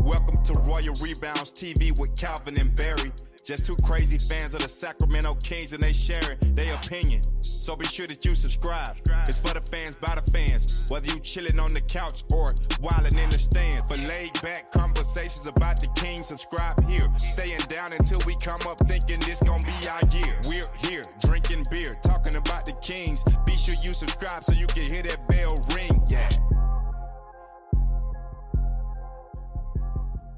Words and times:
Welcome 0.00 0.42
to 0.44 0.52
Royal 0.64 0.94
Rebounds 1.00 1.52
TV 1.52 1.98
with 1.98 2.14
Calvin 2.16 2.60
and 2.60 2.76
Barry. 2.76 3.10
Just 3.44 3.66
two 3.66 3.76
crazy 3.84 4.18
fans 4.18 4.54
of 4.54 4.60
the 4.62 4.68
Sacramento 4.68 5.34
Kings 5.42 5.72
and 5.72 5.82
they 5.82 5.92
sharing 5.92 6.38
their 6.54 6.74
opinion. 6.74 7.22
So 7.64 7.74
be 7.74 7.86
sure 7.86 8.06
that 8.08 8.26
you 8.26 8.34
subscribe. 8.34 8.94
It's 9.26 9.38
for 9.38 9.54
the 9.54 9.60
fans 9.62 9.96
by 9.96 10.16
the 10.16 10.30
fans. 10.30 10.86
Whether 10.90 11.10
you 11.10 11.18
chilling 11.18 11.58
on 11.58 11.72
the 11.72 11.80
couch 11.80 12.22
or 12.30 12.50
wildin' 12.82 13.18
in 13.18 13.30
the 13.30 13.38
stand. 13.38 13.86
For 13.86 13.96
laid 14.06 14.34
back 14.42 14.70
conversations 14.70 15.46
about 15.46 15.80
the 15.80 15.86
Kings, 15.98 16.26
subscribe 16.26 16.86
here. 16.86 17.08
Staying 17.16 17.60
down 17.70 17.94
until 17.94 18.20
we 18.26 18.36
come 18.36 18.60
up 18.68 18.86
thinking 18.86 19.18
this 19.20 19.42
gon' 19.42 19.62
be 19.62 19.88
our 19.88 20.06
year. 20.14 20.36
We're 20.46 20.90
here 20.90 21.04
drinking 21.20 21.64
beer, 21.70 21.96
talking 22.02 22.36
about 22.36 22.66
the 22.66 22.72
Kings. 22.82 23.24
Be 23.46 23.56
sure 23.56 23.76
you 23.82 23.94
subscribe 23.94 24.44
so 24.44 24.52
you 24.52 24.66
can 24.66 24.82
hear 24.82 25.02
that 25.02 25.26
bell 25.26 25.58
ring. 25.74 26.04
Yeah. 26.06 26.28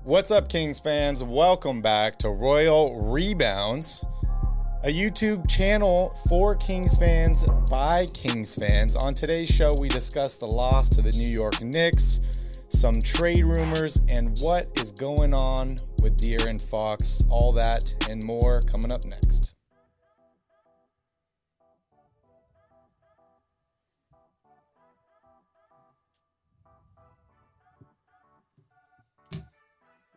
What's 0.04 0.30
up, 0.30 0.48
Kings 0.48 0.78
fans? 0.78 1.24
Welcome 1.24 1.82
back 1.82 2.20
to 2.20 2.30
Royal 2.30 3.10
Rebounds, 3.10 4.06
a 4.86 4.88
YouTube 4.88 5.50
channel 5.50 6.16
for 6.28 6.54
Kings 6.54 6.96
fans 6.96 7.44
by 7.68 8.06
Kings 8.14 8.54
fans. 8.54 8.94
On 8.94 9.12
today's 9.12 9.48
show, 9.48 9.68
we 9.80 9.88
discuss 9.88 10.36
the 10.36 10.46
loss 10.46 10.88
to 10.90 11.02
the 11.02 11.10
New 11.10 11.26
York 11.26 11.60
Knicks, 11.60 12.20
some 12.68 12.94
trade 13.02 13.44
rumors, 13.44 13.98
and 14.08 14.38
what 14.38 14.68
is 14.76 14.92
going 14.92 15.34
on 15.34 15.76
with 16.02 16.16
De'Aaron 16.20 16.62
Fox. 16.62 17.20
All 17.28 17.50
that 17.54 17.96
and 18.08 18.22
more 18.22 18.60
coming 18.60 18.92
up 18.92 19.04
next. 19.04 19.54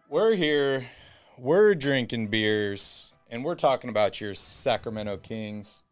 We're 0.07 0.35
here, 0.35 0.85
we're 1.39 1.73
drinking 1.73 2.27
beers, 2.27 3.13
and 3.29 3.44
we're 3.44 3.56
talking 3.56 3.90
about 3.90 4.19
your 4.19 4.34
Sacramento 4.34 5.17
Kings. 5.17 5.84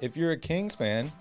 If 0.00 0.16
you're 0.16 0.32
a 0.32 0.36
Kings 0.36 0.74
fan, 0.74 1.12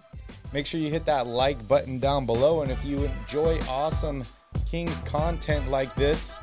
make 0.54 0.66
sure 0.66 0.80
you 0.80 0.90
hit 0.90 1.06
that 1.06 1.28
like 1.28 1.68
button 1.68 2.00
down 2.00 2.26
below. 2.26 2.62
And 2.62 2.72
if 2.72 2.84
you 2.86 3.04
enjoy 3.04 3.60
awesome 3.68 4.24
Kings 4.66 5.02
content 5.02 5.70
like 5.70 5.94
this, 5.96 6.40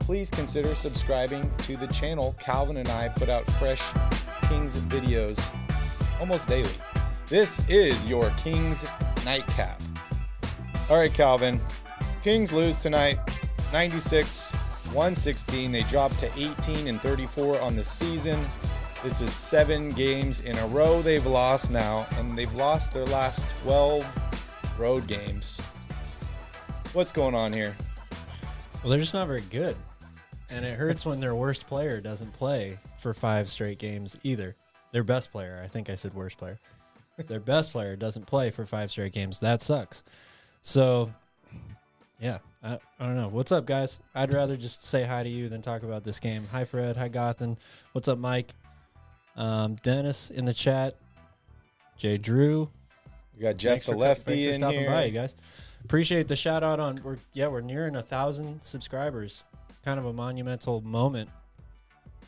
please 0.00 0.30
consider 0.30 0.74
subscribing 0.74 1.50
to 1.58 1.76
the 1.76 1.86
channel. 1.86 2.36
Calvin 2.38 2.76
and 2.76 2.88
I 2.88 3.08
put 3.08 3.30
out 3.30 3.50
fresh 3.52 3.82
Kings 4.48 4.74
videos 4.82 5.40
almost 6.20 6.46
daily. 6.46 6.68
This 7.26 7.66
is 7.70 8.06
your 8.06 8.28
Kings 8.36 8.84
Nightcap. 9.24 9.80
All 10.90 10.98
right, 10.98 11.12
Calvin. 11.12 11.58
Kings 12.22 12.52
lose 12.52 12.82
tonight 12.82 13.18
96 13.72 14.52
116. 14.94 15.72
They 15.72 15.82
dropped 15.84 16.18
to 16.20 16.30
18 16.36 16.86
and 16.86 17.00
34 17.00 17.60
on 17.60 17.76
the 17.76 17.84
season. 17.84 18.44
This 19.02 19.20
is 19.20 19.32
seven 19.32 19.90
games 19.90 20.40
in 20.40 20.56
a 20.58 20.66
row 20.68 21.02
they've 21.02 21.26
lost 21.26 21.70
now, 21.70 22.06
and 22.16 22.38
they've 22.38 22.54
lost 22.54 22.94
their 22.94 23.06
last 23.06 23.42
12 23.62 24.06
road 24.78 25.06
games. 25.06 25.60
What's 26.92 27.10
going 27.10 27.34
on 27.34 27.52
here? 27.52 27.74
Well, 28.82 28.90
they're 28.90 29.00
just 29.00 29.14
not 29.14 29.26
very 29.26 29.42
good. 29.42 29.76
And 30.50 30.64
it 30.64 30.78
hurts 30.78 31.06
when 31.06 31.18
their 31.18 31.34
worst 31.34 31.66
player 31.66 32.00
doesn't 32.00 32.32
play 32.34 32.78
for 33.00 33.14
five 33.14 33.48
straight 33.48 33.78
games 33.78 34.16
either. 34.22 34.54
Their 34.92 35.04
best 35.04 35.32
player, 35.32 35.60
I 35.64 35.68
think 35.68 35.88
I 35.88 35.94
said 35.94 36.12
worst 36.12 36.36
player. 36.36 36.60
Their 37.16 37.40
best 37.40 37.72
player 37.72 37.96
doesn't 37.96 38.26
play 38.26 38.50
for 38.50 38.66
five 38.66 38.90
straight 38.90 39.12
games. 39.12 39.38
That 39.38 39.62
sucks. 39.62 40.02
So, 40.62 41.12
yeah, 42.22 42.38
I, 42.62 42.78
I 43.00 43.06
don't 43.06 43.16
know. 43.16 43.28
What's 43.28 43.50
up, 43.50 43.66
guys? 43.66 43.98
I'd 44.14 44.32
rather 44.32 44.56
just 44.56 44.84
say 44.84 45.02
hi 45.02 45.24
to 45.24 45.28
you 45.28 45.48
than 45.48 45.60
talk 45.60 45.82
about 45.82 46.04
this 46.04 46.20
game. 46.20 46.46
Hi, 46.52 46.64
Fred. 46.64 46.96
Hi, 46.96 47.08
Gothan. 47.08 47.56
What's 47.90 48.06
up, 48.06 48.18
Mike? 48.18 48.54
Um, 49.36 49.74
Dennis 49.82 50.30
in 50.30 50.44
the 50.44 50.54
chat. 50.54 50.94
Jay 51.96 52.18
Drew. 52.18 52.70
We 53.36 53.42
got 53.42 53.56
Jeff 53.56 53.72
Thanks 53.72 53.86
the 53.86 53.92
for, 53.92 53.98
lefty 53.98 54.22
thanks 54.24 54.44
for 54.44 54.50
in 54.52 54.60
stopping 54.60 54.78
here. 54.78 54.90
by, 54.90 55.04
you 55.04 55.10
guys. 55.10 55.34
Appreciate 55.84 56.28
the 56.28 56.36
shout 56.36 56.62
out 56.62 56.78
on. 56.78 57.00
We're 57.02 57.18
yeah, 57.32 57.48
we're 57.48 57.60
nearing 57.60 57.96
a 57.96 58.02
thousand 58.02 58.62
subscribers. 58.62 59.42
Kind 59.84 59.98
of 59.98 60.06
a 60.06 60.12
monumental 60.12 60.80
moment 60.80 61.28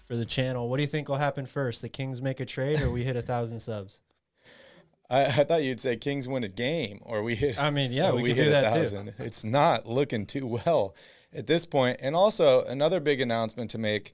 for 0.08 0.16
the 0.16 0.24
channel. 0.24 0.68
What 0.68 0.78
do 0.78 0.82
you 0.82 0.88
think 0.88 1.08
will 1.08 1.16
happen 1.16 1.46
first? 1.46 1.82
The 1.82 1.88
Kings 1.88 2.20
make 2.20 2.40
a 2.40 2.44
trade, 2.44 2.82
or 2.82 2.90
we 2.90 3.04
hit 3.04 3.14
a 3.14 3.22
thousand 3.22 3.60
subs? 3.60 4.00
I, 5.10 5.24
I 5.26 5.44
thought 5.44 5.62
you'd 5.62 5.80
say 5.80 5.96
Kings 5.96 6.26
win 6.26 6.44
a 6.44 6.48
game, 6.48 7.00
or 7.02 7.22
we 7.22 7.34
hit. 7.34 7.58
I 7.58 7.70
mean, 7.70 7.92
yeah, 7.92 8.12
we 8.12 8.22
could 8.22 8.36
hit 8.36 8.44
do 8.44 8.48
a 8.48 8.52
that 8.52 8.72
too. 8.72 8.80
thousand. 8.80 9.14
It's 9.18 9.44
not 9.44 9.86
looking 9.86 10.26
too 10.26 10.46
well 10.46 10.94
at 11.32 11.46
this 11.46 11.66
point. 11.66 11.98
And 12.00 12.14
also, 12.14 12.64
another 12.64 13.00
big 13.00 13.20
announcement 13.20 13.70
to 13.72 13.78
make: 13.78 14.12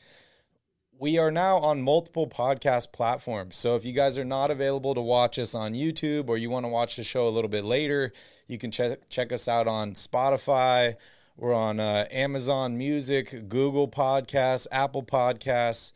we 0.99 1.19
are 1.19 1.31
now 1.31 1.59
on 1.59 1.83
multiple 1.83 2.29
podcast 2.29 2.93
platforms. 2.93 3.57
So 3.57 3.77
if 3.77 3.85
you 3.85 3.93
guys 3.93 4.19
are 4.19 4.25
not 4.25 4.51
available 4.51 4.95
to 4.95 5.01
watch 5.01 5.39
us 5.39 5.55
on 5.55 5.75
YouTube, 5.75 6.29
or 6.29 6.37
you 6.37 6.51
want 6.51 6.65
to 6.65 6.71
watch 6.71 6.97
the 6.97 7.05
show 7.05 7.27
a 7.27 7.31
little 7.31 7.51
bit 7.51 7.65
later, 7.65 8.13
you 8.47 8.59
can 8.59 8.71
check 8.71 9.09
check 9.09 9.33
us 9.33 9.49
out 9.49 9.69
on 9.69 9.93
Spotify. 9.93 10.97
We're 11.37 11.55
on 11.55 11.81
uh, 11.81 12.07
Amazon 12.11 12.77
Music, 12.77 13.49
Google 13.49 13.89
Podcasts, 13.89 14.67
Apple 14.71 15.03
Podcasts. 15.03 15.93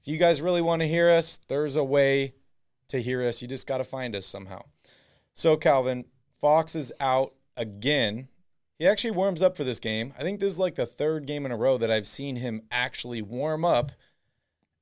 If 0.00 0.08
you 0.08 0.16
guys 0.16 0.40
really 0.40 0.62
want 0.62 0.80
to 0.80 0.88
hear 0.88 1.10
us, 1.10 1.38
there's 1.48 1.76
a 1.76 1.84
way 1.84 2.32
to 2.90 3.02
hear 3.02 3.22
us. 3.22 3.42
You 3.42 3.48
just 3.48 3.66
got 3.66 3.78
to 3.78 3.84
find 3.84 4.14
us 4.14 4.26
somehow. 4.26 4.62
So, 5.34 5.56
Calvin, 5.56 6.04
Fox 6.40 6.74
is 6.74 6.92
out 7.00 7.34
again. 7.56 8.28
He 8.78 8.86
actually 8.86 9.12
warms 9.12 9.42
up 9.42 9.56
for 9.56 9.64
this 9.64 9.80
game. 9.80 10.12
I 10.18 10.22
think 10.22 10.40
this 10.40 10.52
is 10.52 10.58
like 10.58 10.74
the 10.74 10.86
third 10.86 11.26
game 11.26 11.44
in 11.44 11.52
a 11.52 11.56
row 11.56 11.76
that 11.78 11.90
I've 11.90 12.06
seen 12.06 12.36
him 12.36 12.62
actually 12.70 13.22
warm 13.22 13.64
up 13.64 13.92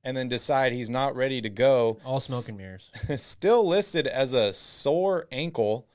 and 0.05 0.17
then 0.17 0.29
decide 0.29 0.73
he's 0.73 0.91
not 0.91 1.17
ready 1.17 1.41
to 1.41 1.51
go. 1.51 1.99
All 2.05 2.21
smoke 2.21 2.49
and 2.49 2.57
mirrors. 2.57 2.91
Still 3.17 3.67
listed 3.67 4.07
as 4.07 4.33
a 4.33 4.53
sore 4.53 5.27
ankle. 5.33 5.89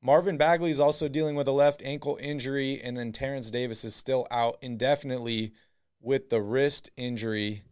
Marvin 0.00 0.36
Bagley 0.36 0.70
is 0.70 0.80
also 0.80 1.08
dealing 1.08 1.36
with 1.36 1.46
a 1.48 1.52
left 1.52 1.82
ankle 1.84 2.18
injury, 2.20 2.80
and 2.82 2.96
then 2.96 3.12
Terence 3.12 3.50
Davis 3.50 3.84
is 3.84 3.94
still 3.94 4.26
out 4.32 4.58
indefinitely 4.60 5.52
with 6.00 6.28
the 6.28 6.40
wrist 6.40 6.90
injury. 6.96 7.62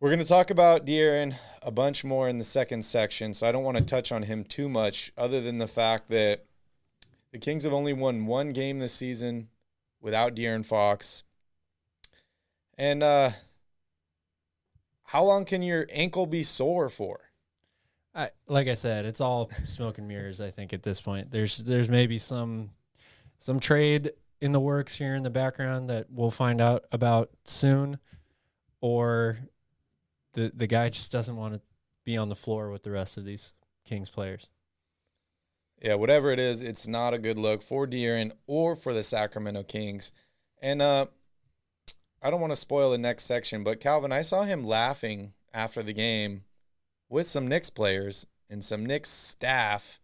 We're 0.00 0.08
going 0.08 0.20
to 0.20 0.24
talk 0.24 0.48
about 0.48 0.86
De'Aaron 0.86 1.34
a 1.60 1.70
bunch 1.70 2.04
more 2.04 2.26
in 2.26 2.38
the 2.38 2.44
second 2.44 2.86
section, 2.86 3.34
so 3.34 3.46
I 3.46 3.52
don't 3.52 3.64
want 3.64 3.76
to 3.76 3.84
touch 3.84 4.10
on 4.10 4.22
him 4.22 4.44
too 4.44 4.66
much, 4.66 5.12
other 5.14 5.42
than 5.42 5.58
the 5.58 5.66
fact 5.66 6.08
that 6.08 6.46
the 7.32 7.38
Kings 7.38 7.64
have 7.64 7.74
only 7.74 7.92
won 7.92 8.24
one 8.24 8.54
game 8.54 8.78
this 8.78 8.94
season 8.94 9.48
without 10.00 10.34
De'Aaron 10.34 10.64
Fox. 10.64 11.24
And 12.78 13.02
uh, 13.02 13.32
how 15.04 15.22
long 15.22 15.44
can 15.44 15.62
your 15.62 15.86
ankle 15.92 16.24
be 16.24 16.44
sore 16.44 16.88
for? 16.88 17.20
I, 18.14 18.30
like 18.48 18.68
I 18.68 18.74
said, 18.76 19.04
it's 19.04 19.20
all 19.20 19.50
smoke 19.66 19.98
and 19.98 20.08
mirrors. 20.08 20.40
I 20.40 20.50
think 20.50 20.72
at 20.72 20.82
this 20.82 21.02
point, 21.02 21.30
there's 21.30 21.58
there's 21.58 21.90
maybe 21.90 22.18
some 22.18 22.70
some 23.36 23.60
trade 23.60 24.12
in 24.40 24.52
the 24.52 24.60
works 24.60 24.94
here 24.94 25.14
in 25.14 25.24
the 25.24 25.30
background 25.30 25.90
that 25.90 26.06
we'll 26.08 26.30
find 26.30 26.62
out 26.62 26.86
about 26.90 27.28
soon, 27.44 27.98
or 28.80 29.40
the 30.34 30.52
the 30.54 30.66
guy 30.66 30.88
just 30.88 31.12
doesn't 31.12 31.36
want 31.36 31.54
to 31.54 31.60
be 32.04 32.16
on 32.16 32.28
the 32.28 32.36
floor 32.36 32.70
with 32.70 32.82
the 32.82 32.90
rest 32.90 33.16
of 33.16 33.24
these 33.24 33.54
Kings 33.84 34.08
players. 34.08 34.48
Yeah, 35.80 35.94
whatever 35.94 36.30
it 36.30 36.38
is, 36.38 36.60
it's 36.60 36.86
not 36.86 37.14
a 37.14 37.18
good 37.18 37.38
look 37.38 37.62
for 37.62 37.86
De'Aaron 37.86 38.32
or 38.46 38.76
for 38.76 38.92
the 38.92 39.02
Sacramento 39.02 39.62
Kings. 39.62 40.12
And 40.60 40.82
uh, 40.82 41.06
I 42.22 42.30
don't 42.30 42.40
want 42.40 42.52
to 42.52 42.56
spoil 42.56 42.90
the 42.90 42.98
next 42.98 43.24
section, 43.24 43.64
but 43.64 43.80
Calvin, 43.80 44.12
I 44.12 44.20
saw 44.22 44.42
him 44.42 44.62
laughing 44.62 45.32
after 45.54 45.82
the 45.82 45.94
game 45.94 46.44
with 47.08 47.26
some 47.26 47.48
Knicks 47.48 47.70
players 47.70 48.26
and 48.50 48.62
some 48.62 48.84
Knicks 48.84 49.08
staff. 49.08 50.00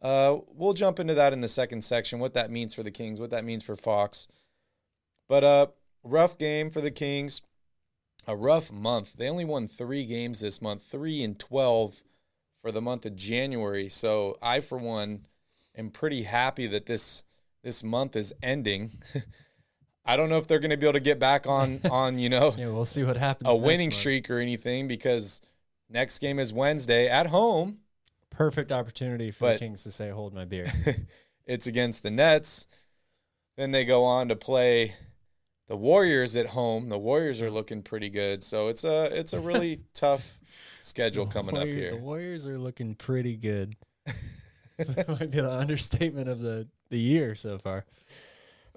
Uh, 0.00 0.38
we'll 0.48 0.72
jump 0.72 0.98
into 0.98 1.14
that 1.14 1.34
in 1.34 1.42
the 1.42 1.48
second 1.48 1.84
section, 1.84 2.18
what 2.18 2.34
that 2.34 2.50
means 2.50 2.72
for 2.72 2.82
the 2.82 2.90
Kings, 2.90 3.20
what 3.20 3.30
that 3.30 3.44
means 3.44 3.62
for 3.62 3.76
Fox. 3.76 4.26
But 5.28 5.44
uh, 5.44 5.66
rough 6.02 6.38
game 6.38 6.70
for 6.70 6.80
the 6.80 6.90
Kings, 6.90 7.42
a 8.26 8.36
rough 8.36 8.70
month. 8.72 9.14
They 9.14 9.28
only 9.28 9.44
won 9.44 9.68
three 9.68 10.04
games 10.04 10.40
this 10.40 10.60
month, 10.62 10.82
three 10.82 11.22
and 11.22 11.38
12 11.38 12.02
for 12.60 12.70
the 12.72 12.80
month 12.80 13.04
of 13.06 13.16
January. 13.16 13.88
So 13.88 14.38
I, 14.40 14.60
for 14.60 14.78
one, 14.78 15.26
am 15.76 15.90
pretty 15.90 16.22
happy 16.22 16.66
that 16.68 16.86
this 16.86 17.24
this 17.62 17.82
month 17.84 18.16
is 18.16 18.32
ending. 18.42 18.90
I 20.04 20.16
don't 20.16 20.28
know 20.28 20.38
if 20.38 20.48
they're 20.48 20.58
going 20.58 20.70
to 20.72 20.76
be 20.76 20.86
able 20.86 20.94
to 20.94 21.00
get 21.00 21.18
back 21.20 21.46
on 21.46 21.80
on 21.90 22.18
you 22.18 22.28
know 22.28 22.54
Yeah, 22.56 22.68
we'll 22.68 22.84
see 22.86 23.04
what 23.04 23.16
happens. 23.16 23.48
a 23.48 23.54
winning 23.56 23.88
month. 23.90 23.94
streak 24.00 24.30
or 24.30 24.38
anything 24.38 24.88
because 24.88 25.40
next 25.88 26.18
game 26.18 26.38
is 26.38 26.52
Wednesday 26.52 27.08
at 27.08 27.28
home. 27.28 27.78
Perfect 28.30 28.72
opportunity 28.72 29.30
for 29.30 29.40
But- 29.40 29.52
the 29.54 29.58
Kings 29.60 29.82
to 29.84 29.90
say, 29.90 30.10
"Hold 30.10 30.32
my 30.34 30.44
beer." 30.44 30.72
it's 31.46 31.66
against 31.66 32.02
the 32.02 32.10
Nets. 32.10 32.66
Then 33.56 33.70
they 33.72 33.84
go 33.84 34.04
on 34.04 34.28
to 34.28 34.36
play 34.36 34.94
the 35.68 35.76
Warriors 35.76 36.36
at 36.36 36.46
home. 36.46 36.88
The 36.88 36.98
Warriors 36.98 37.40
are 37.40 37.50
looking 37.50 37.82
pretty 37.82 38.10
good, 38.10 38.42
so 38.42 38.68
it's 38.68 38.84
a 38.84 39.04
it's 39.16 39.32
a 39.32 39.40
really 39.40 39.80
tough 39.94 40.38
schedule 40.80 41.26
coming 41.26 41.56
up 41.56 41.66
here. 41.66 41.92
The 41.92 41.96
Warriors 41.96 42.46
are 42.46 42.58
looking 42.58 42.94
pretty 42.94 43.36
good. 43.36 43.76
that 44.76 45.08
might 45.08 45.30
be 45.30 45.40
the 45.40 45.52
understatement 45.52 46.28
of 46.28 46.40
the 46.40 46.68
the 46.90 46.98
year 46.98 47.34
so 47.34 47.58
far. 47.58 47.84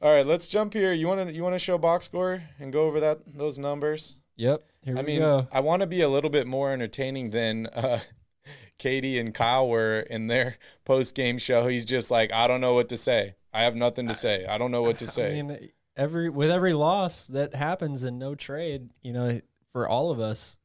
All 0.01 0.11
right, 0.11 0.25
let's 0.25 0.47
jump 0.47 0.73
here. 0.73 0.93
You 0.93 1.07
want 1.07 1.27
to 1.27 1.33
you 1.33 1.43
want 1.43 1.55
to 1.55 1.59
show 1.59 1.77
box 1.77 2.05
score 2.05 2.43
and 2.59 2.71
go 2.71 2.85
over 2.85 2.99
that 2.99 3.19
those 3.25 3.57
numbers? 3.57 4.17
Yep. 4.37 4.63
Here 4.83 4.97
I 4.97 5.01
we 5.01 5.07
mean, 5.07 5.19
go. 5.19 5.47
I 5.51 5.61
want 5.61 5.81
to 5.81 5.87
be 5.87 6.01
a 6.01 6.09
little 6.09 6.29
bit 6.29 6.45
more 6.45 6.71
entertaining 6.71 7.29
than 7.29 7.67
uh, 7.67 7.99
Katie 8.77 9.17
and 9.19 9.33
Kyle 9.33 9.69
were 9.69 10.01
in 10.01 10.27
their 10.27 10.57
post 10.83 11.15
game 11.15 11.37
show. 11.37 11.67
He's 11.67 11.85
just 11.85 12.11
like, 12.11 12.31
I 12.33 12.47
don't 12.47 12.61
know 12.61 12.73
what 12.73 12.89
to 12.89 12.97
say. 12.97 13.35
I 13.53 13.63
have 13.63 13.75
nothing 13.75 14.07
to 14.09 14.13
say. 14.13 14.45
I 14.45 14.57
don't 14.57 14.71
know 14.71 14.81
what 14.81 14.97
to 14.99 15.07
say. 15.07 15.39
I 15.39 15.41
mean, 15.41 15.69
every 15.97 16.29
with 16.29 16.51
every 16.51 16.73
loss 16.73 17.27
that 17.27 17.55
happens 17.55 18.03
in 18.03 18.17
no 18.17 18.35
trade, 18.35 18.89
you 19.01 19.13
know, 19.13 19.41
for 19.71 19.87
all 19.87 20.11
of 20.11 20.19
us 20.19 20.57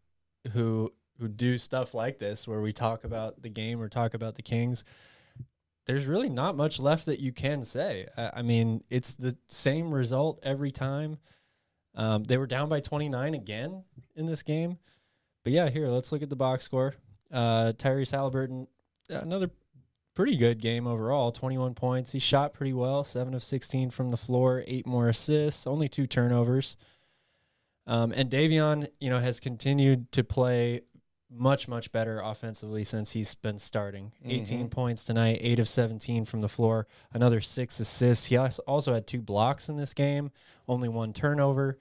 who 0.52 0.92
who 1.18 1.28
do 1.28 1.58
stuff 1.58 1.94
like 1.94 2.18
this, 2.18 2.48
where 2.48 2.60
we 2.60 2.72
talk 2.72 3.04
about 3.04 3.42
the 3.42 3.50
game 3.50 3.80
or 3.80 3.88
talk 3.88 4.14
about 4.14 4.34
the 4.34 4.42
Kings, 4.42 4.84
there's 5.86 6.06
really 6.06 6.30
not 6.30 6.56
much 6.56 6.80
left 6.80 7.06
that 7.06 7.20
you 7.20 7.32
can 7.32 7.62
say. 7.62 8.06
I, 8.16 8.30
I 8.36 8.42
mean, 8.42 8.82
it's 8.88 9.14
the 9.14 9.36
same 9.48 9.92
result 9.92 10.40
every 10.42 10.70
time. 10.70 11.18
Um, 11.94 12.24
they 12.24 12.38
were 12.38 12.46
down 12.46 12.68
by 12.68 12.80
29 12.80 13.34
again 13.34 13.84
in 14.14 14.24
this 14.26 14.42
game, 14.42 14.78
but 15.44 15.52
yeah, 15.52 15.68
here 15.68 15.88
let's 15.88 16.12
look 16.12 16.22
at 16.22 16.30
the 16.30 16.36
box 16.36 16.64
score. 16.64 16.94
Uh, 17.30 17.72
Tyrese 17.76 18.12
Haliburton, 18.12 18.66
another 19.08 19.50
pretty 20.20 20.36
good 20.36 20.58
game 20.58 20.86
overall. 20.86 21.32
21 21.32 21.72
points. 21.72 22.12
He 22.12 22.18
shot 22.18 22.52
pretty 22.52 22.74
well. 22.74 23.04
7 23.04 23.32
of 23.32 23.42
16 23.42 23.88
from 23.88 24.10
the 24.10 24.18
floor. 24.18 24.62
8 24.66 24.86
more 24.86 25.08
assists. 25.08 25.66
Only 25.66 25.88
two 25.88 26.06
turnovers. 26.06 26.76
Um, 27.86 28.12
and 28.12 28.30
Davion 28.30 28.86
you 29.00 29.08
know 29.08 29.18
has 29.18 29.40
continued 29.40 30.12
to 30.12 30.22
play 30.22 30.82
much 31.30 31.68
much 31.68 31.90
better 31.90 32.20
offensively 32.22 32.84
since 32.84 33.12
he's 33.12 33.34
been 33.34 33.58
starting. 33.58 34.12
18 34.26 34.68
points 34.68 35.04
tonight. 35.04 35.38
8 35.40 35.58
of 35.58 35.70
17 35.70 36.26
from 36.26 36.42
the 36.42 36.50
floor. 36.50 36.86
Another 37.14 37.40
6 37.40 37.80
assists. 37.80 38.26
He 38.26 38.36
also 38.36 38.92
had 38.92 39.06
two 39.06 39.22
blocks 39.22 39.70
in 39.70 39.78
this 39.78 39.94
game. 39.94 40.32
Only 40.68 40.90
one 40.90 41.14
turnover. 41.14 41.78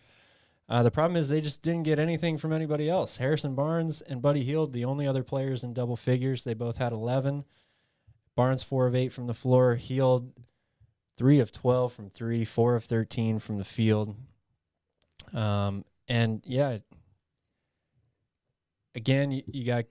Uh, 0.70 0.82
the 0.82 0.92
problem 0.92 1.18
is 1.18 1.28
they 1.28 1.42
just 1.42 1.62
didn't 1.62 1.84
get 1.84 2.00
anything 2.00 2.38
from 2.38 2.54
anybody 2.54 2.90
else. 2.90 3.18
Harrison 3.18 3.54
Barnes 3.54 4.02
and 4.02 4.22
Buddy 4.22 4.46
Hield, 4.46 4.72
the 4.72 4.86
only 4.86 5.06
other 5.06 5.24
players 5.24 5.66
in 5.66 5.74
double 5.74 5.98
figures. 5.98 6.46
They 6.46 6.54
both 6.54 6.78
had 6.78 6.94
11. 6.94 7.44
Barnes 8.36 8.64
four 8.64 8.88
of 8.88 8.96
eight 8.96 9.12
from 9.12 9.28
the 9.28 9.34
floor. 9.34 9.76
Hield 9.76 10.32
three 11.18 11.40
of 11.40 11.52
twelve 11.52 11.92
from 11.94 12.10
three, 12.10 12.46
four 12.46 12.76
of 12.76 12.86
thirteen 12.86 13.40
from 13.40 13.58
the 13.58 13.66
field. 13.66 14.16
Um, 15.34 15.86
and 16.08 16.42
yeah, 16.46 16.78
again, 18.96 19.32
you, 19.32 19.44
you 19.46 19.66
got 19.66 19.86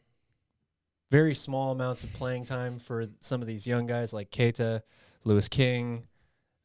very 1.10 1.34
small 1.34 1.72
amounts 1.72 2.04
of 2.04 2.12
playing 2.12 2.44
time 2.44 2.78
for 2.78 3.06
some 3.20 3.40
of 3.40 3.46
these 3.46 3.66
young 3.66 3.86
guys 3.86 4.12
like 4.12 4.30
Queta, 4.30 4.82
Louis 5.24 5.48
King, 5.48 6.06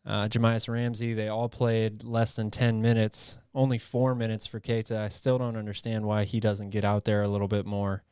uh, 0.06 0.28
Ramsey. 0.68 1.14
They 1.14 1.28
all 1.28 1.50
played 1.50 2.04
less 2.04 2.36
than 2.36 2.50
ten 2.50 2.82
minutes. 2.82 3.38
Only 3.54 3.78
four 3.78 4.16
minutes 4.16 4.48
for 4.48 4.60
Queta. 4.60 5.00
I 5.00 5.10
still 5.10 5.38
don't 5.38 5.56
understand 5.56 6.06
why 6.06 6.24
he 6.24 6.40
doesn't 6.40 6.72
get 6.72 6.84
out 6.84 7.04
there 7.04 7.22
a 7.22 7.28
little 7.28 7.48
bit 7.48 7.66
more. 7.66 8.04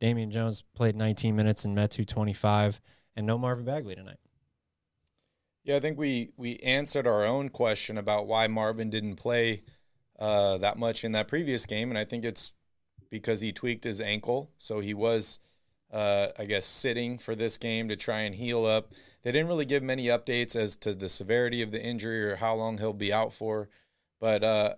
Damian 0.00 0.30
Jones 0.30 0.64
played 0.74 0.96
19 0.96 1.36
minutes 1.36 1.64
and 1.64 1.76
Metu 1.76 2.06
25, 2.06 2.80
and 3.16 3.26
no 3.26 3.36
Marvin 3.38 3.64
Bagley 3.64 3.94
tonight. 3.94 4.18
Yeah, 5.62 5.76
I 5.76 5.80
think 5.80 5.98
we 5.98 6.30
we 6.38 6.56
answered 6.58 7.06
our 7.06 7.24
own 7.24 7.50
question 7.50 7.98
about 7.98 8.26
why 8.26 8.46
Marvin 8.48 8.88
didn't 8.88 9.16
play 9.16 9.60
uh, 10.18 10.56
that 10.58 10.78
much 10.78 11.04
in 11.04 11.12
that 11.12 11.28
previous 11.28 11.66
game, 11.66 11.90
and 11.90 11.98
I 11.98 12.04
think 12.04 12.24
it's 12.24 12.52
because 13.10 13.42
he 13.42 13.52
tweaked 13.52 13.84
his 13.84 14.00
ankle, 14.00 14.50
so 14.56 14.80
he 14.80 14.94
was, 14.94 15.38
uh, 15.92 16.28
I 16.38 16.46
guess, 16.46 16.64
sitting 16.64 17.18
for 17.18 17.34
this 17.34 17.58
game 17.58 17.88
to 17.88 17.96
try 17.96 18.20
and 18.20 18.34
heal 18.34 18.64
up. 18.64 18.92
They 19.22 19.32
didn't 19.32 19.48
really 19.48 19.66
give 19.66 19.82
many 19.82 20.06
updates 20.06 20.56
as 20.56 20.76
to 20.76 20.94
the 20.94 21.08
severity 21.10 21.60
of 21.60 21.72
the 21.72 21.82
injury 21.82 22.24
or 22.24 22.36
how 22.36 22.54
long 22.54 22.78
he'll 22.78 22.94
be 22.94 23.12
out 23.12 23.34
for, 23.34 23.68
but 24.18 24.42
uh, 24.42 24.74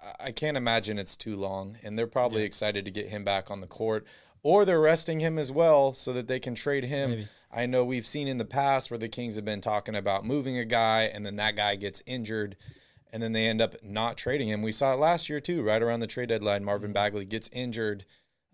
I- 0.00 0.14
I 0.26 0.32
can't 0.32 0.56
imagine 0.56 0.98
it's 0.98 1.16
too 1.16 1.36
long, 1.36 1.78
and 1.84 1.96
they're 1.96 2.06
probably 2.08 2.42
excited 2.42 2.84
to 2.84 2.90
get 2.90 3.10
him 3.10 3.22
back 3.24 3.48
on 3.50 3.60
the 3.60 3.66
court, 3.68 4.06
or 4.44 4.64
they're 4.64 4.80
resting 4.80 5.18
him 5.18 5.36
as 5.38 5.50
well 5.50 5.92
so 5.92 6.12
that 6.12 6.28
they 6.28 6.38
can 6.38 6.54
trade 6.54 6.84
him. 6.84 7.10
Maybe. 7.10 7.28
I 7.50 7.66
know 7.66 7.84
we've 7.84 8.06
seen 8.06 8.28
in 8.28 8.38
the 8.38 8.44
past 8.44 8.90
where 8.90 8.98
the 8.98 9.08
Kings 9.08 9.34
have 9.34 9.44
been 9.44 9.60
talking 9.60 9.96
about 9.96 10.24
moving 10.24 10.56
a 10.56 10.64
guy 10.64 11.02
and 11.04 11.26
then 11.26 11.36
that 11.36 11.56
guy 11.56 11.74
gets 11.74 12.02
injured 12.06 12.56
and 13.12 13.22
then 13.22 13.32
they 13.32 13.46
end 13.46 13.60
up 13.60 13.74
not 13.82 14.16
trading 14.16 14.48
him. 14.48 14.60
We 14.62 14.72
saw 14.72 14.92
it 14.92 14.98
last 14.98 15.28
year 15.28 15.40
too, 15.40 15.62
right 15.62 15.82
around 15.82 16.00
the 16.00 16.06
trade 16.06 16.28
deadline. 16.28 16.64
Marvin 16.64 16.92
Bagley 16.92 17.24
gets 17.24 17.48
injured. 17.52 18.04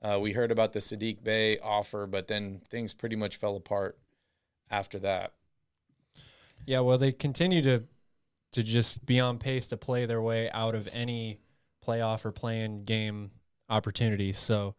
Uh, 0.03 0.19
we 0.21 0.33
heard 0.33 0.51
about 0.51 0.73
the 0.73 0.79
Saddiq 0.79 1.23
Bey 1.23 1.59
offer, 1.59 2.07
but 2.07 2.29
then 2.29 2.61
things 2.69 2.95
pretty 2.95 3.17
much 3.17 3.37
fell 3.37 3.57
apart 3.57 3.99
after 4.71 4.99
that. 5.01 5.33
Yeah, 6.67 6.81
well, 6.81 6.99
they 6.99 7.13
continue 7.13 7.63
to 7.63 7.85
to 8.53 8.63
just 8.63 9.07
be 9.07 9.21
on 9.21 9.39
pace 9.39 9.67
to 9.69 9.77
play 9.77 10.07
their 10.07 10.21
way 10.21 10.51
out 10.51 10.75
of 10.75 10.89
any 10.93 11.39
playoff 11.87 12.25
or 12.25 12.33
playing 12.33 12.79
game 12.79 13.31
opportunities. 13.69 14.39
So, 14.39 14.75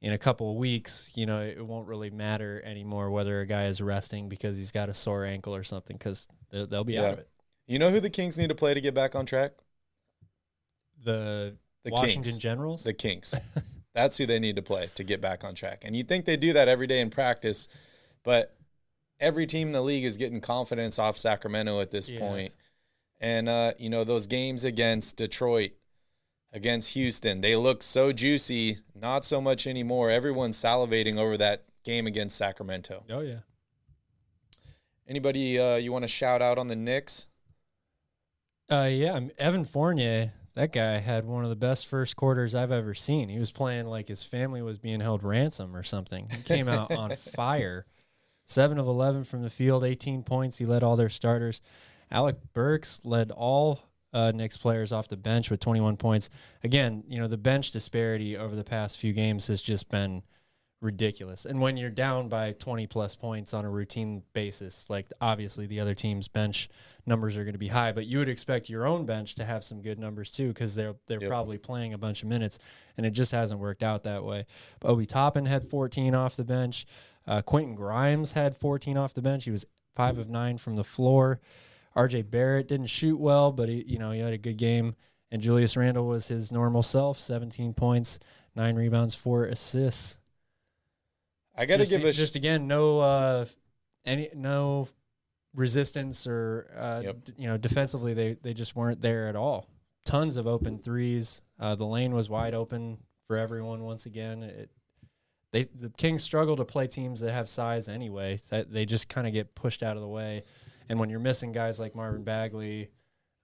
in 0.00 0.12
a 0.12 0.18
couple 0.18 0.50
of 0.50 0.56
weeks, 0.56 1.10
you 1.14 1.26
know, 1.26 1.42
it 1.42 1.64
won't 1.64 1.88
really 1.88 2.10
matter 2.10 2.62
anymore 2.64 3.10
whether 3.10 3.40
a 3.40 3.46
guy 3.46 3.64
is 3.66 3.80
resting 3.80 4.28
because 4.28 4.56
he's 4.56 4.70
got 4.70 4.88
a 4.88 4.94
sore 4.94 5.24
ankle 5.24 5.54
or 5.54 5.64
something 5.64 5.96
because 5.96 6.28
they'll, 6.50 6.66
they'll 6.66 6.84
be 6.84 6.94
Yeah. 6.94 7.02
out 7.06 7.12
of 7.14 7.18
it. 7.18 7.28
You 7.66 7.78
know 7.78 7.90
who 7.90 8.00
the 8.00 8.10
Kings 8.10 8.38
need 8.38 8.48
to 8.48 8.54
play 8.54 8.74
to 8.74 8.80
get 8.80 8.94
back 8.94 9.14
on 9.14 9.26
track? 9.26 9.52
The, 11.04 11.56
The 11.84 11.90
Washington 11.90 12.22
Kings. 12.32 12.38
Generals. 12.38 12.84
The 12.84 12.92
Kings. 12.94 13.34
That's 13.94 14.16
who 14.16 14.26
they 14.26 14.38
need 14.38 14.56
to 14.56 14.62
play 14.62 14.88
to 14.94 15.04
get 15.04 15.20
back 15.20 15.44
on 15.44 15.54
track. 15.54 15.82
And 15.84 15.96
you'd 15.96 16.08
think 16.08 16.24
they 16.24 16.36
do 16.36 16.52
that 16.52 16.68
every 16.68 16.86
day 16.86 17.00
in 17.00 17.10
practice, 17.10 17.68
but 18.22 18.54
every 19.18 19.46
team 19.46 19.68
in 19.68 19.72
the 19.72 19.80
league 19.82 20.04
is 20.04 20.16
getting 20.16 20.40
confidence 20.40 20.98
off 20.98 21.18
Sacramento 21.18 21.80
at 21.80 21.90
this 21.90 22.08
Yeah. 22.08 22.20
point. 22.20 22.52
And 23.20 23.48
uh, 23.48 23.72
you 23.78 23.90
know, 23.90 24.04
those 24.04 24.28
games 24.28 24.64
against 24.64 25.16
Detroit, 25.16 25.72
against 26.52 26.94
Houston, 26.94 27.40
they 27.40 27.56
look 27.56 27.82
so 27.82 28.12
juicy, 28.12 28.78
not 28.94 29.24
so 29.24 29.40
much 29.40 29.66
anymore. 29.66 30.10
Everyone's 30.10 30.56
salivating 30.56 31.16
over 31.16 31.36
that 31.36 31.64
game 31.84 32.06
against 32.06 32.36
Sacramento. 32.36 33.04
oh 33.10 33.20
yeah. 33.20 33.40
Anybody 35.06 35.58
uh, 35.58 35.76
you 35.76 35.90
want 35.90 36.02
to 36.02 36.08
shout 36.08 36.42
out 36.42 36.58
on 36.58 36.68
the 36.68 36.76
Knicks? 36.76 37.28
Uh, 38.70 38.88
yeah, 38.90 39.18
Evan 39.38 39.64
Fournier, 39.64 40.32
that 40.54 40.72
guy 40.72 40.98
had 40.98 41.24
one 41.24 41.44
of 41.44 41.50
the 41.50 41.56
best 41.56 41.86
first 41.86 42.14
quarters 42.16 42.54
I've 42.54 42.70
ever 42.72 42.92
seen. 42.92 43.30
He 43.30 43.38
was 43.38 43.50
playing 43.50 43.86
like 43.86 44.08
his 44.08 44.22
family 44.22 44.60
was 44.60 44.76
being 44.76 45.00
held 45.00 45.24
ransom 45.24 45.74
or 45.74 45.82
something. 45.82 46.28
He 46.30 46.42
came 46.42 46.68
out 46.68 46.92
on 46.96 47.16
fire. 47.16 47.86
Seven 48.44 48.78
of 48.78 48.86
11 48.86 49.24
from 49.24 49.42
the 49.42 49.50
field, 49.50 49.84
18 49.84 50.22
points. 50.22 50.58
He 50.58 50.66
led 50.66 50.82
all 50.82 50.96
their 50.96 51.08
starters. 51.08 51.62
Alec 52.10 52.36
Burks 52.52 53.00
led 53.04 53.30
all 53.30 53.80
uh, 54.12 54.32
Knicks 54.34 54.56
players 54.56 54.92
off 54.92 55.08
the 55.08 55.16
bench 55.16 55.50
with 55.50 55.60
21 55.60 55.96
points. 55.96 56.30
Again, 56.64 57.04
you 57.08 57.18
know, 57.18 57.28
the 57.28 57.36
bench 57.36 57.70
disparity 57.70 58.36
over 58.36 58.56
the 58.56 58.64
past 58.64 58.96
few 58.98 59.12
games 59.12 59.46
has 59.48 59.60
just 59.60 59.90
been 59.90 60.22
ridiculous. 60.80 61.44
And 61.44 61.60
when 61.60 61.76
you're 61.76 61.90
down 61.90 62.28
by 62.28 62.52
20 62.52 62.86
plus 62.86 63.16
points 63.16 63.52
on 63.52 63.64
a 63.64 63.70
routine 63.70 64.22
basis, 64.32 64.88
like 64.88 65.06
obviously 65.20 65.66
the 65.66 65.80
other 65.80 65.94
team's 65.94 66.28
bench 66.28 66.68
numbers 67.04 67.36
are 67.36 67.42
going 67.42 67.54
to 67.54 67.58
be 67.58 67.68
high, 67.68 67.90
but 67.90 68.06
you 68.06 68.18
would 68.18 68.28
expect 68.28 68.68
your 68.70 68.86
own 68.86 69.04
bench 69.04 69.34
to 69.36 69.44
have 69.44 69.64
some 69.64 69.82
good 69.82 69.98
numbers 69.98 70.30
too 70.30 70.48
because 70.48 70.74
they're 70.74 70.94
they're 71.06 71.20
Yep. 71.20 71.28
probably 71.28 71.58
playing 71.58 71.94
a 71.94 71.98
bunch 71.98 72.22
of 72.22 72.28
minutes, 72.28 72.58
and 72.96 73.04
it 73.04 73.10
just 73.10 73.32
hasn't 73.32 73.58
worked 73.60 73.82
out 73.82 74.04
that 74.04 74.22
way. 74.24 74.46
But 74.78 74.90
Obi 74.90 75.06
Toppin 75.06 75.46
had 75.46 75.68
14 75.68 76.14
off 76.14 76.36
the 76.36 76.44
bench. 76.44 76.86
Uh, 77.26 77.42
Quentin 77.42 77.74
Grimes 77.74 78.32
had 78.32 78.56
14 78.56 78.96
off 78.96 79.14
the 79.14 79.22
bench. 79.22 79.44
He 79.44 79.50
was 79.50 79.64
five 79.96 80.16
of 80.16 80.28
nine 80.30 80.58
from 80.58 80.76
the 80.76 80.84
floor. 80.84 81.40
R.J. 81.98 82.22
Barrett 82.22 82.68
didn't 82.68 82.86
shoot 82.86 83.18
well, 83.18 83.52
but 83.52 83.68
he 83.68 83.84
you 83.86 83.98
know 83.98 84.10
he 84.12 84.20
had 84.20 84.32
a 84.32 84.38
good 84.38 84.56
game. 84.56 84.94
And 85.30 85.42
Julius 85.42 85.76
Randle 85.76 86.06
was 86.06 86.28
his 86.28 86.50
normal 86.50 86.82
self, 86.82 87.18
17 87.20 87.74
points, 87.74 88.18
nine 88.56 88.76
rebounds, 88.76 89.14
four 89.14 89.44
assists 89.44 90.16
I 91.54 91.66
got 91.66 91.78
to 91.78 91.86
give 91.86 92.04
a 92.04 92.12
just 92.12 92.36
again 92.36 92.66
no 92.68 93.00
uh 93.00 93.46
any 94.04 94.30
no 94.34 94.88
resistance 95.54 96.26
or 96.26 96.70
uh 96.76 97.00
Yep. 97.04 97.24
d- 97.24 97.32
you 97.38 97.46
know 97.48 97.56
defensively 97.56 98.14
they 98.14 98.34
they 98.34 98.54
just 98.54 98.76
weren't 98.76 99.00
there 99.00 99.26
at 99.28 99.34
all 99.36 99.66
tons 100.04 100.36
of 100.36 100.46
open 100.46 100.78
threes 100.78 101.42
uh 101.58 101.74
the 101.74 101.84
lane 101.84 102.14
was 102.14 102.30
wide 102.30 102.54
open 102.54 102.98
for 103.26 103.36
everyone 103.36 103.82
once 103.82 104.06
again 104.06 104.42
it 104.44 104.70
they 105.50 105.64
the 105.64 105.90
kings 105.96 106.22
struggle 106.22 106.54
to 106.56 106.64
play 106.64 106.86
teams 106.86 107.20
that 107.20 107.32
have 107.32 107.48
size 107.48 107.88
anyway 107.88 108.38
that 108.50 108.72
they 108.72 108.86
just 108.86 109.08
kind 109.08 109.26
of 109.26 109.32
get 109.32 109.54
pushed 109.54 109.82
out 109.82 109.96
of 109.96 110.02
the 110.02 110.08
way 110.08 110.44
and 110.88 110.98
when 110.98 111.10
you're 111.10 111.20
missing 111.20 111.52
guys 111.52 111.78
like 111.78 111.94
marvin 111.94 112.24
bagley 112.24 112.90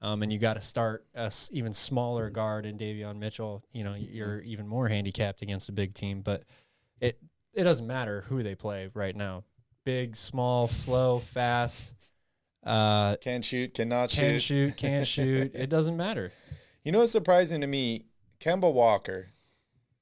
um, 0.02 0.22
and 0.22 0.30
you 0.30 0.38
got 0.38 0.54
to 0.54 0.60
start 0.60 1.06
a 1.14 1.20
s- 1.22 1.48
even 1.50 1.72
smaller 1.72 2.28
guard 2.28 2.66
in 2.66 2.76
Davion 2.76 3.16
Mitchell. 3.16 3.62
You 3.72 3.84
know, 3.84 3.94
you're 3.94 4.40
even 4.40 4.68
more 4.68 4.86
handicapped 4.86 5.40
against 5.40 5.70
a 5.70 5.72
big 5.72 5.94
team. 5.94 6.20
But 6.20 6.44
it 7.00 7.18
it 7.54 7.64
doesn't 7.64 7.86
matter 7.86 8.22
who 8.28 8.42
they 8.42 8.54
play 8.54 8.90
right 8.92 9.16
now. 9.16 9.44
Big, 9.84 10.14
small, 10.14 10.66
slow, 10.66 11.20
fast, 11.20 11.94
uh, 12.64 13.16
can 13.16 13.40
shoot, 13.40 13.72
cannot 13.72 14.10
can 14.10 14.38
shoot. 14.38 14.76
Can 14.76 14.76
shoot, 14.76 14.76
can't 14.76 15.06
shoot. 15.06 15.54
It 15.54 15.70
doesn't 15.70 15.96
matter. 15.96 16.32
You 16.82 16.92
know 16.92 16.98
what's 16.98 17.12
surprising 17.12 17.62
to 17.62 17.66
me? 17.66 18.04
Kemba 18.40 18.70
Walker, 18.70 19.32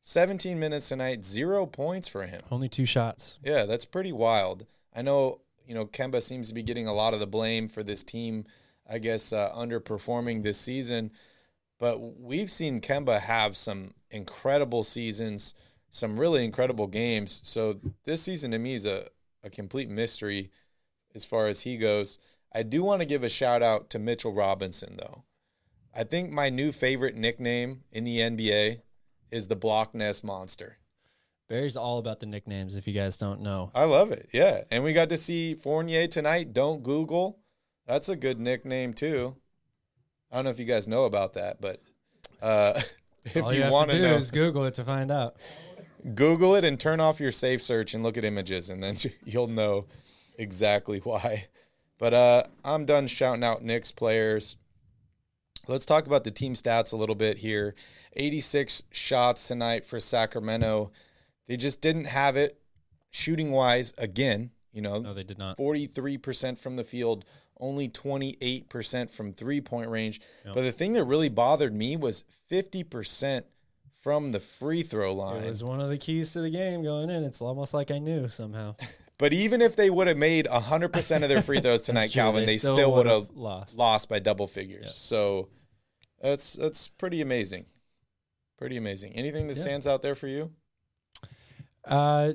17 0.00 0.58
minutes 0.58 0.88
tonight, 0.88 1.24
zero 1.24 1.64
points 1.64 2.08
for 2.08 2.26
him. 2.26 2.40
Only 2.50 2.68
two 2.68 2.86
shots. 2.86 3.38
Yeah, 3.44 3.66
that's 3.66 3.84
pretty 3.84 4.10
wild. 4.12 4.66
I 4.92 5.02
know, 5.02 5.41
you 5.66 5.74
know, 5.74 5.86
Kemba 5.86 6.20
seems 6.22 6.48
to 6.48 6.54
be 6.54 6.62
getting 6.62 6.86
a 6.86 6.92
lot 6.92 7.14
of 7.14 7.20
the 7.20 7.26
blame 7.26 7.68
for 7.68 7.82
this 7.82 8.02
team, 8.02 8.44
I 8.88 8.98
guess, 8.98 9.32
uh, 9.32 9.52
underperforming 9.54 10.42
this 10.42 10.58
season. 10.58 11.12
But 11.78 11.98
we've 12.20 12.50
seen 12.50 12.80
Kemba 12.80 13.20
have 13.20 13.56
some 13.56 13.94
incredible 14.10 14.82
seasons, 14.82 15.54
some 15.90 16.18
really 16.18 16.44
incredible 16.44 16.86
games. 16.86 17.40
So 17.44 17.80
this 18.04 18.22
season 18.22 18.52
to 18.52 18.58
me 18.58 18.74
is 18.74 18.86
a, 18.86 19.08
a 19.42 19.50
complete 19.50 19.88
mystery 19.88 20.50
as 21.14 21.24
far 21.24 21.46
as 21.46 21.62
he 21.62 21.76
goes. 21.76 22.18
I 22.54 22.62
do 22.62 22.82
want 22.82 23.00
to 23.00 23.06
give 23.06 23.24
a 23.24 23.28
shout 23.28 23.62
out 23.62 23.90
to 23.90 23.98
Mitchell 23.98 24.32
Robinson, 24.32 24.96
though. 24.98 25.24
I 25.94 26.04
think 26.04 26.30
my 26.30 26.48
new 26.48 26.72
favorite 26.72 27.16
nickname 27.16 27.82
in 27.90 28.04
the 28.04 28.18
NBA 28.18 28.80
is 29.30 29.48
the 29.48 29.56
Block 29.56 29.94
Ness 29.94 30.22
Monster. 30.22 30.78
Barry's 31.52 31.76
all 31.76 31.98
about 31.98 32.18
the 32.18 32.24
nicknames. 32.24 32.76
If 32.76 32.86
you 32.88 32.94
guys 32.94 33.18
don't 33.18 33.42
know, 33.42 33.70
I 33.74 33.84
love 33.84 34.10
it. 34.10 34.30
Yeah. 34.32 34.62
And 34.70 34.82
we 34.82 34.94
got 34.94 35.10
to 35.10 35.18
see 35.18 35.54
Fournier 35.54 36.06
tonight. 36.06 36.54
Don't 36.54 36.82
Google. 36.82 37.40
That's 37.86 38.08
a 38.08 38.16
good 38.16 38.40
nickname, 38.40 38.94
too. 38.94 39.36
I 40.30 40.36
don't 40.36 40.46
know 40.46 40.50
if 40.50 40.58
you 40.58 40.64
guys 40.64 40.88
know 40.88 41.04
about 41.04 41.34
that, 41.34 41.60
but 41.60 41.82
uh, 42.40 42.80
if 43.26 43.44
all 43.44 43.52
you, 43.52 43.64
have 43.64 43.70
want 43.70 43.90
to 43.90 44.00
know, 44.00 44.14
is 44.14 44.30
Google 44.30 44.64
it 44.64 44.72
to 44.76 44.84
find 44.84 45.10
out. 45.10 45.36
Google 46.14 46.54
it 46.54 46.64
and 46.64 46.80
turn 46.80 47.00
off 47.00 47.20
your 47.20 47.30
safe 47.30 47.60
search 47.60 47.92
and 47.92 48.02
look 48.02 48.16
at 48.16 48.24
images, 48.24 48.70
and 48.70 48.82
then 48.82 48.96
you'll 49.26 49.46
know 49.46 49.84
exactly 50.38 51.00
why. 51.00 51.48
But 51.98 52.14
uh, 52.14 52.44
I'm 52.64 52.86
done 52.86 53.08
shouting 53.08 53.44
out 53.44 53.62
Knicks 53.62 53.92
players. 53.92 54.56
Let's 55.68 55.84
talk 55.84 56.06
about 56.06 56.24
the 56.24 56.30
team 56.30 56.54
stats 56.54 56.94
a 56.94 56.96
little 56.96 57.14
bit 57.14 57.36
here. 57.36 57.74
86 58.14 58.84
shots 58.90 59.46
tonight 59.46 59.84
for 59.84 60.00
Sacramento. 60.00 60.90
They 61.48 61.56
just 61.56 61.80
didn't 61.80 62.04
have 62.06 62.36
it 62.36 62.60
shooting 63.10 63.50
wise 63.52 63.92
again. 63.98 64.50
You 64.72 64.80
know, 64.82 65.00
No, 65.00 65.12
they 65.14 65.24
did 65.24 65.38
not. 65.38 65.58
43% 65.58 66.58
from 66.58 66.76
the 66.76 66.84
field, 66.84 67.24
only 67.60 67.88
28% 67.88 69.10
from 69.10 69.32
three 69.32 69.60
point 69.60 69.90
range. 69.90 70.20
But 70.44 70.62
the 70.62 70.72
thing 70.72 70.94
that 70.94 71.04
really 71.04 71.28
bothered 71.28 71.74
me 71.74 71.96
was 71.96 72.24
50% 72.50 73.44
from 74.00 74.32
the 74.32 74.40
free 74.40 74.82
throw 74.82 75.14
line. 75.14 75.42
It 75.44 75.48
was 75.48 75.62
one 75.62 75.80
of 75.80 75.88
the 75.90 75.98
keys 75.98 76.32
to 76.32 76.40
the 76.40 76.50
game 76.50 76.82
going 76.82 77.10
in. 77.10 77.22
It's 77.22 77.40
almost 77.42 77.74
like 77.74 77.90
I 77.90 77.98
knew 77.98 78.28
somehow. 78.28 78.76
But 79.18 79.32
even 79.32 79.62
if 79.62 79.76
they 79.76 79.88
would 79.88 80.08
have 80.08 80.16
made 80.16 80.46
100% 80.46 81.22
of 81.22 81.28
their 81.28 81.42
free 81.42 81.60
throws 81.60 81.82
tonight, 81.86 82.10
true. 82.10 82.22
Calvin, 82.22 82.40
They 82.40 82.54
they, 82.54 82.58
still 82.58 82.74
still 82.74 82.92
would 82.94 83.06
would've 83.06 83.36
lost. 83.36 83.76
lost 83.76 84.08
by 84.08 84.18
double 84.18 84.48
figures. 84.48 84.96
So 84.96 85.48
that's 86.20 86.54
that's 86.54 86.88
pretty 86.88 87.20
amazing. 87.20 87.66
Pretty 88.58 88.76
amazing. 88.76 89.12
Anything 89.12 89.46
that 89.46 89.56
Yeah. 89.56 89.62
stands 89.62 89.86
out 89.86 90.02
there 90.02 90.16
for 90.16 90.26
you? 90.26 90.50
Uh, 91.84 92.32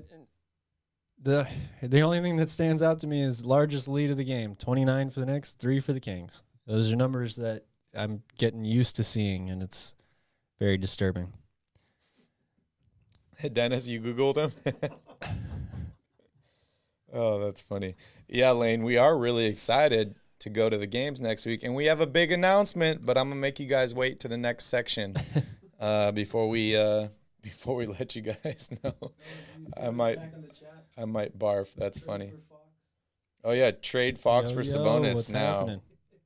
the 1.21 1.47
the 1.81 2.01
only 2.01 2.21
thing 2.21 2.35
that 2.37 2.49
stands 2.49 2.83
out 2.83 2.99
to 2.99 3.07
me 3.07 3.21
is 3.21 3.43
largest 3.43 3.87
lead 3.87 4.11
of 4.11 4.17
the 4.17 4.23
game: 4.23 4.55
twenty 4.55 4.85
nine 4.85 5.09
for 5.09 5.19
the 5.19 5.25
Knicks, 5.25 5.53
three 5.53 5.79
for 5.79 5.93
the 5.93 5.99
Kings. 5.99 6.43
Those 6.65 6.91
are 6.91 6.95
numbers 6.95 7.37
that 7.37 7.63
I'm 7.95 8.23
getting 8.37 8.65
used 8.65 8.95
to 8.97 9.03
seeing, 9.03 9.49
and 9.49 9.63
it's 9.63 9.93
very 10.59 10.77
disturbing. 10.77 11.33
Dennis, 13.53 13.87
you 13.87 14.01
Googled 14.01 14.37
him? 14.37 14.73
oh, 17.13 17.39
that's 17.39 17.61
funny. 17.61 17.95
Yeah, 18.27 18.51
Lane, 18.51 18.83
we 18.83 18.97
are 18.97 19.17
really 19.17 19.45
excited 19.45 20.15
to 20.39 20.49
go 20.49 20.69
to 20.69 20.77
the 20.77 20.87
games 20.87 21.21
next 21.21 21.45
week. 21.45 21.63
And 21.63 21.75
we 21.75 21.85
have 21.85 22.01
a 22.01 22.07
big 22.07 22.31
announcement, 22.31 23.05
but 23.05 23.17
I'm 23.17 23.29
going 23.29 23.37
to 23.37 23.41
make 23.41 23.59
you 23.59 23.67
guys 23.67 23.93
wait 23.93 24.19
to 24.21 24.27
the 24.27 24.37
next 24.37 24.65
section 24.65 25.15
uh, 25.79 26.11
before 26.11 26.49
we 26.49 26.75
uh, 26.75 27.07
before 27.41 27.75
we 27.75 27.86
let 28.00 28.15
you 28.15 28.22
guys 28.22 28.70
know. 28.84 29.12
I 29.82 29.89
might 29.89 30.20
I 30.98 31.06
might 31.06 31.38
barf. 31.38 31.67
That's 31.75 32.00
funny. 32.00 32.34
Oh 33.44 33.51
yeah, 33.51 33.72
trade 33.72 34.20
Fox 34.20 34.50
Yo, 34.50 34.56
for 34.58 34.62
yo, 34.63 34.74
Sabonis 34.74 35.13
what's 35.15 35.29
now. 35.29 35.60
happening? 35.60 35.82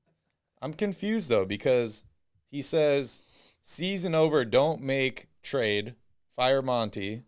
I'm 0.62 0.74
confused 0.74 1.30
though 1.30 1.46
because 1.46 2.04
he 2.50 2.62
says 2.62 3.24
season 3.62 4.16
over, 4.16 4.46
don't 4.46 4.82
make 4.82 5.28
trade, 5.42 5.96
fire 6.36 6.62
Monty. 6.62 7.24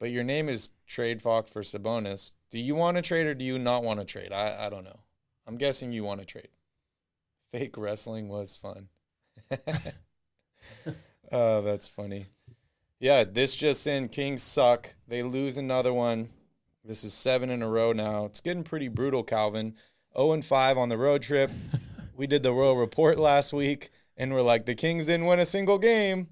But 0.00 0.10
your 0.10 0.24
name 0.24 0.48
is 0.48 0.70
trade 0.86 1.22
Fox 1.22 1.48
for 1.50 1.62
Sabonis. 1.62 2.32
Do 2.50 2.58
you 2.58 2.74
want 2.74 2.96
to 2.96 3.02
trade 3.02 3.26
or 3.26 3.34
do 3.34 3.44
you 3.44 3.58
not 3.58 3.84
want 3.84 4.00
to 4.00 4.04
trade? 4.04 4.32
I, 4.32 4.66
I 4.66 4.68
don't 4.68 4.84
know. 4.84 5.00
I'm 5.46 5.56
guessing 5.56 5.92
you 5.92 6.02
want 6.04 6.20
to 6.20 6.26
trade. 6.26 6.48
Fake 7.52 7.76
wrestling 7.76 8.28
was 8.28 8.56
fun. 8.56 8.88
oh, 11.30 11.62
that's 11.62 11.86
funny. 11.88 12.26
Yeah, 13.02 13.24
this 13.24 13.56
just 13.56 13.84
in 13.88 14.08
Kings 14.08 14.44
suck. 14.44 14.94
They 15.08 15.24
lose 15.24 15.58
another 15.58 15.92
one. 15.92 16.28
This 16.84 17.02
is 17.02 17.12
seven 17.12 17.50
in 17.50 17.60
a 17.60 17.68
row 17.68 17.92
now. 17.92 18.26
It's 18.26 18.40
getting 18.40 18.62
pretty 18.62 18.86
brutal, 18.86 19.24
Calvin. 19.24 19.74
0 20.16 20.34
and 20.34 20.44
5 20.44 20.78
on 20.78 20.88
the 20.88 20.96
road 20.96 21.20
trip. 21.20 21.50
we 22.16 22.28
did 22.28 22.44
the 22.44 22.52
Royal 22.52 22.76
Report 22.76 23.18
last 23.18 23.52
week, 23.52 23.90
and 24.16 24.32
we're 24.32 24.42
like, 24.42 24.66
the 24.66 24.76
Kings 24.76 25.06
didn't 25.06 25.26
win 25.26 25.40
a 25.40 25.44
single 25.44 25.80
game. 25.80 26.28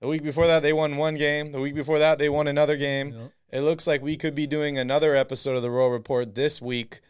The 0.00 0.08
week 0.08 0.22
before 0.22 0.46
that, 0.46 0.62
they 0.62 0.72
won 0.72 0.96
one 0.96 1.16
game. 1.16 1.52
The 1.52 1.60
week 1.60 1.74
before 1.74 1.98
that, 1.98 2.18
they 2.18 2.30
won 2.30 2.48
another 2.48 2.78
game. 2.78 3.12
Yep. 3.12 3.32
It 3.52 3.60
looks 3.60 3.86
like 3.86 4.00
we 4.00 4.16
could 4.16 4.34
be 4.34 4.46
doing 4.46 4.78
another 4.78 5.14
episode 5.14 5.56
of 5.56 5.62
the 5.62 5.70
Royal 5.70 5.90
Report 5.90 6.34
this 6.34 6.62
week 6.62 7.00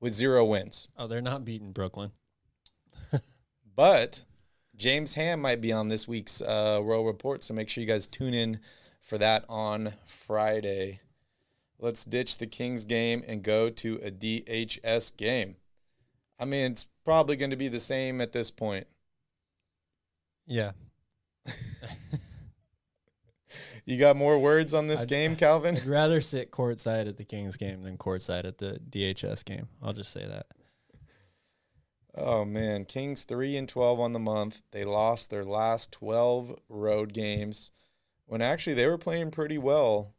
with 0.00 0.14
zero 0.14 0.44
wins. 0.44 0.88
Oh, 0.96 1.06
they're 1.06 1.22
not 1.22 1.44
beating 1.44 1.70
Brooklyn. 1.70 2.10
But 3.76 4.24
James 4.78 5.14
Ham 5.14 5.40
might 5.40 5.60
be 5.60 5.72
on 5.72 5.88
this 5.88 6.06
week's 6.08 6.40
uh, 6.40 6.80
Royal 6.82 7.04
Report, 7.04 7.42
so 7.42 7.52
make 7.52 7.68
sure 7.68 7.82
you 7.82 7.88
guys 7.88 8.06
tune 8.06 8.32
in 8.32 8.60
for 9.00 9.18
that 9.18 9.44
on 9.48 9.94
Friday. 10.06 11.00
Let's 11.80 12.04
ditch 12.04 12.38
the 12.38 12.46
Kings 12.46 12.84
game 12.84 13.22
and 13.26 13.42
go 13.42 13.70
to 13.70 13.96
a 13.96 14.10
DHS 14.10 15.16
game. 15.16 15.56
I 16.38 16.44
mean, 16.44 16.72
it's 16.72 16.86
probably 17.04 17.36
going 17.36 17.50
to 17.50 17.56
be 17.56 17.68
the 17.68 17.80
same 17.80 18.20
at 18.20 18.32
this 18.32 18.50
point. 18.50 18.86
Yeah, 20.46 20.72
You 23.84 23.96
got 23.98 24.16
more 24.16 24.38
words 24.38 24.74
on 24.74 24.86
this 24.86 25.00
I'd- 25.00 25.08
game, 25.08 25.34
Calvin? 25.34 25.76
I'd 25.76 25.86
rather 25.86 26.20
sit 26.20 26.50
courtside 26.50 27.08
at 27.08 27.16
the 27.16 27.24
Kings 27.24 27.56
game 27.56 27.82
than 27.82 27.96
courtside 27.96 28.44
at 28.44 28.58
the 28.58 28.78
DHS 28.90 29.44
game. 29.46 29.66
I'll 29.82 29.94
just 29.94 30.12
say 30.12 30.26
that. 30.26 30.46
Oh 32.20 32.44
man, 32.44 32.84
Kings 32.84 33.24
3 33.24 33.56
and 33.56 33.68
12 33.68 34.00
on 34.00 34.12
the 34.12 34.18
month. 34.18 34.62
They 34.72 34.84
lost 34.84 35.30
their 35.30 35.44
last 35.44 35.92
12 35.92 36.58
road 36.68 37.12
games 37.12 37.70
when 38.26 38.42
actually 38.42 38.74
they 38.74 38.86
were 38.86 38.98
playing 38.98 39.30
pretty 39.30 39.56
well 39.56 40.14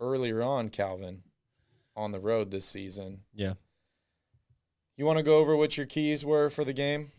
earlier 0.00 0.42
on, 0.42 0.70
Calvin, 0.70 1.22
on 1.94 2.12
the 2.12 2.18
road 2.20 2.50
this 2.50 2.64
season. 2.64 3.20
Yeah. 3.34 3.54
You 4.96 5.04
want 5.04 5.18
to 5.18 5.22
go 5.22 5.38
over 5.38 5.54
what 5.54 5.76
your 5.76 5.86
keys 5.86 6.24
were 6.24 6.48
for 6.48 6.64
the 6.64 6.72
game? 6.72 7.12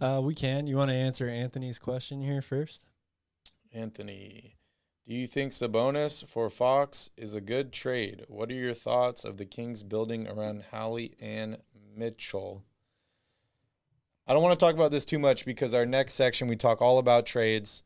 Uh, 0.00 0.20
we 0.22 0.34
can. 0.34 0.66
You 0.66 0.76
want 0.76 0.90
to 0.90 0.96
answer 0.96 1.28
Anthony's 1.28 1.78
question 1.78 2.20
here 2.20 2.42
first? 2.42 2.84
Anthony, 3.72 4.56
do 5.06 5.14
you 5.14 5.26
think 5.26 5.52
Sabonis 5.52 6.26
for 6.26 6.48
Fox 6.50 7.10
is 7.16 7.34
a 7.34 7.40
good 7.40 7.72
trade? 7.72 8.24
What 8.28 8.50
are 8.50 8.54
your 8.54 8.74
thoughts 8.74 9.24
of 9.24 9.36
the 9.36 9.46
Kings 9.46 9.82
building 9.82 10.28
around 10.28 10.64
Hallie 10.70 11.14
and 11.20 11.58
Mitchell? 11.96 12.64
I 14.26 14.32
don't 14.32 14.42
want 14.42 14.58
to 14.58 14.64
talk 14.64 14.74
about 14.74 14.90
this 14.90 15.04
too 15.04 15.18
much 15.18 15.44
because 15.44 15.74
our 15.74 15.86
next 15.86 16.14
section 16.14 16.48
we 16.48 16.56
talk 16.56 16.82
all 16.82 16.98
about 16.98 17.26
trades. 17.26 17.84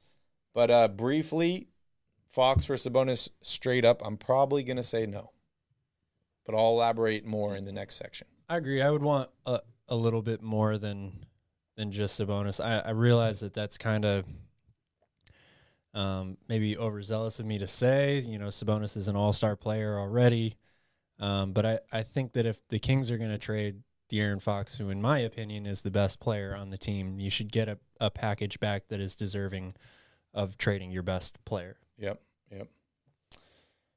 But 0.54 0.70
uh, 0.70 0.88
briefly, 0.88 1.68
Fox 2.28 2.64
for 2.64 2.74
Sabonis 2.76 3.28
straight 3.42 3.84
up, 3.84 4.02
I'm 4.04 4.16
probably 4.16 4.62
going 4.62 4.76
to 4.76 4.82
say 4.82 5.06
no. 5.06 5.32
But 6.46 6.54
I'll 6.54 6.70
elaborate 6.70 7.26
more 7.26 7.54
in 7.54 7.64
the 7.64 7.72
next 7.72 7.96
section. 7.96 8.26
I 8.48 8.56
agree. 8.56 8.80
I 8.82 8.90
would 8.90 9.02
want 9.02 9.30
a, 9.46 9.60
a 9.88 9.96
little 9.96 10.22
bit 10.22 10.42
more 10.42 10.78
than 10.78 11.26
than 11.76 11.92
just 11.92 12.20
Sabonis. 12.20 12.62
I, 12.62 12.80
I 12.80 12.90
realize 12.90 13.40
that 13.40 13.54
that's 13.54 13.78
kind 13.78 14.04
of 14.04 14.24
um, 15.94 16.36
maybe 16.48 16.76
overzealous 16.76 17.38
of 17.38 17.46
me 17.46 17.58
to 17.58 17.66
say. 17.66 18.20
You 18.20 18.38
know, 18.38 18.48
Sabonis 18.48 18.96
is 18.96 19.08
an 19.08 19.16
all 19.16 19.32
star 19.32 19.56
player 19.56 19.98
already. 19.98 20.56
Um, 21.18 21.52
but 21.52 21.66
I, 21.66 21.78
I 21.92 22.02
think 22.02 22.32
that 22.32 22.46
if 22.46 22.66
the 22.68 22.78
Kings 22.78 23.10
are 23.10 23.18
going 23.18 23.30
to 23.30 23.38
trade 23.38 23.82
De'Aaron 24.10 24.42
Fox, 24.42 24.78
who, 24.78 24.90
in 24.90 25.00
my 25.00 25.18
opinion, 25.18 25.66
is 25.66 25.82
the 25.82 25.90
best 25.90 26.20
player 26.20 26.54
on 26.54 26.70
the 26.70 26.78
team, 26.78 27.18
you 27.20 27.30
should 27.30 27.52
get 27.52 27.68
a, 27.68 27.78
a 28.00 28.10
package 28.10 28.60
back 28.60 28.88
that 28.88 29.00
is 29.00 29.14
deserving 29.14 29.74
of 30.34 30.58
trading 30.58 30.90
your 30.90 31.02
best 31.02 31.44
player. 31.44 31.78
Yep, 31.98 32.20
yep. 32.50 32.68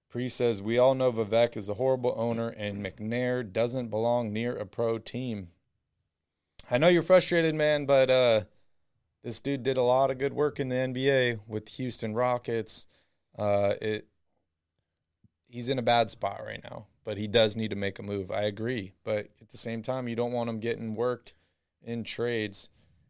Pre 0.10 0.30
says, 0.30 0.62
We 0.62 0.78
all 0.78 0.96
know 0.96 1.12
Vivek 1.12 1.58
is 1.58 1.70
a 1.70 1.76
horrible 1.76 2.14
owner 2.16 2.50
and 2.50 2.86
McNair 2.86 3.52
doesn't 3.52 3.90
belong 3.90 4.32
near 4.32 4.56
a 4.56 4.66
pro 4.66 5.00
team. 5.00 5.50
I 6.70 6.78
know 6.78 6.88
you're 6.88 7.02
frustrated, 7.02 7.56
man, 7.56 7.86
but 7.86 8.10
uh, 8.10 8.42
this 9.24 9.40
dude 9.40 9.64
did 9.64 9.78
a 9.78 9.84
lot 9.84 10.12
of 10.12 10.18
good 10.18 10.34
work 10.34 10.60
in 10.60 10.70
the 10.70 10.76
NBA 10.76 11.40
with 11.48 11.70
Houston 11.70 12.14
Rockets. 12.14 12.86
Uh, 13.38 13.74
it 13.82 14.08
he's 15.50 15.70
in 15.70 15.80
a 15.80 15.84
bad 15.84 16.10
spot 16.10 16.42
right 16.46 16.64
now, 16.64 16.88
but 17.04 17.18
he 17.18 17.28
does 17.28 17.56
need 17.56 17.70
to 17.70 17.76
make 17.76 18.00
a 18.00 18.04
move. 18.04 18.32
I 18.32 18.44
agree, 18.44 18.94
but 19.04 19.30
at 19.42 19.50
the 19.50 19.58
same 19.58 19.82
time, 19.82 20.08
you 20.08 20.16
don't 20.16 20.32
want 20.32 20.50
him 20.50 20.60
getting 20.60 20.96
worked 20.96 21.34
in 21.84 22.04
trades. 22.04 22.70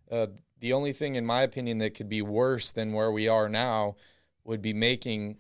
Uh, 0.10 0.28
the 0.60 0.74
only 0.74 0.94
thing, 0.94 1.16
in 1.16 1.26
my 1.26 1.44
opinion, 1.44 1.78
that 1.80 1.94
could 1.94 2.10
be 2.10 2.22
worse 2.22 2.72
than 2.72 2.94
where 2.94 3.12
we 3.12 3.28
are 3.28 3.50
now 3.50 3.96
would 4.44 4.62
be 4.62 4.74
making 4.74 5.38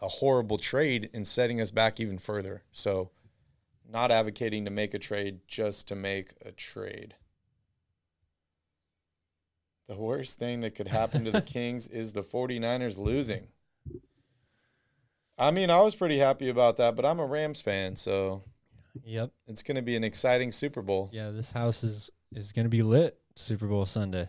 a 0.00 0.08
horrible 0.08 0.58
trade 0.58 1.10
and 1.14 1.26
setting 1.26 1.60
us 1.60 1.70
back 1.70 1.98
even 2.00 2.18
further. 2.18 2.62
So, 2.70 3.10
not 3.88 4.10
advocating 4.10 4.64
to 4.64 4.70
make 4.70 4.94
a 4.94 4.98
trade 4.98 5.40
just 5.46 5.88
to 5.88 5.94
make 5.94 6.32
a 6.44 6.52
trade. 6.52 7.14
The 9.88 9.94
worst 9.94 10.38
thing 10.38 10.60
that 10.60 10.74
could 10.74 10.88
happen 10.88 11.24
to 11.24 11.30
the 11.30 11.40
Kings 11.42 11.86
is 11.86 12.12
the 12.12 12.22
49ers 12.22 12.98
losing. 12.98 13.48
I 15.38 15.50
mean, 15.50 15.70
I 15.70 15.80
was 15.82 15.94
pretty 15.94 16.18
happy 16.18 16.48
about 16.48 16.78
that, 16.78 16.96
but 16.96 17.04
I'm 17.04 17.18
a 17.18 17.26
Rams 17.26 17.60
fan, 17.60 17.96
so 17.96 18.42
Yep. 19.04 19.30
it's 19.46 19.62
going 19.62 19.76
to 19.76 19.82
be 19.82 19.96
an 19.96 20.04
exciting 20.04 20.50
Super 20.50 20.82
Bowl. 20.82 21.10
Yeah, 21.12 21.30
this 21.30 21.52
house 21.52 21.84
is 21.84 22.10
is 22.32 22.52
going 22.52 22.64
to 22.64 22.70
be 22.70 22.82
lit 22.82 23.18
Super 23.34 23.66
Bowl 23.66 23.86
Sunday. 23.86 24.28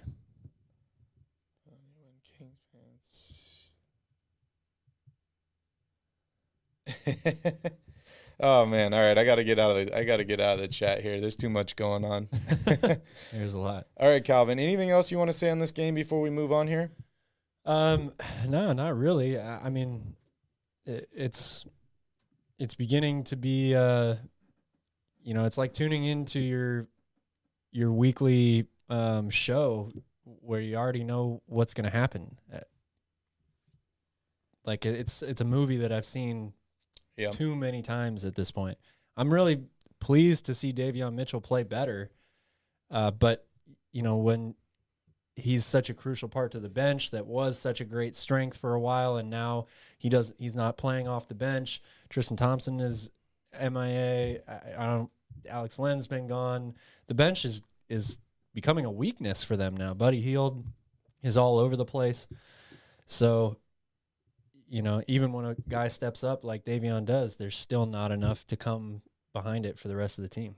oh 8.39 8.65
man! 8.65 8.93
All 8.93 8.99
right, 8.99 9.17
I 9.17 9.23
got 9.25 9.35
to 9.35 9.43
get 9.43 9.59
out 9.59 9.71
of 9.71 9.77
the 9.77 9.97
I 9.97 10.03
got 10.03 10.17
to 10.17 10.23
get 10.23 10.39
out 10.39 10.55
of 10.55 10.59
the 10.61 10.67
chat 10.67 11.01
here. 11.01 11.19
There's 11.19 11.35
too 11.35 11.49
much 11.49 11.75
going 11.75 12.05
on. 12.05 12.29
There's 13.33 13.53
a 13.53 13.59
lot. 13.59 13.87
All 13.97 14.09
right, 14.09 14.23
Calvin. 14.23 14.59
Anything 14.59 14.89
else 14.89 15.11
you 15.11 15.17
want 15.17 15.29
to 15.29 15.37
say 15.37 15.49
on 15.49 15.59
this 15.59 15.71
game 15.71 15.95
before 15.95 16.21
we 16.21 16.29
move 16.29 16.51
on 16.51 16.67
here? 16.67 16.91
Um, 17.65 18.11
no, 18.47 18.73
not 18.73 18.97
really. 18.97 19.39
I, 19.39 19.67
I 19.67 19.69
mean, 19.69 20.15
it, 20.87 21.07
it's 21.11 21.65
it's 22.57 22.73
beginning 22.73 23.23
to 23.25 23.35
be, 23.35 23.75
uh, 23.75 24.15
you 25.23 25.35
know, 25.35 25.45
it's 25.45 25.57
like 25.59 25.73
tuning 25.73 26.03
into 26.05 26.39
your 26.39 26.87
your 27.71 27.91
weekly 27.91 28.65
um, 28.89 29.29
show 29.29 29.91
where 30.23 30.59
you 30.61 30.75
already 30.75 31.03
know 31.03 31.41
what's 31.45 31.73
going 31.75 31.85
to 31.85 31.95
happen. 31.95 32.35
Uh, 32.51 32.59
Like 34.65 34.85
it's 34.85 35.21
it's 35.21 35.41
a 35.41 35.45
movie 35.45 35.77
that 35.77 35.91
I've 35.91 36.05
seen 36.05 36.53
Yeah. 37.15 37.31
too 37.31 37.55
many 37.55 37.81
times 37.81 38.25
at 38.25 38.35
this 38.35 38.51
point. 38.51 38.77
I'm 39.15 39.33
really 39.33 39.63
pleased 39.99 40.45
to 40.47 40.53
see 40.53 40.73
Davion 40.73 41.13
Mitchell 41.13 41.41
play 41.41 41.63
better, 41.63 42.11
uh, 42.91 43.11
but 43.11 43.47
you 43.91 44.01
know 44.03 44.17
when 44.17 44.55
he's 45.37 45.63
such 45.63 45.89
a 45.89 45.93
crucial 45.93 46.27
part 46.27 46.51
to 46.51 46.59
the 46.59 46.69
bench 46.69 47.11
that 47.11 47.27
was 47.27 47.57
such 47.57 47.79
a 47.79 47.85
great 47.85 48.15
strength 48.15 48.57
for 48.57 48.73
a 48.73 48.79
while 48.79 49.17
and 49.17 49.29
now 49.29 49.67
he 49.99 50.09
does 50.09 50.33
he's 50.37 50.55
not 50.55 50.77
playing 50.77 51.07
off 51.07 51.27
the 51.27 51.35
bench. 51.35 51.81
Tristan 52.09 52.35
thompson 52.35 52.79
is 52.79 53.11
mia 53.59 54.39
i, 54.47 54.59
I 54.77 54.85
don't 54.85 55.09
alex 55.47 55.79
len's 55.79 56.07
been 56.07 56.27
gone. 56.27 56.73
The 57.05 57.13
bench 57.13 57.45
is 57.45 57.61
is 57.87 58.17
becoming 58.53 58.85
a 58.85 58.91
weakness 58.91 59.43
for 59.43 59.55
them 59.55 59.77
now. 59.77 59.93
Buddy 59.93 60.19
Hield 60.19 60.65
is 61.21 61.37
all 61.37 61.59
over 61.59 61.75
the 61.75 61.85
place. 61.85 62.27
So 63.05 63.57
you 64.67 64.81
know 64.81 65.03
even 65.07 65.31
when 65.33 65.45
a 65.45 65.55
guy 65.69 65.87
steps 65.87 66.23
up 66.23 66.43
like 66.43 66.65
davion 66.65 67.05
does 67.05 67.37
there's 67.37 67.55
still 67.55 67.85
not 67.85 68.11
enough 68.11 68.45
to 68.47 68.57
come 68.57 69.01
behind 69.33 69.65
it 69.65 69.77
for 69.77 69.87
the 69.87 69.95
rest 69.95 70.17
of 70.17 70.23
the 70.23 70.29
team. 70.29 70.55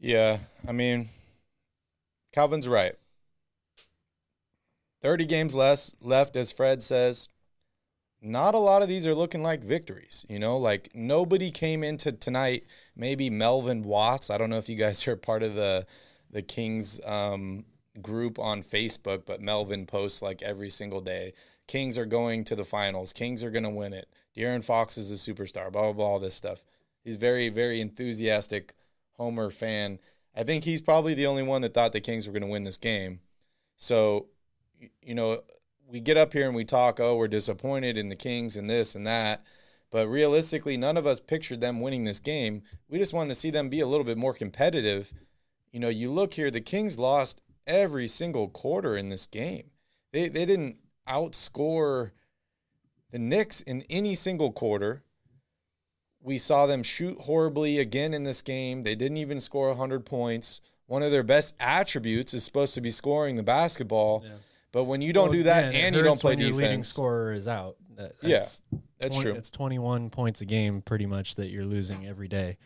Yeah, 0.00 0.38
I 0.66 0.72
mean, 0.72 1.08
Calvin's 2.32 2.68
right. 2.68 2.94
30 5.02 5.24
games 5.26 5.54
less 5.54 5.94
left, 6.00 6.36
as 6.36 6.52
Fred 6.52 6.82
says. 6.82 7.28
Not 8.22 8.54
a 8.54 8.58
lot 8.58 8.82
of 8.82 8.88
these 8.88 9.06
are 9.06 9.14
looking 9.14 9.42
like 9.42 9.64
victories. 9.64 10.26
You 10.28 10.38
know, 10.38 10.58
like 10.58 10.90
nobody 10.94 11.50
came 11.50 11.82
into 11.82 12.12
tonight. 12.12 12.66
Maybe 12.94 13.30
Melvin 13.30 13.82
Watts. 13.82 14.28
I 14.28 14.36
don't 14.36 14.50
know 14.50 14.58
if 14.58 14.68
you 14.68 14.76
guys 14.76 15.06
are 15.08 15.16
part 15.16 15.42
of 15.42 15.54
the 15.54 15.86
the 16.30 16.42
Kings 16.42 17.00
um, 17.04 17.64
group 18.00 18.38
on 18.38 18.62
Facebook, 18.62 19.22
but 19.26 19.40
Melvin 19.40 19.84
posts 19.86 20.22
like 20.22 20.42
every 20.42 20.70
single 20.70 21.00
day. 21.00 21.32
Kings 21.66 21.96
are 21.96 22.06
going 22.06 22.44
to 22.44 22.54
the 22.54 22.64
finals. 22.64 23.12
Kings 23.12 23.42
are 23.42 23.50
going 23.50 23.64
to 23.64 23.70
win 23.70 23.92
it. 23.92 24.08
De'Aaron 24.36 24.62
Fox 24.62 24.96
is 24.96 25.10
a 25.10 25.14
superstar. 25.14 25.72
Blah 25.72 25.84
blah 25.84 25.92
blah. 25.92 26.06
All 26.06 26.20
this 26.20 26.34
stuff. 26.34 26.64
He's 27.02 27.16
very 27.16 27.48
very 27.48 27.80
enthusiastic 27.80 28.74
Homer 29.12 29.50
fan. 29.50 29.98
I 30.34 30.42
think 30.42 30.64
he's 30.64 30.80
probably 30.80 31.14
the 31.14 31.26
only 31.26 31.42
one 31.42 31.62
that 31.62 31.74
thought 31.74 31.92
the 31.92 32.00
Kings 32.00 32.26
were 32.26 32.32
going 32.32 32.42
to 32.42 32.48
win 32.48 32.64
this 32.64 32.76
game. 32.76 33.20
So, 33.76 34.26
you 35.02 35.14
know, 35.14 35.42
we 35.88 36.00
get 36.00 36.16
up 36.16 36.32
here 36.32 36.46
and 36.46 36.54
we 36.54 36.64
talk, 36.64 37.00
oh, 37.00 37.16
we're 37.16 37.28
disappointed 37.28 37.98
in 37.98 38.08
the 38.08 38.16
Kings 38.16 38.56
and 38.56 38.70
this 38.70 38.94
and 38.94 39.06
that. 39.06 39.42
But 39.90 40.06
realistically, 40.08 40.76
none 40.76 40.96
of 40.96 41.06
us 41.06 41.18
pictured 41.18 41.60
them 41.60 41.80
winning 41.80 42.04
this 42.04 42.20
game. 42.20 42.62
We 42.88 42.98
just 42.98 43.12
wanted 43.12 43.30
to 43.30 43.34
see 43.34 43.50
them 43.50 43.68
be 43.68 43.80
a 43.80 43.86
little 43.86 44.04
bit 44.04 44.18
more 44.18 44.34
competitive. 44.34 45.12
You 45.72 45.80
know, 45.80 45.88
you 45.88 46.12
look 46.12 46.34
here, 46.34 46.50
the 46.50 46.60
Kings 46.60 46.98
lost 46.98 47.42
every 47.66 48.06
single 48.06 48.48
quarter 48.48 48.96
in 48.96 49.08
this 49.08 49.26
game. 49.26 49.70
They 50.12 50.28
they 50.28 50.44
didn't 50.44 50.78
outscore 51.08 52.12
the 53.10 53.18
Knicks 53.18 53.60
in 53.62 53.82
any 53.90 54.14
single 54.14 54.52
quarter. 54.52 55.02
We 56.22 56.38
saw 56.38 56.66
them 56.66 56.82
shoot 56.82 57.18
horribly 57.22 57.78
again 57.78 58.12
in 58.12 58.24
this 58.24 58.42
game. 58.42 58.82
They 58.82 58.94
didn't 58.94 59.16
even 59.16 59.40
score 59.40 59.68
100 59.68 60.04
points. 60.04 60.60
One 60.86 61.02
of 61.02 61.10
their 61.12 61.22
best 61.22 61.54
attributes 61.60 62.34
is 62.34 62.44
supposed 62.44 62.74
to 62.74 62.80
be 62.80 62.90
scoring 62.90 63.36
the 63.36 63.42
basketball. 63.42 64.24
But 64.72 64.84
when 64.84 65.02
you 65.02 65.12
don't 65.12 65.30
Well, 65.30 65.32
do 65.32 65.42
that 65.44 65.72
yeah, 65.72 65.80
and 65.80 65.96
you 65.96 66.02
don't 66.02 66.20
play 66.20 66.32
when 66.32 66.40
your 66.40 66.50
leading 66.50 66.70
defense, 66.70 66.88
scorer 66.88 67.32
is 67.32 67.48
out. 67.48 67.76
That- 67.96 68.12
Yeah, 68.22 68.38
that's 68.38 68.62
that's 68.98 69.14
20 69.16 69.22
true. 69.30 69.38
It's 69.38 69.50
21 69.50 70.10
points 70.10 70.40
a 70.42 70.44
game, 70.44 70.82
pretty 70.82 71.06
much, 71.06 71.36
that 71.36 71.48
you're 71.48 71.64
losing 71.64 72.06
every 72.06 72.28
day. 72.28 72.58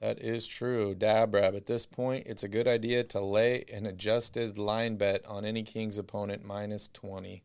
That 0.00 0.18
is 0.18 0.46
true. 0.46 0.94
Dabrab, 0.94 1.56
at 1.56 1.66
this 1.66 1.86
point, 1.86 2.26
it's 2.26 2.42
a 2.42 2.48
good 2.48 2.68
idea 2.68 3.04
to 3.04 3.20
lay 3.20 3.64
an 3.72 3.86
adjusted 3.86 4.58
line 4.58 4.96
bet 4.96 5.24
on 5.26 5.44
any 5.44 5.62
Kings 5.62 5.98
opponent 5.98 6.44
minus 6.44 6.88
20. 6.88 7.42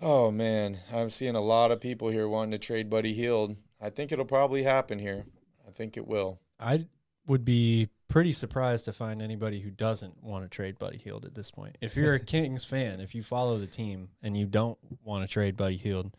Oh, 0.00 0.30
man. 0.30 0.78
I'm 0.92 1.10
seeing 1.10 1.34
a 1.34 1.40
lot 1.40 1.70
of 1.70 1.80
people 1.80 2.08
here 2.08 2.28
wanting 2.28 2.52
to 2.52 2.58
trade 2.58 2.88
Buddy 2.88 3.12
Hield. 3.12 3.56
I 3.80 3.90
think 3.90 4.12
it'll 4.12 4.24
probably 4.24 4.62
happen 4.62 4.98
here. 4.98 5.24
I 5.66 5.70
think 5.70 5.96
it 5.96 6.06
will. 6.06 6.40
I 6.60 6.86
would 7.26 7.44
be 7.44 7.88
pretty 8.08 8.32
surprised 8.32 8.86
to 8.86 8.92
find 8.92 9.20
anybody 9.20 9.60
who 9.60 9.70
doesn't 9.70 10.22
want 10.22 10.44
to 10.44 10.48
trade 10.48 10.78
Buddy 10.78 10.98
Hield 10.98 11.24
at 11.24 11.34
this 11.34 11.50
point. 11.50 11.76
If 11.80 11.94
you're 11.96 12.14
a 12.14 12.20
Kings 12.24 12.64
fan, 12.64 13.00
if 13.00 13.14
you 13.14 13.22
follow 13.22 13.58
the 13.58 13.66
team 13.66 14.08
and 14.22 14.36
you 14.36 14.46
don't 14.46 14.78
want 15.04 15.28
to 15.28 15.32
trade 15.32 15.56
Buddy 15.56 15.76
Hield, 15.76 16.12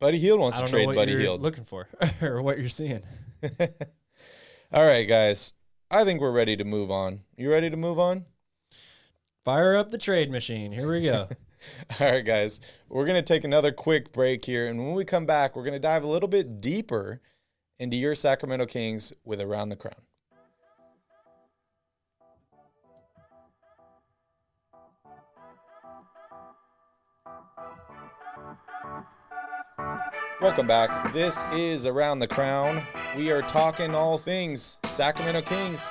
Buddy 0.00 0.18
Hield 0.18 0.40
wants 0.40 0.60
to 0.60 0.66
trade 0.66 0.86
what 0.86 0.96
Buddy 0.96 1.16
Hield. 1.16 1.42
looking 1.42 1.64
for 1.64 1.88
or 2.22 2.42
what 2.42 2.58
you're 2.58 2.68
seeing. 2.68 3.02
All 4.72 4.84
right, 4.84 5.04
guys. 5.04 5.54
I 5.90 6.04
think 6.04 6.20
we're 6.20 6.32
ready 6.32 6.56
to 6.56 6.64
move 6.64 6.90
on. 6.90 7.20
You 7.36 7.50
ready 7.50 7.70
to 7.70 7.76
move 7.76 7.98
on? 7.98 8.24
Fire 9.44 9.76
up 9.76 9.90
the 9.90 9.98
trade 9.98 10.30
machine. 10.30 10.70
Here 10.70 10.88
we 10.88 11.02
go. 11.02 11.28
All 12.00 12.12
right, 12.12 12.24
guys, 12.24 12.60
we're 12.88 13.06
going 13.06 13.20
to 13.20 13.22
take 13.22 13.42
another 13.42 13.72
quick 13.72 14.12
break 14.12 14.44
here. 14.44 14.68
And 14.68 14.78
when 14.78 14.94
we 14.94 15.04
come 15.04 15.26
back, 15.26 15.56
we're 15.56 15.64
going 15.64 15.72
to 15.72 15.80
dive 15.80 16.04
a 16.04 16.08
little 16.08 16.28
bit 16.28 16.60
deeper 16.60 17.20
into 17.80 17.96
your 17.96 18.14
Sacramento 18.14 18.66
Kings 18.66 19.12
with 19.24 19.40
Around 19.40 19.70
the 19.70 19.76
Crown. 19.76 19.94
Welcome 30.40 30.68
back. 30.68 31.12
This 31.12 31.44
is 31.52 31.84
Around 31.84 32.20
the 32.20 32.28
Crown. 32.28 32.86
We 33.16 33.32
are 33.32 33.42
talking 33.42 33.92
all 33.92 34.18
things 34.18 34.78
Sacramento 34.88 35.42
Kings 35.42 35.88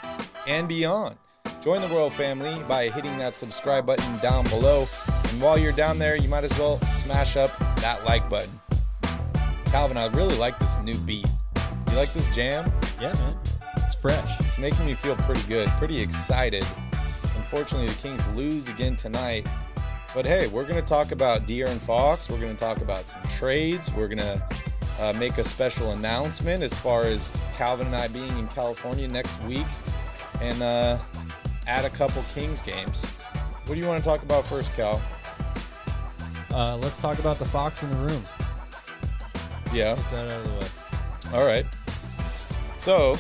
and 0.48 0.70
beyond. 0.70 1.18
Join 1.62 1.80
the 1.80 1.88
Royal 1.90 2.10
family 2.10 2.60
by 2.68 2.90
hitting 2.90 3.20
that 3.20 3.36
subscribe 3.36 3.86
button 3.86 4.18
down 4.18 4.46
below. 4.46 4.88
And 5.30 5.40
while 5.40 5.60
you're 5.60 5.72
down 5.72 6.00
there, 6.00 6.16
you 6.16 6.28
might 6.28 6.44
as 6.44 6.58
well 6.58 6.82
smash 6.82 7.38
up 7.38 7.56
that 7.82 8.04
like 8.04 8.28
button. 8.32 8.50
Calvin, 9.66 9.96
I 9.96 10.08
really 10.08 10.36
like 10.38 10.58
this 10.58 10.80
new 10.80 10.98
beat. 11.00 11.28
You 11.92 11.98
like 11.98 12.12
this 12.14 12.30
jam? 12.30 12.72
Yeah, 13.00 13.14
man. 13.14 13.38
It's 13.78 13.94
fresh. 13.94 14.40
It's 14.40 14.58
making 14.58 14.88
me 14.88 14.96
feel 14.96 15.16
pretty 15.18 15.44
good, 15.44 15.70
pretty 15.78 16.02
excited. 16.02 16.66
Unfortunately, 17.36 17.88
the 17.88 18.02
Kings 18.02 18.28
lose 18.30 18.68
again 18.68 18.96
tonight. 18.96 19.46
But 20.16 20.26
hey, 20.26 20.48
we're 20.48 20.66
going 20.66 20.82
to 20.82 20.88
talk 20.88 21.12
about 21.12 21.42
De'Aaron 21.42 21.78
Fox. 21.78 22.28
We're 22.28 22.40
going 22.40 22.56
to 22.56 22.60
talk 22.60 22.82
about 22.82 23.08
some 23.08 23.22
trades. 23.38 23.94
We're 23.94 24.08
going 24.08 24.18
to 24.18 24.44
uh, 25.00 25.14
make 25.20 25.38
a 25.38 25.44
special 25.44 25.92
announcement 25.92 26.64
as 26.64 26.74
far 26.74 27.04
as 27.04 27.32
Calvin 27.54 27.86
and 27.86 27.96
I 27.96 28.08
being 28.08 28.36
in 28.40 28.48
California 28.48 29.08
next 29.08 29.40
week 29.44 29.68
and 30.42 30.62
uh, 30.62 30.98
add 31.68 31.86
a 31.86 31.90
couple 31.90 32.24
Kings 32.34 32.62
games. 32.62 33.04
What 33.66 33.76
do 33.76 33.80
you 33.80 33.86
want 33.88 34.04
to 34.04 34.10
talk 34.10 34.24
about 34.24 34.46
first, 34.46 34.74
Cal? 34.76 35.02
Uh, 36.54 36.76
let's 36.78 37.00
talk 37.00 37.20
about 37.20 37.40
the 37.40 37.46
fox 37.46 37.84
in 37.84 37.90
the 37.90 37.96
room. 37.98 38.26
Yeah. 39.74 39.96
Get 39.96 40.12
that 40.12 40.32
out 40.32 40.46
of 40.46 40.54
the 40.54 40.60
way. 40.60 41.38
All 41.40 41.46
right. 41.46 41.66
So, 42.78 43.16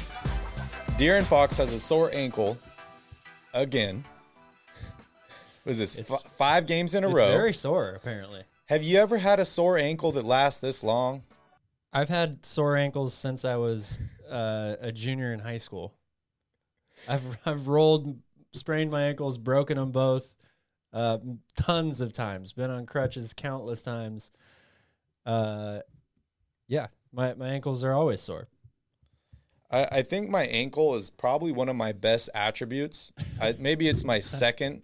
De'Aaron 0.97 1.23
Fox 1.23 1.56
has 1.58 1.71
a 1.71 1.80
sore 1.80 2.10
ankle 2.13 2.58
again. 3.54 4.04
Was 5.63 5.77
this 5.77 5.95
It's- 5.95 6.12
f- 6.25 6.32
five 6.34 6.65
games 6.65 6.95
in 6.95 7.04
a 7.04 7.10
It's 7.10 7.19
row? 7.19 7.32
very 7.32 7.54
sore, 7.54 7.91
apparently. 7.91 8.43
Have 8.65 8.84
you 8.84 8.97
ever 8.99 9.17
had 9.17 9.39
a 9.39 9.45
sore 9.45 9.77
ankle 9.77 10.12
that 10.13 10.25
lasts 10.25 10.60
this 10.60 10.84
long? 10.84 11.23
I've 11.93 12.10
had 12.10 12.45
sore 12.45 12.75
ankles 12.77 13.13
since 13.13 13.45
I 13.45 13.58
was 13.58 13.99
uh, 14.30 14.77
a 14.82 14.91
junior 14.91 15.34
in 15.34 15.39
high 15.39 15.58
school. 15.58 15.93
I've 17.08 17.23
I've 17.45 17.67
rolled, 17.67 18.17
sprained 18.53 18.91
my 18.91 19.01
ankles, 19.03 19.37
broken 19.37 19.77
them 19.77 19.91
both, 19.91 20.35
uh, 20.93 21.17
tons 21.55 22.01
of 22.01 22.13
times. 22.13 22.53
Been 22.53 22.69
on 22.71 22.85
crutches 22.85 23.33
countless 23.33 23.81
times. 23.83 24.31
Uh, 25.25 25.79
yeah, 26.67 26.87
my 27.13 27.33
my 27.35 27.49
ankles 27.49 27.83
are 27.83 27.93
always 27.93 28.21
sore. 28.21 28.47
I, 29.69 29.87
I 29.91 30.01
think 30.01 30.29
my 30.29 30.43
ankle 30.43 30.95
is 30.95 31.09
probably 31.09 31.51
one 31.51 31.69
of 31.69 31.75
my 31.75 31.91
best 31.93 32.29
attributes. 32.35 33.11
I, 33.39 33.55
maybe 33.57 33.87
it's 33.87 34.03
my 34.03 34.19
second 34.41 34.81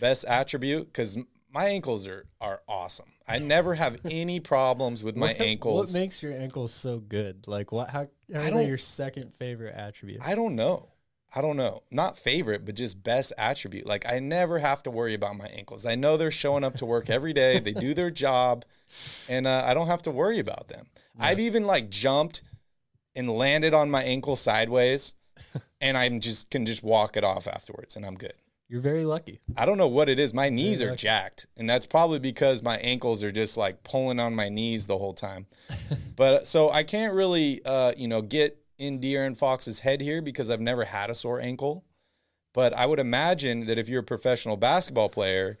best 0.00 0.24
attribute 0.24 0.86
because 0.86 1.18
my 1.52 1.66
ankles 1.66 2.06
are 2.06 2.26
are 2.40 2.62
awesome. 2.68 3.06
I 3.28 3.38
never 3.38 3.74
have 3.74 4.00
any 4.10 4.40
problems 4.40 5.04
with 5.04 5.16
my 5.16 5.28
What- 5.28 5.40
ankles. 5.40 5.92
What 5.92 6.00
makes 6.00 6.22
your 6.22 6.32
ankles 6.32 6.72
so 6.72 7.00
good? 7.00 7.46
Like 7.46 7.70
what? 7.72 7.90
How? 7.90 8.06
How 8.32 8.40
are 8.40 8.50
don't- 8.50 8.58
they 8.60 8.66
your 8.68 8.78
second 8.78 9.34
favorite 9.34 9.74
attribute? 9.74 10.20
I 10.24 10.34
don't 10.34 10.54
know. 10.56 10.88
I 11.34 11.40
don't 11.40 11.56
know. 11.56 11.82
Not 11.90 12.18
favorite, 12.18 12.64
but 12.64 12.74
just 12.74 13.02
best 13.02 13.32
attribute. 13.38 13.86
Like 13.86 14.04
I 14.06 14.18
never 14.18 14.58
have 14.58 14.82
to 14.84 14.90
worry 14.90 15.14
about 15.14 15.36
my 15.36 15.46
ankles. 15.46 15.86
I 15.86 15.94
know 15.94 16.16
they're 16.16 16.30
showing 16.30 16.64
up 16.64 16.76
to 16.78 16.86
work 16.86 17.08
every 17.08 17.32
day. 17.32 17.60
They 17.60 17.72
do 17.72 17.94
their 17.94 18.10
job, 18.10 18.64
and 19.28 19.46
uh, 19.46 19.64
I 19.66 19.74
don't 19.74 19.86
have 19.86 20.02
to 20.02 20.10
worry 20.10 20.38
about 20.38 20.68
them. 20.68 20.86
I've 21.18 21.40
even 21.40 21.66
like 21.66 21.90
jumped 21.90 22.42
and 23.14 23.30
landed 23.30 23.74
on 23.74 23.90
my 23.90 24.02
ankle 24.02 24.36
sideways, 24.36 25.14
and 25.80 25.96
I'm 25.96 26.20
just 26.20 26.50
can 26.50 26.66
just 26.66 26.82
walk 26.82 27.16
it 27.16 27.24
off 27.24 27.46
afterwards, 27.46 27.96
and 27.96 28.04
I'm 28.04 28.16
good. 28.16 28.34
You're 28.68 28.80
very 28.80 29.04
lucky. 29.04 29.40
I 29.56 29.66
don't 29.66 29.78
know 29.78 29.88
what 29.88 30.08
it 30.08 30.20
is. 30.20 30.32
My 30.32 30.48
knees 30.48 30.80
are 30.80 30.90
lucky. 30.90 30.98
jacked, 30.98 31.46
and 31.56 31.68
that's 31.68 31.86
probably 31.86 32.20
because 32.20 32.62
my 32.62 32.76
ankles 32.78 33.24
are 33.24 33.32
just 33.32 33.56
like 33.56 33.82
pulling 33.82 34.20
on 34.20 34.34
my 34.34 34.48
knees 34.48 34.86
the 34.86 34.96
whole 34.96 35.12
time. 35.12 35.46
but 36.16 36.46
so 36.46 36.70
I 36.70 36.84
can't 36.84 37.14
really, 37.14 37.60
uh, 37.64 37.92
you 37.96 38.06
know, 38.06 38.22
get 38.22 38.59
in 38.80 38.98
De'Aaron 38.98 39.36
Fox's 39.36 39.80
head 39.80 40.00
here 40.00 40.22
because 40.22 40.50
I've 40.50 40.60
never 40.60 40.84
had 40.84 41.10
a 41.10 41.14
sore 41.14 41.40
ankle. 41.40 41.84
But 42.52 42.72
I 42.72 42.86
would 42.86 42.98
imagine 42.98 43.66
that 43.66 43.78
if 43.78 43.88
you're 43.88 44.00
a 44.00 44.04
professional 44.04 44.56
basketball 44.56 45.10
player 45.10 45.58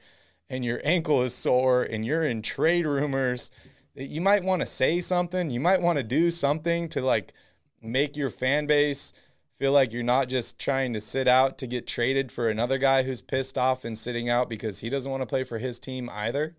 and 0.48 0.64
your 0.64 0.80
ankle 0.82 1.22
is 1.22 1.34
sore 1.34 1.82
and 1.82 2.04
you're 2.04 2.24
in 2.24 2.42
trade 2.42 2.86
rumors, 2.86 3.50
that 3.94 4.06
you 4.06 4.20
might 4.20 4.42
want 4.42 4.62
to 4.62 4.66
say 4.66 5.00
something. 5.00 5.50
You 5.50 5.60
might 5.60 5.82
want 5.82 5.98
to 5.98 6.02
do 6.02 6.30
something 6.30 6.88
to 6.88 7.02
like 7.02 7.34
make 7.82 8.16
your 8.16 8.30
fan 8.30 8.66
base 8.66 9.12
feel 9.58 9.72
like 9.72 9.92
you're 9.92 10.02
not 10.02 10.28
just 10.28 10.58
trying 10.58 10.94
to 10.94 11.00
sit 11.00 11.28
out 11.28 11.58
to 11.58 11.66
get 11.66 11.86
traded 11.86 12.32
for 12.32 12.48
another 12.48 12.78
guy 12.78 13.02
who's 13.02 13.20
pissed 13.20 13.58
off 13.58 13.84
and 13.84 13.96
sitting 13.96 14.30
out 14.30 14.48
because 14.48 14.78
he 14.78 14.88
doesn't 14.88 15.10
want 15.10 15.20
to 15.20 15.26
play 15.26 15.44
for 15.44 15.58
his 15.58 15.78
team 15.78 16.08
either. 16.10 16.56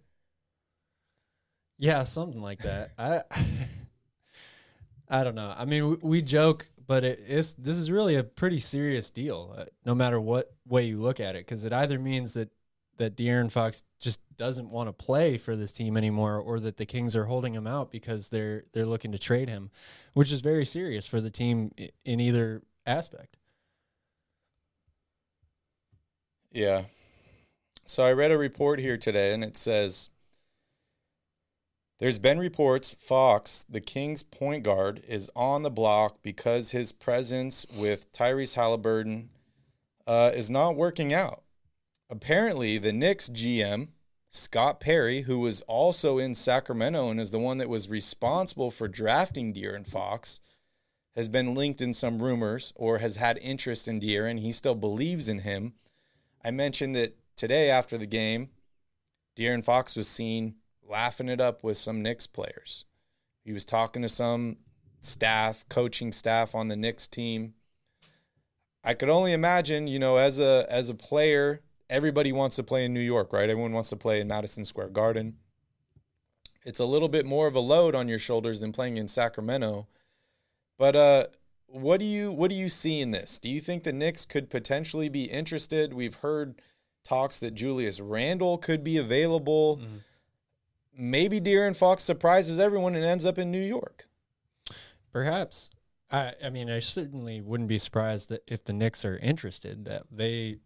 Yeah, 1.80 2.04
something 2.04 2.40
like 2.40 2.60
that. 2.60 2.90
I 3.00 3.24
I 5.12 5.26
don't 5.26 5.36
know. 5.36 5.54
I 5.56 5.66
mean, 5.66 5.90
we, 5.90 5.96
we 6.02 6.22
joke, 6.22 6.70
but 6.88 7.04
it 7.04 7.20
is 7.28 7.54
this 7.56 7.78
is 7.78 7.92
really 7.92 8.16
a 8.16 8.24
pretty 8.24 8.62
serious 8.62 9.10
deal, 9.10 9.54
uh, 9.58 9.66
no 9.86 9.94
matter 9.94 10.22
what 10.22 10.54
way 10.66 10.86
you 10.86 10.98
look 10.98 11.20
at 11.20 11.36
it, 11.36 11.46
because 11.46 11.66
it 11.66 11.74
either 11.74 12.00
means 12.00 12.34
that 12.34 12.50
that 12.98 13.18
De'Aaron 13.18 13.52
Fox 13.52 13.84
just 14.00 14.20
doesn't 14.38 14.70
want 14.70 14.88
to 14.88 14.94
play 14.94 15.38
for 15.38 15.56
this 15.56 15.74
team 15.74 15.98
anymore, 15.98 16.38
or 16.38 16.60
that 16.62 16.78
the 16.78 16.86
Kings 16.86 17.16
are 17.16 17.26
holding 17.26 17.54
him 17.54 17.68
out 17.68 17.92
because 17.92 18.30
they're 18.30 18.64
they're 18.72 18.86
looking 18.86 19.12
to 19.12 19.20
trade 19.20 19.50
him, 19.50 19.70
which 20.14 20.32
is 20.32 20.40
very 20.40 20.66
serious 20.66 21.06
for 21.06 21.20
the 21.20 21.30
team 21.30 21.74
in 22.06 22.20
either 22.22 22.62
aspect. 22.86 23.38
Yeah. 26.52 26.84
So 27.86 28.04
I 28.04 28.14
read 28.14 28.32
a 28.32 28.38
report 28.38 28.80
here 28.80 28.98
today 28.98 29.34
and 29.34 29.44
it 29.44 29.58
says 29.58 30.10
there's 32.02 32.18
been 32.18 32.40
reports 32.40 32.96
Fox, 33.00 33.64
the 33.70 33.80
Kings 33.80 34.24
point 34.24 34.64
guard, 34.64 35.04
is 35.08 35.30
on 35.36 35.62
the 35.62 35.70
block 35.70 36.18
because 36.24 36.72
his 36.72 36.92
presence 36.92 37.64
with 37.78 38.12
Tyrese 38.12 38.56
Haliburton 38.56 39.28
uh, 40.08 40.32
is 40.34 40.50
not 40.50 40.76
working 40.76 41.14
out. 41.14 41.44
Apparently, 42.10 42.80
the 42.80 42.92
Knicks 42.92 43.30
GM, 43.30 43.90
Scott 44.32 44.80
Perry, 44.80 45.22
who 45.22 45.38
was 45.38 45.62
also 45.62 46.18
in 46.18 46.34
Sacramento 46.34 47.12
and 47.12 47.20
is 47.20 47.30
the 47.30 47.38
one 47.38 47.60
that 47.60 47.70
was 47.70 47.88
responsible 47.88 48.72
for 48.72 48.88
drafting 48.88 49.54
De'Aaron 49.54 49.86
Fox, 49.86 50.40
has 51.16 51.28
been 51.28 51.54
linked 51.54 51.82
in 51.82 51.94
some 51.94 52.20
rumors 52.20 52.74
or 52.76 52.98
has 52.98 53.18
had 53.18 53.38
interest 53.44 53.88
in 53.88 54.00
De'Aaron. 54.00 54.40
He 54.40 54.52
still 54.52 54.74
believes 54.74 55.28
in 55.28 55.40
him. 55.40 55.74
I 56.44 56.50
mentioned 56.50 56.96
that 56.96 57.16
today 57.36 57.70
after 57.70 57.96
the 57.96 58.08
game, 58.08 58.50
De'Aaron 59.38 59.64
Fox 59.64 59.96
was 59.96 60.08
seen 60.08 60.56
laughing 60.92 61.30
it 61.30 61.42
up 61.42 61.64
with 61.64 61.78
some 61.78 62.04
Knicks 62.04 62.28
players. 62.28 62.86
He 63.44 63.54
was 63.54 63.66
talking 63.66 64.02
to 64.04 64.10
some 64.10 64.58
staff, 65.00 65.66
coaching 65.70 66.12
staff 66.12 66.54
on 66.54 66.68
the 66.68 66.76
Knicks 66.76 67.08
team. 67.08 67.54
I 68.84 68.94
could 68.94 69.10
only 69.10 69.34
imagine, 69.34 69.88
you 69.88 70.00
know, 70.00 70.18
as 70.18 70.40
a 70.40 70.66
as 70.70 70.90
a 70.90 70.96
player, 70.96 71.62
everybody 71.90 72.32
wants 72.32 72.56
to 72.58 72.64
play 72.64 72.86
in 72.86 72.94
New 72.94 73.00
York, 73.00 73.34
right? 73.34 73.50
Everyone 73.50 73.74
wants 73.74 73.90
to 73.90 73.96
play 73.96 74.20
in 74.20 74.28
Madison 74.28 74.66
Square 74.66 74.90
Garden. 74.90 75.38
It's 76.64 76.80
a 76.80 76.86
little 76.86 77.10
bit 77.10 77.26
more 77.26 77.48
of 77.48 77.56
a 77.56 77.60
load 77.60 77.96
on 77.96 78.08
your 78.08 78.20
shoulders 78.20 78.60
than 78.60 78.72
playing 78.72 78.98
in 78.98 79.08
Sacramento. 79.08 79.88
But 80.78 80.96
uh 80.96 81.26
what 81.68 82.00
do 82.00 82.06
you 82.06 82.32
what 82.32 82.50
do 82.50 82.56
you 82.56 82.70
see 82.70 83.02
in 83.02 83.12
this? 83.12 83.40
Do 83.40 83.50
you 83.50 83.62
think 83.62 83.84
the 83.84 83.94
Knicks 83.94 84.26
could 84.26 84.50
potentially 84.50 85.10
be 85.10 85.26
interested? 85.26 85.94
We've 85.94 86.16
heard 86.16 86.62
talks 87.04 87.40
that 87.40 87.56
Julius 87.56 88.00
Randle 88.00 88.58
could 88.58 88.84
be 88.84 88.98
available. 88.98 89.82
Maybe 90.98 91.40
De'Aaron 91.40 91.76
Fox 91.76 92.04
surprises 92.04 92.60
everyone 92.60 92.96
and 92.96 93.06
ends 93.06 93.26
up 93.26 93.38
in 93.38 93.52
New 93.52 93.62
York. 93.62 94.08
Perhaps. 95.12 95.70
I 96.12 96.34
I 96.44 96.50
mean, 96.50 96.70
I 96.70 96.80
certainly 96.80 97.42
wouldn't 97.42 97.70
be 97.70 97.78
surprised 97.78 98.30
that 98.30 98.44
if 98.48 98.64
the 98.64 98.74
Knicks 98.74 99.06
are 99.06 99.18
interested, 99.18 99.86
that 99.86 100.04
they 100.12 100.58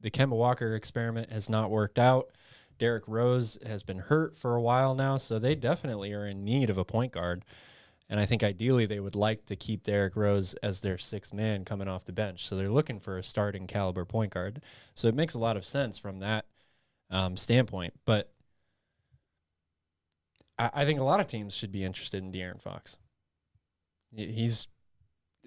the 0.00 0.10
Kemba 0.10 0.36
Walker 0.36 0.74
experiment 0.74 1.30
has 1.30 1.48
not 1.48 1.70
worked 1.70 1.98
out. 1.98 2.32
Derrick 2.78 3.04
Rose 3.06 3.58
has 3.64 3.82
been 3.84 3.98
hurt 3.98 4.36
for 4.36 4.56
a 4.56 4.62
while 4.62 4.94
now, 4.94 5.16
so 5.16 5.38
they 5.38 5.54
definitely 5.54 6.12
are 6.12 6.26
in 6.26 6.44
need 6.44 6.68
of 6.68 6.78
a 6.78 6.84
point 6.84 7.12
guard. 7.12 7.44
And 8.08 8.18
I 8.18 8.26
think 8.26 8.42
ideally 8.42 8.84
they 8.84 9.00
would 9.00 9.14
like 9.14 9.46
to 9.46 9.56
keep 9.56 9.84
Derrick 9.84 10.16
Rose 10.16 10.54
as 10.54 10.80
their 10.80 10.98
sixth 10.98 11.32
man 11.32 11.64
coming 11.64 11.88
off 11.88 12.04
the 12.04 12.12
bench. 12.12 12.44
So 12.44 12.56
they're 12.56 12.68
looking 12.68 12.98
for 12.98 13.16
a 13.16 13.22
starting 13.22 13.66
caliber 13.66 14.04
point 14.04 14.32
guard. 14.32 14.60
So 14.94 15.08
it 15.08 15.14
makes 15.14 15.34
a 15.34 15.38
lot 15.38 15.56
of 15.56 15.64
sense 15.64 15.98
from 15.98 16.18
that 16.18 16.46
um, 17.08 17.36
standpoint. 17.36 17.94
But 18.04 18.32
I, 20.58 20.70
I 20.74 20.84
think 20.84 21.00
a 21.00 21.04
lot 21.04 21.20
of 21.20 21.26
teams 21.26 21.54
should 21.54 21.72
be 21.72 21.84
interested 21.84 22.22
in 22.22 22.32
De'Aaron 22.32 22.60
Fox. 22.60 22.96
He's 24.14 24.68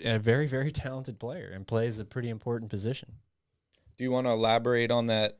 a 0.03 0.17
very, 0.17 0.47
very 0.47 0.71
talented 0.71 1.19
player 1.19 1.51
and 1.53 1.67
plays 1.67 1.99
a 1.99 2.05
pretty 2.05 2.29
important 2.29 2.69
position. 2.69 3.13
Do 3.97 4.03
you 4.03 4.11
want 4.11 4.27
to 4.27 4.31
elaborate 4.31 4.91
on 4.91 5.05
that 5.07 5.39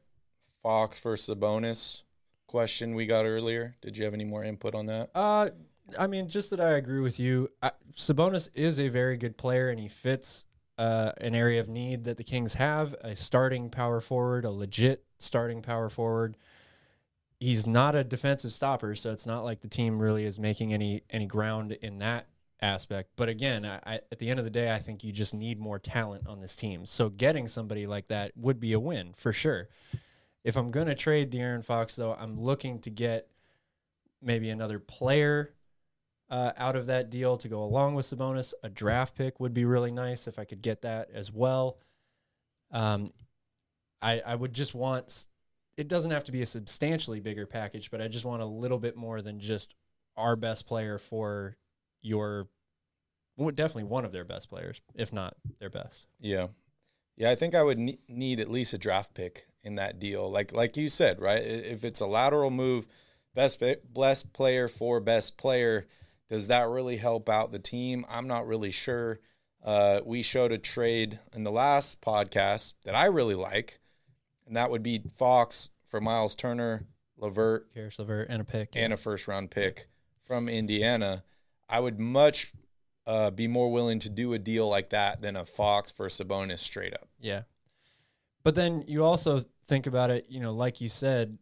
Fox 0.66 1.00
versus 1.00 1.36
Sabonis 1.36 2.02
question 2.48 2.96
we 2.96 3.06
got 3.06 3.26
earlier. 3.26 3.76
Did 3.82 3.98
you 3.98 4.06
have 4.06 4.14
any 4.14 4.24
more 4.24 4.44
input 4.44 4.74
on 4.74 4.88
that? 4.88 5.12
Uh, 5.14 5.50
I 6.00 6.08
mean, 6.08 6.28
just 6.28 6.50
that 6.50 6.60
I 6.60 6.72
agree 6.72 7.02
with 7.02 7.20
you. 7.20 7.50
I, 7.62 7.72
Sabonis 7.96 8.50
is 8.56 8.80
a 8.80 8.88
very 8.88 9.18
good 9.18 9.38
player, 9.38 9.70
and 9.70 9.80
he 9.80 9.88
fits 9.88 10.46
uh, 10.78 11.12
an 11.22 11.36
area 11.36 11.60
of 11.60 11.70
need 11.70 12.06
that 12.06 12.18
the 12.18 12.24
Kings 12.24 12.56
have 12.56 12.96
a 13.02 13.16
starting 13.16 13.70
power 13.70 14.02
forward, 14.02 14.44
a 14.44 14.50
legit 14.50 15.04
starting 15.20 15.62
power 15.62 15.90
forward. 15.90 16.36
He's 17.46 17.68
not 17.68 17.94
a 17.94 18.04
defensive 18.04 18.52
stopper, 18.52 18.96
so 18.96 19.12
it's 19.12 19.28
not 19.28 19.44
like 19.44 19.62
the 19.62 19.68
team 19.68 20.00
really 20.00 20.26
is 20.26 20.40
making 20.40 20.74
any 20.74 21.04
any 21.12 21.28
ground 21.28 21.74
in 21.74 22.00
that 22.00 22.26
aspect. 22.60 23.12
But 23.16 23.30
again, 23.30 23.66
I, 23.66 23.80
I, 23.86 23.96
at 24.12 24.18
the 24.18 24.30
end 24.32 24.40
of 24.40 24.46
the 24.46 24.52
day, 24.52 24.74
I 24.74 24.80
think 24.80 25.04
you 25.04 25.12
just 25.12 25.32
need 25.32 25.60
more 25.60 25.78
talent 25.78 26.26
on 26.26 26.42
this 26.42 26.56
team. 26.56 26.88
So 26.88 27.10
getting 27.10 27.48
somebody 27.48 27.86
like 27.86 28.08
that 28.08 28.32
would 28.36 28.60
be 28.60 28.74
a 28.74 28.80
win 28.80 29.14
for 29.14 29.32
sure. 29.32 29.70
If 30.44 30.56
I'm 30.56 30.72
going 30.72 30.88
to 30.88 30.96
trade 30.96 31.32
De'Aaron 31.32 31.64
Fox, 31.64 31.96
though, 31.96 32.16
I'm 32.16 32.42
looking 32.42 32.80
to 32.80 32.90
get 32.90 33.28
maybe 34.24 34.50
another 34.50 34.80
player 34.80 35.54
uh, 36.32 36.52
out 36.58 36.76
of 36.76 36.88
that 36.88 37.12
deal 37.12 37.38
to 37.38 37.48
go 37.48 37.62
along 37.62 37.94
with 37.94 38.08
Sabonis. 38.08 38.54
A 38.64 38.70
draft 38.70 39.14
pick 39.14 39.40
would 39.40 39.54
be 39.54 39.66
really 39.66 39.92
nice 39.92 40.28
if 40.28 40.40
I 40.40 40.46
could 40.46 40.64
get 40.64 40.82
that 40.82 41.12
as 41.14 41.32
well. 41.32 41.78
Um, 42.72 43.12
I 44.02 44.22
I 44.26 44.34
would 44.34 44.54
just 44.54 44.74
want. 44.74 45.28
It 45.78 45.88
doesn't 45.88 46.12
have 46.12 46.24
to 46.26 46.32
be 46.32 46.42
a 46.42 46.46
substantially 46.46 47.20
bigger 47.20 47.46
package, 47.46 47.92
but 47.92 48.02
I 48.02 48.08
just 48.08 48.26
want 48.26 48.42
a 48.42 48.46
little 48.46 48.80
bit 48.80 48.96
more 48.96 49.22
than 49.22 49.40
just 49.40 49.76
our 50.16 50.36
best 50.36 50.68
player 50.68 50.98
for 50.98 51.58
your 52.02 52.48
well, 53.38 53.52
definitely 53.52 53.84
one 53.84 54.06
of 54.06 54.14
their 54.14 54.24
best 54.24 54.50
players, 54.50 54.82
if 54.94 55.12
not 55.12 55.36
their 55.60 55.70
best. 55.70 56.08
Yeah. 56.20 56.48
Yeah, 57.18 57.32
I 57.32 57.36
think 57.36 57.54
I 57.56 57.64
would 57.64 57.80
ne- 57.80 58.00
need 58.08 58.40
at 58.40 58.50
least 58.50 58.74
a 58.74 58.78
draft 58.78 59.14
pick 59.14 59.48
in 59.64 59.76
that 59.76 60.00
deal. 60.00 60.30
Like 60.30 60.54
like 60.54 60.78
you 60.78 60.90
said, 60.90 61.22
right? 61.22 61.42
If 61.42 61.84
it's 61.84 62.02
a 62.02 62.08
lateral 62.08 62.50
move, 62.50 62.88
best 63.34 63.62
best 63.94 64.34
player 64.34 64.68
for 64.68 65.00
best 65.00 65.38
player, 65.38 65.88
does 66.30 66.48
that 66.48 66.68
really 66.68 66.98
help 66.98 67.30
out 67.30 67.52
the 67.52 67.60
team? 67.60 68.06
I'm 68.10 68.28
not 68.28 68.48
really 68.48 68.72
sure. 68.72 69.20
Uh, 69.64 70.02
we 70.06 70.22
showed 70.22 70.52
a 70.52 70.58
trade 70.58 71.20
in 71.34 71.44
the 71.44 71.52
last 71.52 72.02
podcast 72.02 72.74
that 72.84 72.96
I 72.96 73.06
really 73.06 73.36
like, 73.36 73.80
and 74.48 74.56
that 74.56 74.70
would 74.70 74.84
be 74.84 75.02
Fox 75.18 75.70
for 75.88 76.02
Miles 76.02 76.36
Turner, 76.36 76.86
Levert, 77.18 77.74
Caris 77.74 78.00
Levert, 78.00 78.28
and 78.30 78.42
a 78.42 78.46
pick, 78.46 78.76
and 78.76 78.90
yeah. 78.90 78.94
a 78.94 78.98
first 78.98 79.28
round 79.28 79.52
pick 79.52 79.88
from 80.26 80.50
Indiana. 80.50 81.24
I 81.70 81.80
would 81.80 82.00
much 82.00 82.54
uh, 83.08 83.32
be 83.32 83.48
more 83.48 83.72
willing 83.72 84.00
to 84.00 84.10
do 84.10 84.34
a 84.34 84.40
deal 84.40 84.68
like 84.68 84.90
that 84.90 85.22
than 85.22 85.36
a 85.36 85.46
Fox 85.46 85.92
for 85.92 86.08
Sabonis 86.08 86.60
straight 86.60 86.94
up. 86.94 87.08
Yeah, 87.20 87.44
but 88.44 88.56
then 88.56 88.84
you 88.88 89.04
also 89.04 89.42
think 89.68 89.88
about 89.88 90.10
it. 90.10 90.28
You 90.30 90.40
know, 90.40 90.54
like 90.54 90.82
you 90.82 90.90
said, 90.90 91.38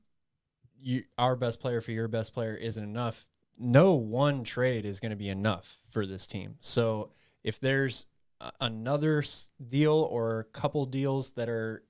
you 0.80 1.04
our 1.18 1.36
best 1.36 1.60
player 1.60 1.82
for 1.82 1.92
your 1.92 2.08
best 2.08 2.34
player 2.34 2.56
isn't 2.56 2.84
enough. 2.84 3.28
No 3.58 3.94
one 3.94 4.44
trade 4.44 4.86
is 4.86 5.00
going 5.00 5.12
to 5.12 5.16
be 5.16 5.30
enough 5.30 5.78
for 5.89 6.06
this 6.06 6.26
team. 6.26 6.56
So 6.60 7.12
if 7.44 7.60
there's 7.60 8.08
another 8.60 9.24
deal 9.68 9.94
or 9.94 10.39
a 10.39 10.44
couple 10.44 10.86
deals 10.86 11.32
that 11.32 11.50
are 11.50 11.84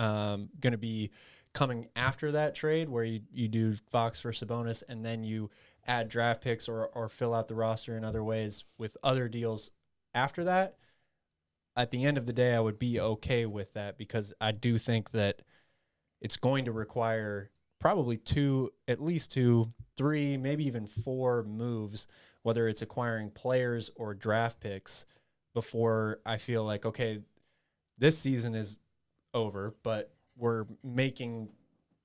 um, 0.00 0.48
going 0.58 0.72
to 0.72 0.78
be 0.78 1.10
coming 1.52 1.86
after 1.94 2.32
that 2.32 2.54
trade, 2.54 2.88
where 2.88 3.04
you, 3.04 3.20
you 3.32 3.48
do 3.48 3.74
Fox 3.90 4.20
for 4.20 4.32
Sabonis, 4.32 4.82
and 4.88 5.04
then 5.04 5.22
you 5.22 5.50
add 5.86 6.08
draft 6.08 6.40
picks 6.42 6.68
or 6.68 6.86
or 6.94 7.08
fill 7.08 7.34
out 7.34 7.48
the 7.48 7.54
roster 7.54 7.96
in 7.96 8.04
other 8.04 8.24
ways 8.24 8.64
with 8.78 8.96
other 9.02 9.28
deals 9.28 9.70
after 10.14 10.42
that. 10.44 10.76
At 11.76 11.90
the 11.90 12.04
end 12.04 12.18
of 12.18 12.26
the 12.26 12.32
day, 12.32 12.54
I 12.54 12.60
would 12.60 12.78
be 12.78 12.98
okay 12.98 13.46
with 13.46 13.74
that 13.74 13.98
because 13.98 14.32
I 14.40 14.52
do 14.52 14.78
think 14.78 15.10
that 15.12 15.42
it's 16.20 16.36
going 16.36 16.64
to 16.64 16.72
require 16.72 17.50
probably 17.78 18.16
two, 18.16 18.70
at 18.88 19.02
least 19.02 19.32
two, 19.32 19.72
three, 19.96 20.36
maybe 20.36 20.66
even 20.66 20.86
four 20.86 21.42
moves, 21.44 22.06
whether 22.42 22.68
it's 22.68 22.82
acquiring 22.82 23.30
players 23.30 23.90
or 23.96 24.14
draft 24.14 24.60
picks, 24.60 25.06
before 25.54 26.20
I 26.26 26.36
feel 26.36 26.64
like, 26.64 26.84
okay, 26.84 27.20
this 27.98 28.18
season 28.18 28.54
is 28.54 28.78
over, 29.34 29.74
but 29.82 30.12
we're 30.36 30.66
making 30.82 31.48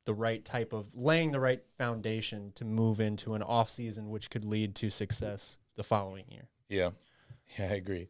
the 0.05 0.13
right 0.13 0.45
type 0.45 0.71
of 0.71 0.87
laying 0.93 1.31
the 1.31 1.39
right 1.39 1.63
foundation 1.77 2.51
to 2.55 2.63
move 2.63 2.99
into 2.99 3.33
an 3.33 3.41
off 3.41 3.69
season 3.69 4.09
which 4.09 4.29
could 4.29 4.45
lead 4.45 4.75
to 4.75 4.89
success 4.89 5.57
the 5.75 5.83
following 5.83 6.25
year. 6.29 6.47
Yeah. 6.69 6.91
Yeah, 7.59 7.65
I 7.65 7.75
agree. 7.75 8.09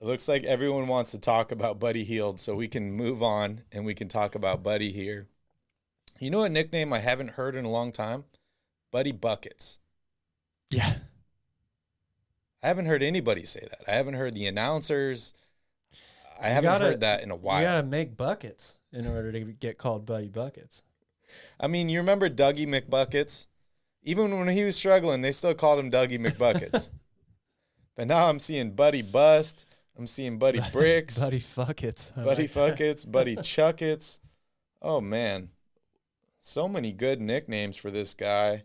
It 0.00 0.04
looks 0.04 0.26
like 0.26 0.42
everyone 0.42 0.88
wants 0.88 1.12
to 1.12 1.20
talk 1.20 1.52
about 1.52 1.78
Buddy 1.78 2.02
Hield, 2.02 2.40
so 2.40 2.56
we 2.56 2.66
can 2.66 2.90
move 2.90 3.22
on 3.22 3.62
and 3.70 3.86
we 3.86 3.94
can 3.94 4.08
talk 4.08 4.34
about 4.34 4.64
Buddy 4.64 4.90
here. 4.90 5.28
You 6.18 6.30
know 6.32 6.42
a 6.42 6.48
nickname 6.48 6.92
I 6.92 6.98
haven't 6.98 7.30
heard 7.30 7.54
in 7.54 7.64
a 7.64 7.70
long 7.70 7.92
time? 7.92 8.24
Buddy 8.90 9.12
Buckets. 9.12 9.78
Yeah. 10.68 10.94
I 12.62 12.66
haven't 12.68 12.86
heard 12.86 13.04
anybody 13.04 13.44
say 13.44 13.60
that. 13.60 13.82
I 13.86 13.94
haven't 13.94 14.14
heard 14.14 14.34
the 14.34 14.46
announcers. 14.46 15.32
I 16.40 16.48
haven't 16.48 16.70
gotta, 16.70 16.84
heard 16.86 17.00
that 17.00 17.22
in 17.22 17.30
a 17.30 17.36
while. 17.36 17.60
You 17.60 17.66
got 17.66 17.80
to 17.80 17.82
make 17.82 18.16
buckets 18.16 18.76
in 18.92 19.06
order 19.06 19.32
to 19.32 19.40
get 19.40 19.78
called 19.78 20.06
Buddy 20.06 20.28
Buckets. 20.28 20.82
I 21.58 21.66
mean, 21.66 21.88
you 21.88 21.98
remember 21.98 22.28
Dougie 22.28 22.66
McBuckets? 22.66 23.46
Even 24.02 24.38
when 24.38 24.48
he 24.48 24.64
was 24.64 24.76
struggling, 24.76 25.22
they 25.22 25.32
still 25.32 25.54
called 25.54 25.78
him 25.78 25.90
Dougie 25.90 26.24
McBuckets. 26.24 26.90
but 27.96 28.06
now 28.06 28.28
I'm 28.28 28.38
seeing 28.38 28.72
Buddy 28.72 29.02
Bust. 29.02 29.66
I'm 29.98 30.06
seeing 30.06 30.38
Buddy 30.38 30.60
Bricks. 30.72 31.18
Buddy 31.18 31.40
Fuckets. 31.40 32.14
Buddy 32.14 32.42
like 32.42 32.50
Fuckets. 32.50 33.10
Buddy 33.10 33.36
Chuckets. 33.42 34.20
Oh, 34.82 35.00
man. 35.00 35.50
So 36.40 36.68
many 36.68 36.92
good 36.92 37.20
nicknames 37.20 37.76
for 37.76 37.90
this 37.90 38.14
guy. 38.14 38.62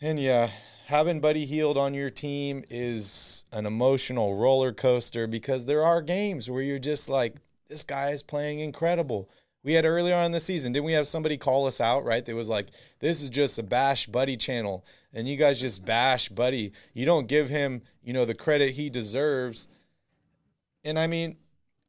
And 0.00 0.20
yeah, 0.20 0.50
having 0.86 1.18
Buddy 1.18 1.46
Hield 1.46 1.76
on 1.76 1.94
your 1.94 2.10
team 2.10 2.62
is 2.70 3.44
an 3.52 3.66
emotional 3.66 4.36
roller 4.36 4.72
coaster 4.72 5.26
because 5.26 5.66
there 5.66 5.84
are 5.84 6.00
games 6.00 6.48
where 6.48 6.62
you're 6.62 6.78
just 6.78 7.08
like, 7.08 7.34
this 7.68 7.82
guy 7.82 8.10
is 8.10 8.22
playing 8.22 8.60
incredible. 8.60 9.28
We 9.64 9.72
had 9.72 9.84
earlier 9.84 10.14
on 10.14 10.26
in 10.26 10.32
the 10.32 10.38
season, 10.38 10.72
didn't 10.72 10.86
we 10.86 10.92
have 10.92 11.08
somebody 11.08 11.36
call 11.38 11.66
us 11.66 11.80
out, 11.80 12.04
right? 12.04 12.24
That 12.24 12.36
was 12.36 12.48
like, 12.48 12.68
this 13.00 13.20
is 13.20 13.30
just 13.30 13.58
a 13.58 13.64
bash 13.64 14.06
Buddy 14.06 14.36
channel. 14.36 14.84
And 15.12 15.26
you 15.26 15.36
guys 15.36 15.60
just 15.60 15.84
bash 15.84 16.28
Buddy. 16.28 16.70
You 16.94 17.04
don't 17.04 17.26
give 17.26 17.50
him, 17.50 17.82
you 18.04 18.12
know, 18.12 18.24
the 18.24 18.34
credit 18.34 18.74
he 18.74 18.88
deserves. 18.88 19.66
And 20.84 21.00
I 21.00 21.08
mean, 21.08 21.36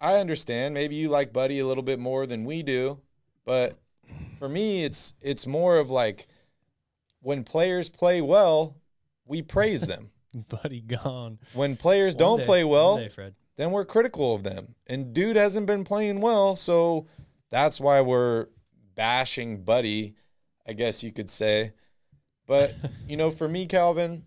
I 0.01 0.15
understand. 0.15 0.73
Maybe 0.73 0.95
you 0.95 1.09
like 1.09 1.31
Buddy 1.31 1.59
a 1.59 1.67
little 1.67 1.83
bit 1.83 1.99
more 1.99 2.25
than 2.25 2.45
we 2.45 2.63
do. 2.63 2.99
But 3.45 3.77
for 4.39 4.49
me, 4.49 4.83
it's 4.83 5.13
it's 5.21 5.45
more 5.45 5.77
of 5.77 5.91
like 5.91 6.25
when 7.21 7.43
players 7.43 7.89
play 7.89 8.21
well, 8.21 8.75
we 9.27 9.41
praise 9.41 9.81
them. 9.81 10.11
Buddy 10.49 10.81
gone. 10.81 11.39
When 11.53 11.77
players 11.77 12.15
One 12.15 12.19
don't 12.19 12.39
day. 12.39 12.45
play 12.45 12.63
well, 12.63 12.97
day, 12.97 13.09
then 13.55 13.71
we're 13.71 13.85
critical 13.85 14.33
of 14.35 14.43
them. 14.43 14.75
And 14.87 15.13
dude 15.13 15.35
hasn't 15.35 15.67
been 15.67 15.83
playing 15.83 16.21
well, 16.21 16.55
so 16.55 17.07
that's 17.49 17.79
why 17.79 18.01
we're 18.01 18.47
bashing 18.95 19.63
Buddy, 19.63 20.15
I 20.67 20.73
guess 20.73 21.03
you 21.03 21.11
could 21.11 21.29
say. 21.29 21.73
But, 22.45 22.73
you 23.07 23.17
know, 23.17 23.31
for 23.31 23.47
me, 23.47 23.65
Calvin, 23.65 24.25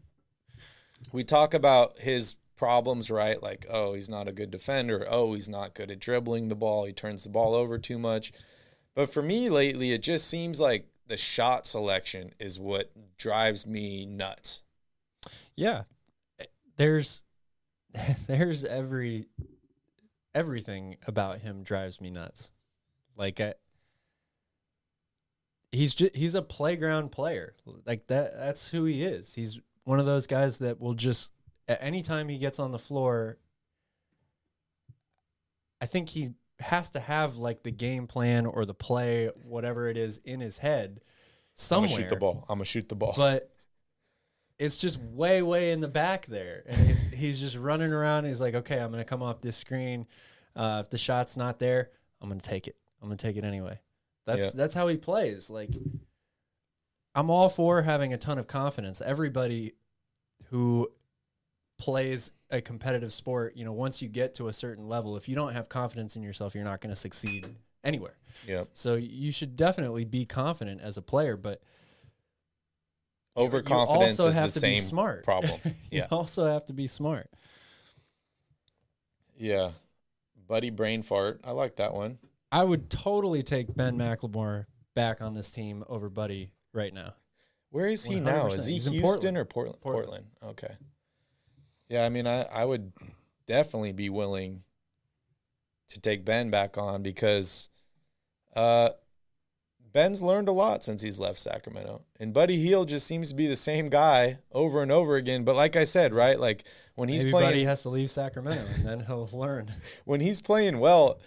we 1.13 1.25
talk 1.25 1.55
about 1.55 1.99
his 1.99 2.37
problems, 2.57 3.11
right? 3.11 3.43
Like, 3.43 3.67
oh, 3.71 3.95
he's 3.95 4.09
not 4.09 4.29
a 4.29 4.33
good 4.33 4.51
defender. 4.51 5.07
Oh, 5.09 5.33
he's 5.35 5.49
not 5.49 5.75
good 5.75 5.91
at 5.91 5.99
dribbling 5.99 6.49
the 6.49 6.55
ball. 6.55 6.85
He 6.85 6.93
turns 6.93 7.25
the 7.25 7.31
ball 7.31 7.55
over 7.55 7.79
too 7.79 7.99
much. 7.99 8.33
But 8.95 9.13
for 9.13 9.23
me 9.23 9.49
lately, 9.49 9.93
it 9.93 10.03
just 10.03 10.29
seems 10.29 10.61
like 10.61 10.87
the 11.07 11.17
shot 11.17 11.67
selection 11.67 12.33
is 12.39 12.59
what 12.59 12.91
drives 13.17 13.67
me 13.67 14.05
nuts. 14.07 14.63
Yeah. 15.57 15.83
Eh, 16.41 16.45
there's 16.77 17.23
there's 18.27 18.65
every 18.65 19.27
everything 20.35 20.97
about 21.07 21.39
him 21.39 21.63
drives 21.63 22.01
me 22.01 22.11
nuts. 22.11 22.51
Like 23.17 23.41
I, 23.41 23.55
he's 25.73 25.95
just 25.95 26.17
he's 26.17 26.35
a 26.35 26.43
playground 26.43 27.11
player. 27.11 27.55
Like 27.87 28.07
that 28.09 28.37
that's 28.37 28.69
who 28.69 28.85
he 28.85 29.03
is. 29.03 29.35
He's 29.35 29.61
one 29.85 29.99
of 29.99 30.07
those 30.07 30.27
guys 30.27 30.59
that 30.59 30.81
will 30.81 30.95
just 30.95 31.33
at 31.69 31.79
any 31.81 32.03
time 32.03 32.29
he 32.29 32.39
gets 32.39 32.59
on 32.59 32.71
the 32.71 32.79
floor 32.79 33.39
I 35.81 35.87
think 35.87 36.11
he 36.11 36.35
has 36.61 36.91
to 36.91 37.01
have 37.01 37.37
like 37.37 37.63
the 37.63 37.71
game 37.71 38.07
plan 38.07 38.47
or 38.47 38.65
the 38.67 38.75
play 38.75 39.31
whatever 39.43 39.89
it 39.89 39.97
is 39.97 40.19
in 40.25 40.41
his 40.41 40.59
head 40.59 41.01
somewhere. 41.55 41.89
I'm 41.89 41.91
gonna 41.91 42.03
shoot 42.03 42.09
the 42.11 42.17
ball. 42.17 42.45
I'm 42.49 42.59
gonna 42.59 42.65
shoot 42.67 42.89
the 42.89 42.95
ball. 42.95 43.15
But 43.17 43.51
it's 44.61 44.77
just 44.77 45.01
way 45.01 45.43
way 45.43 45.73
in 45.73 45.81
the 45.81 45.89
back 45.89 46.27
there 46.27 46.63
and 46.69 46.77
he's 46.87 47.01
he's 47.13 47.41
just 47.41 47.57
running 47.57 47.93
around 47.93 48.25
he's 48.25 48.41
like 48.41 48.55
okay 48.55 48.79
i'm 48.79 48.93
gonna 48.93 49.05
come 49.05 49.23
off 49.23 49.41
this 49.41 49.57
screen 49.57 50.07
uh, 50.55 50.83
if 50.85 50.91
the 50.91 50.99
shot's 50.99 51.37
not 51.37 51.59
there 51.59 51.91
i'm 52.21 52.29
gonna 52.29 52.41
take 52.41 52.69
it 52.69 52.77
I'm 53.03 53.09
gonna 53.09 53.17
take 53.17 53.37
it 53.37 53.45
anyway. 53.45 53.79
That's 54.27 54.41
yeah. 54.41 54.51
that's 54.55 54.75
how 54.75 54.89
he 54.89 54.97
plays. 54.97 55.51
Like 55.51 55.71
I'm 57.15 57.31
all 57.31 57.49
for 57.49 57.83
having 57.83 58.13
a 58.13 58.19
ton 58.19 58.39
of 58.39 58.47
confidence. 58.47 59.01
Everybody 59.01 59.73
who 60.51 60.91
plays 61.79 62.33
a 62.51 62.61
competitive 62.61 63.13
sport, 63.13 63.57
you 63.57 63.65
know, 63.65 63.73
once 63.73 64.03
you 64.03 64.09
get 64.09 64.35
to 64.35 64.49
a 64.49 64.53
certain 64.53 64.89
level, 64.89 65.17
if 65.17 65.29
you 65.29 65.35
don't 65.35 65.53
have 65.55 65.69
confidence 65.69 66.17
in 66.17 66.23
yourself, 66.23 66.55
you're 66.55 66.65
not 66.65 66.81
going 66.81 66.91
to 66.91 67.01
succeed 67.01 67.49
anywhere. 67.83 68.17
Yep. 68.47 68.71
So 68.75 68.97
you 68.97 69.33
should 69.33 69.57
definitely 69.57 70.05
be 70.05 70.27
confident 70.27 70.81
as 70.83 70.97
a 70.97 71.03
player, 71.03 71.37
but 71.37 71.63
Overconfidence 73.37 74.19
also 74.21 74.29
is 74.29 74.35
have 74.35 74.53
the 74.53 74.61
to 74.61 74.67
be 74.67 74.77
same 74.77 74.83
smart. 74.83 75.25
problem. 75.25 75.59
you 75.65 75.73
Yeah. 76.01 76.07
also 76.11 76.47
have 76.47 76.65
to 76.67 76.73
be 76.73 76.87
smart. 76.87 77.31
Yeah. 79.37 79.71
Buddy 80.47 80.71
brain 80.71 81.03
fart. 81.03 81.41
I 81.45 81.53
like 81.53 81.77
that 81.77 81.95
one. 81.95 82.19
I 82.53 82.65
would 82.65 82.91
totally 82.91 83.43
take 83.43 83.75
Ben 83.75 83.97
McLemore 83.97 84.67
back 84.95 85.23
on 85.23 85.35
this 85.35 85.51
team 85.53 85.85
over 85.89 86.09
Buddy 86.11 86.51
right 86.73 86.93
now. 86.93 87.15
Where 87.71 87.87
is 87.87 88.05
he 88.05 88.19
now? 88.19 88.49
Is 88.49 88.67
he 88.67 88.73
He's 88.75 88.87
in 88.89 88.95
Houston 88.95 89.09
Portland. 89.09 89.39
or 89.39 89.45
Portland? 89.45 89.81
Portland. 89.81 90.27
Portland. 90.41 90.59
Okay. 90.65 90.75
Yeah, 91.89 92.05
I 92.05 92.09
mean, 92.09 92.27
I, 92.27 92.43
I 92.43 92.65
would 92.65 92.93
definitely 93.47 93.93
be 93.93 94.11
willing 94.11 94.63
to 95.91 96.01
take 96.01 96.25
Ben 96.25 96.51
back 96.51 96.77
on 96.79 97.03
because 97.05 97.69
uh, 98.57 98.91
Ben's 99.93 100.23
learned 100.23 100.49
a 100.49 100.53
lot 100.53 100.85
since 100.85 101.03
he's 101.03 101.19
left 101.19 101.39
Sacramento. 101.39 102.03
And 102.19 102.33
Buddy 102.33 102.57
Hield 102.57 102.89
just 102.89 103.07
seems 103.07 103.31
to 103.31 103.35
be 103.35 103.47
the 103.47 103.57
same 103.57 103.89
guy 103.89 104.39
over 104.53 104.83
and 104.83 104.93
over 104.93 105.17
again. 105.17 105.45
But 105.45 105.57
like 105.57 105.75
I 105.77 105.85
said, 105.85 106.13
right? 106.13 106.39
Like 106.39 106.65
when 106.95 107.09
he's 107.09 107.25
Maybe 107.25 107.33
playing 107.33 107.49
Buddy 107.49 107.65
has 107.65 107.83
to 107.83 107.89
leave 107.89 108.11
Sacramento 108.11 108.65
and 108.77 108.87
then 108.87 109.01
he'll 109.01 109.29
learn. 109.33 109.73
when 110.05 110.21
he's 110.21 110.41
playing 110.41 110.79
well, 110.79 111.19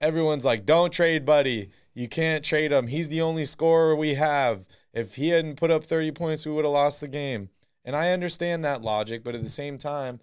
everyone's 0.00 0.44
like, 0.44 0.66
"Don't 0.66 0.92
trade 0.92 1.24
Buddy. 1.24 1.70
You 1.94 2.08
can't 2.08 2.44
trade 2.44 2.72
him. 2.72 2.86
He's 2.86 3.08
the 3.08 3.20
only 3.20 3.44
scorer 3.44 3.94
we 3.94 4.14
have. 4.14 4.66
If 4.92 5.14
he 5.16 5.28
hadn't 5.28 5.56
put 5.56 5.70
up 5.70 5.84
30 5.84 6.12
points, 6.12 6.44
we 6.46 6.52
would 6.52 6.64
have 6.64 6.72
lost 6.72 7.00
the 7.00 7.08
game." 7.08 7.50
And 7.84 7.94
I 7.96 8.10
understand 8.10 8.64
that 8.64 8.82
logic, 8.82 9.24
but 9.24 9.34
at 9.34 9.42
the 9.42 9.48
same 9.48 9.78
time, 9.78 10.20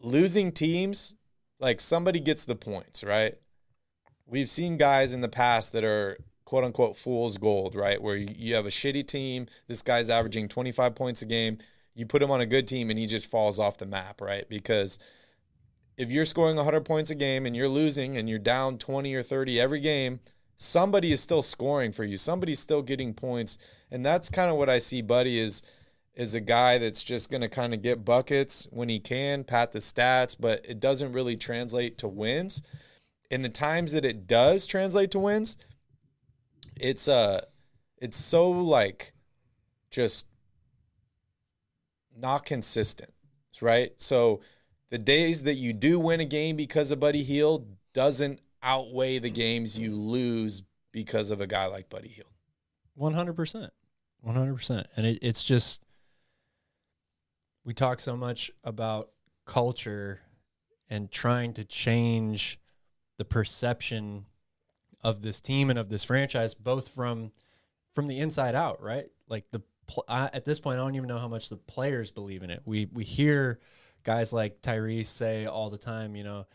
losing 0.00 0.52
teams, 0.52 1.14
like 1.60 1.80
somebody 1.80 2.20
gets 2.20 2.44
the 2.44 2.56
points, 2.56 3.04
right? 3.04 3.34
We've 4.26 4.50
seen 4.50 4.76
guys 4.76 5.12
in 5.12 5.20
the 5.20 5.28
past 5.28 5.72
that 5.72 5.84
are 5.84 6.18
quote 6.44 6.64
unquote 6.64 6.96
fool's 6.96 7.38
gold, 7.38 7.74
right? 7.74 8.00
Where 8.00 8.16
you 8.16 8.54
have 8.54 8.66
a 8.66 8.70
shitty 8.70 9.06
team, 9.06 9.46
this 9.66 9.82
guy's 9.82 10.08
averaging 10.08 10.48
25 10.48 10.94
points 10.94 11.22
a 11.22 11.26
game, 11.26 11.58
you 11.94 12.06
put 12.06 12.22
him 12.22 12.30
on 12.30 12.40
a 12.40 12.46
good 12.46 12.66
team 12.66 12.90
and 12.90 12.98
he 12.98 13.06
just 13.06 13.30
falls 13.30 13.58
off 13.58 13.78
the 13.78 13.86
map, 13.86 14.20
right? 14.20 14.48
Because 14.48 14.98
if 15.96 16.10
you're 16.10 16.24
scoring 16.24 16.56
100 16.56 16.84
points 16.84 17.10
a 17.10 17.14
game 17.14 17.46
and 17.46 17.54
you're 17.54 17.68
losing 17.68 18.16
and 18.16 18.28
you're 18.28 18.38
down 18.38 18.78
20 18.78 19.14
or 19.14 19.22
30 19.22 19.60
every 19.60 19.80
game, 19.80 20.20
somebody 20.56 21.12
is 21.12 21.20
still 21.20 21.42
scoring 21.42 21.92
for 21.92 22.04
you. 22.04 22.16
Somebody's 22.16 22.58
still 22.58 22.82
getting 22.82 23.14
points. 23.14 23.58
And 23.90 24.04
that's 24.04 24.28
kind 24.28 24.50
of 24.50 24.56
what 24.56 24.68
I 24.68 24.78
see 24.78 25.02
Buddy 25.02 25.38
is 25.38 25.62
is 26.14 26.36
a 26.36 26.40
guy 26.40 26.78
that's 26.78 27.02
just 27.02 27.28
going 27.28 27.40
to 27.40 27.48
kind 27.48 27.74
of 27.74 27.82
get 27.82 28.04
buckets 28.04 28.68
when 28.70 28.88
he 28.88 29.00
can, 29.00 29.42
pat 29.42 29.72
the 29.72 29.80
stats, 29.80 30.36
but 30.38 30.64
it 30.64 30.78
doesn't 30.78 31.12
really 31.12 31.36
translate 31.36 31.98
to 31.98 32.06
wins. 32.06 32.62
In 33.30 33.42
the 33.42 33.48
times 33.48 33.92
that 33.92 34.04
it 34.04 34.26
does 34.26 34.66
translate 34.66 35.10
to 35.12 35.18
wins, 35.18 35.56
it's 36.76 37.08
uh 37.08 37.40
it's 37.98 38.16
so 38.16 38.50
like 38.50 39.12
just 39.90 40.26
not 42.16 42.44
consistent, 42.44 43.12
right? 43.60 43.92
So 43.96 44.40
the 44.90 44.98
days 44.98 45.44
that 45.44 45.54
you 45.54 45.72
do 45.72 45.98
win 45.98 46.20
a 46.20 46.24
game 46.24 46.56
because 46.56 46.90
of 46.90 47.00
Buddy 47.00 47.22
Hield 47.22 47.66
doesn't 47.92 48.40
outweigh 48.62 49.18
the 49.18 49.30
games 49.30 49.78
you 49.78 49.94
lose 49.94 50.62
because 50.92 51.30
of 51.30 51.40
a 51.40 51.46
guy 51.46 51.66
like 51.66 51.88
Buddy 51.88 52.08
Hield. 52.08 52.30
One 52.94 53.14
hundred 53.14 53.34
percent, 53.34 53.72
one 54.20 54.36
hundred 54.36 54.54
percent, 54.54 54.86
and 54.96 55.06
it, 55.06 55.18
it's 55.22 55.42
just 55.42 55.84
we 57.64 57.74
talk 57.74 57.98
so 57.98 58.16
much 58.16 58.50
about 58.62 59.10
culture 59.46 60.20
and 60.88 61.10
trying 61.10 61.52
to 61.54 61.64
change 61.64 62.60
the 63.16 63.24
perception 63.24 64.26
of 65.02 65.22
this 65.22 65.40
team 65.40 65.70
and 65.70 65.78
of 65.78 65.88
this 65.88 66.04
franchise, 66.04 66.54
both 66.54 66.88
from 66.88 67.32
from 67.92 68.08
the 68.08 68.18
inside 68.18 68.54
out, 68.54 68.82
right? 68.82 69.06
Like 69.28 69.50
the 69.50 69.62
pl- 69.86 70.04
I, 70.08 70.30
at 70.32 70.44
this 70.44 70.58
point, 70.58 70.78
I 70.78 70.82
don't 70.82 70.94
even 70.96 71.08
know 71.08 71.18
how 71.18 71.28
much 71.28 71.48
the 71.48 71.56
players 71.56 72.10
believe 72.10 72.42
in 72.42 72.50
it. 72.50 72.62
We 72.64 72.88
we 72.92 73.04
hear 73.04 73.60
guys 74.02 74.32
like 74.32 74.60
Tyrese 74.62 75.06
say 75.06 75.46
all 75.46 75.70
the 75.70 75.78
time, 75.78 76.16
you 76.16 76.24
know, 76.24 76.46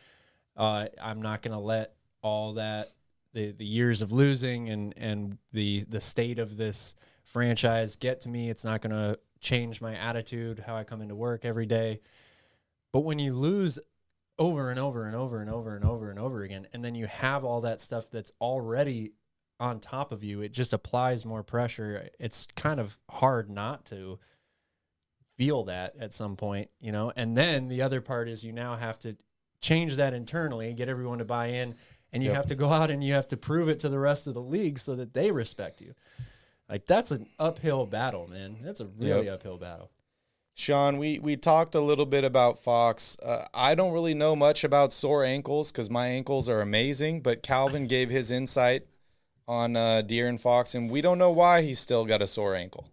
uh, 0.58 0.88
I'm 1.02 1.22
not 1.22 1.42
going 1.42 1.54
to 1.54 1.64
let 1.64 1.94
all 2.22 2.54
that 2.54 2.88
the 3.34 3.52
the 3.52 3.66
years 3.66 4.02
of 4.02 4.12
losing 4.12 4.70
and 4.70 4.94
and 4.98 5.38
the 5.54 5.86
the 5.88 6.02
state 6.02 6.40
of 6.40 6.58
this 6.58 6.96
franchise 7.24 7.96
get 7.96 8.22
to 8.22 8.30
me. 8.30 8.50
It's 8.50 8.66
not 8.66 8.82
going 8.82 8.92
to 8.92 9.20
change 9.40 9.82
my 9.82 9.96
attitude, 9.96 10.64
how 10.66 10.76
I 10.76 10.84
come 10.84 11.02
into 11.02 11.16
work 11.16 11.46
every 11.46 11.66
day. 11.66 12.02
But 12.92 13.02
when 13.02 13.20
you 13.20 13.34
lose 13.34 13.80
over 14.40 14.72
and 14.72 14.80
over 14.80 15.06
and 15.06 15.16
over 15.16 15.42
and 15.42 15.50
over 15.50 15.76
and 15.76 15.86
over 15.86 16.10
and 16.10 16.18
over 16.18 16.44
again, 16.44 16.68
and 16.74 16.84
then 16.84 16.96
you 16.96 17.06
have 17.06 17.44
all 17.44 17.62
that 17.62 17.82
stuff 17.82 18.10
that's 18.10 18.32
already 18.42 19.12
on 19.60 19.80
top 19.82 20.12
of 20.14 20.24
you, 20.24 20.42
it 20.42 20.54
just 20.54 20.72
applies 20.72 21.26
more 21.26 21.44
pressure. 21.44 22.10
It's 22.18 22.48
kind 22.56 22.80
of 22.80 22.98
hard 23.10 23.50
not 23.50 23.86
to 23.88 24.18
feel 25.38 25.66
that 25.66 25.96
at 26.00 26.14
some 26.14 26.36
point, 26.38 26.70
you 26.80 26.92
know. 26.94 27.12
And 27.16 27.36
then 27.36 27.68
the 27.68 27.82
other 27.82 28.00
part 28.02 28.30
is 28.30 28.44
you 28.44 28.54
now 28.54 28.76
have 28.76 28.98
to 29.00 29.18
change 29.62 29.98
that 29.98 30.14
internally, 30.14 30.70
and 30.70 30.78
get 30.78 30.88
everyone 30.88 31.18
to 31.20 31.26
buy 31.26 31.48
in, 31.48 31.76
and 32.14 32.24
you 32.24 32.30
Yep. 32.30 32.36
have 32.38 32.46
to 32.48 32.56
go 32.56 32.70
out 32.70 32.90
and 32.90 33.04
you 33.04 33.14
have 33.14 33.28
to 33.28 33.38
prove 33.38 33.68
it 33.68 33.80
to 33.82 33.90
the 33.90 34.00
rest 34.00 34.26
of 34.28 34.34
the 34.34 34.42
league 34.42 34.80
so 34.80 34.96
that 34.96 35.14
they 35.14 35.32
respect 35.32 35.82
you. 35.82 35.94
Like 36.70 36.86
that's 36.86 37.12
an 37.12 37.28
uphill 37.38 37.86
battle, 37.86 38.28
man. 38.28 38.58
That's 38.62 38.80
a 38.80 38.86
really 38.86 39.26
Yep. 39.26 39.36
uphill 39.36 39.58
battle. 39.58 39.92
Sean, 40.60 40.98
we 40.98 41.20
we 41.20 41.38
talked 41.38 41.74
a 41.74 41.80
little 41.80 42.06
bit 42.06 42.26
about 42.26 42.60
Fox. 42.60 43.16
Uh, 43.24 43.46
I 43.54 43.76
don't 43.76 43.94
really 43.94 44.14
know 44.14 44.36
much 44.36 44.66
about 44.66 44.92
sore 44.92 45.24
ankles 45.24 45.72
because 45.72 45.90
my 45.90 46.08
ankles 46.08 46.50
are 46.50 46.60
amazing. 46.60 47.22
But 47.22 47.42
Calvin 47.42 47.88
gave 47.88 48.10
his 48.10 48.30
insight 48.30 48.86
on 49.48 49.78
uh, 49.78 50.04
and 50.06 50.42
Fox, 50.42 50.76
and 50.76 50.92
we 50.92 51.00
don't 51.00 51.18
know 51.18 51.32
why 51.32 51.62
he's 51.62 51.80
still 51.80 52.04
got 52.04 52.22
a 52.22 52.28
sore 52.28 52.56
ankle. 52.56 52.90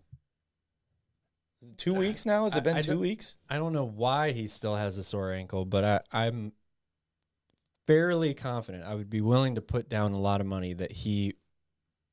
Two 1.77 1.95
weeks 1.95 2.25
now? 2.25 2.45
Has 2.45 2.55
it 2.55 2.63
been 2.63 2.77
I 2.77 2.83
two 2.83 3.01
weeks? 3.01 3.37
I 3.51 3.57
don't 3.57 3.73
know 3.73 3.85
why 3.85 4.31
he 4.31 4.47
still 4.47 4.77
has 4.77 4.97
a 4.97 5.03
sore 5.03 5.33
ankle, 5.33 5.65
but 5.65 5.85
I, 5.85 6.01
I'm 6.13 6.53
fairly 7.89 8.33
confident. 8.33 8.85
I 8.85 8.95
would 8.95 9.11
be 9.11 9.21
willing 9.21 9.57
to 9.57 9.61
put 9.61 9.89
down 9.89 10.13
a 10.13 10.21
lot 10.21 10.41
of 10.41 10.47
money 10.47 10.73
that 10.75 10.93
he 10.93 11.35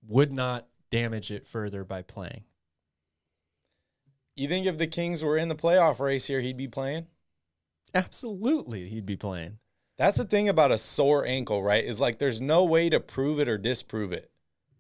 would 0.08 0.32
not 0.32 0.68
damage 0.90 1.30
it 1.30 1.46
further 1.46 1.84
by 1.84 2.02
playing. 2.02 2.44
You 4.36 4.48
think 4.48 4.66
if 4.66 4.78
the 4.78 4.88
Kings 4.88 5.24
were 5.24 5.38
in 5.38 5.48
the 5.48 5.56
playoff 5.56 6.00
race 6.00 6.26
here, 6.28 6.42
he'd 6.42 6.58
be 6.58 6.68
playing? 6.68 7.08
Absolutely, 7.94 8.88
he'd 8.90 9.06
be 9.06 9.16
playing. 9.16 9.60
That's 9.98 10.18
the 10.18 10.26
thing 10.26 10.50
about 10.50 10.72
a 10.72 10.78
sore 10.78 11.26
ankle, 11.26 11.62
right? 11.62 11.84
Is 11.84 12.00
like 12.00 12.18
there's 12.18 12.42
no 12.42 12.64
way 12.64 12.90
to 12.90 13.00
prove 13.00 13.40
it 13.40 13.48
or 13.48 13.58
disprove 13.58 14.12
it. 14.12 14.32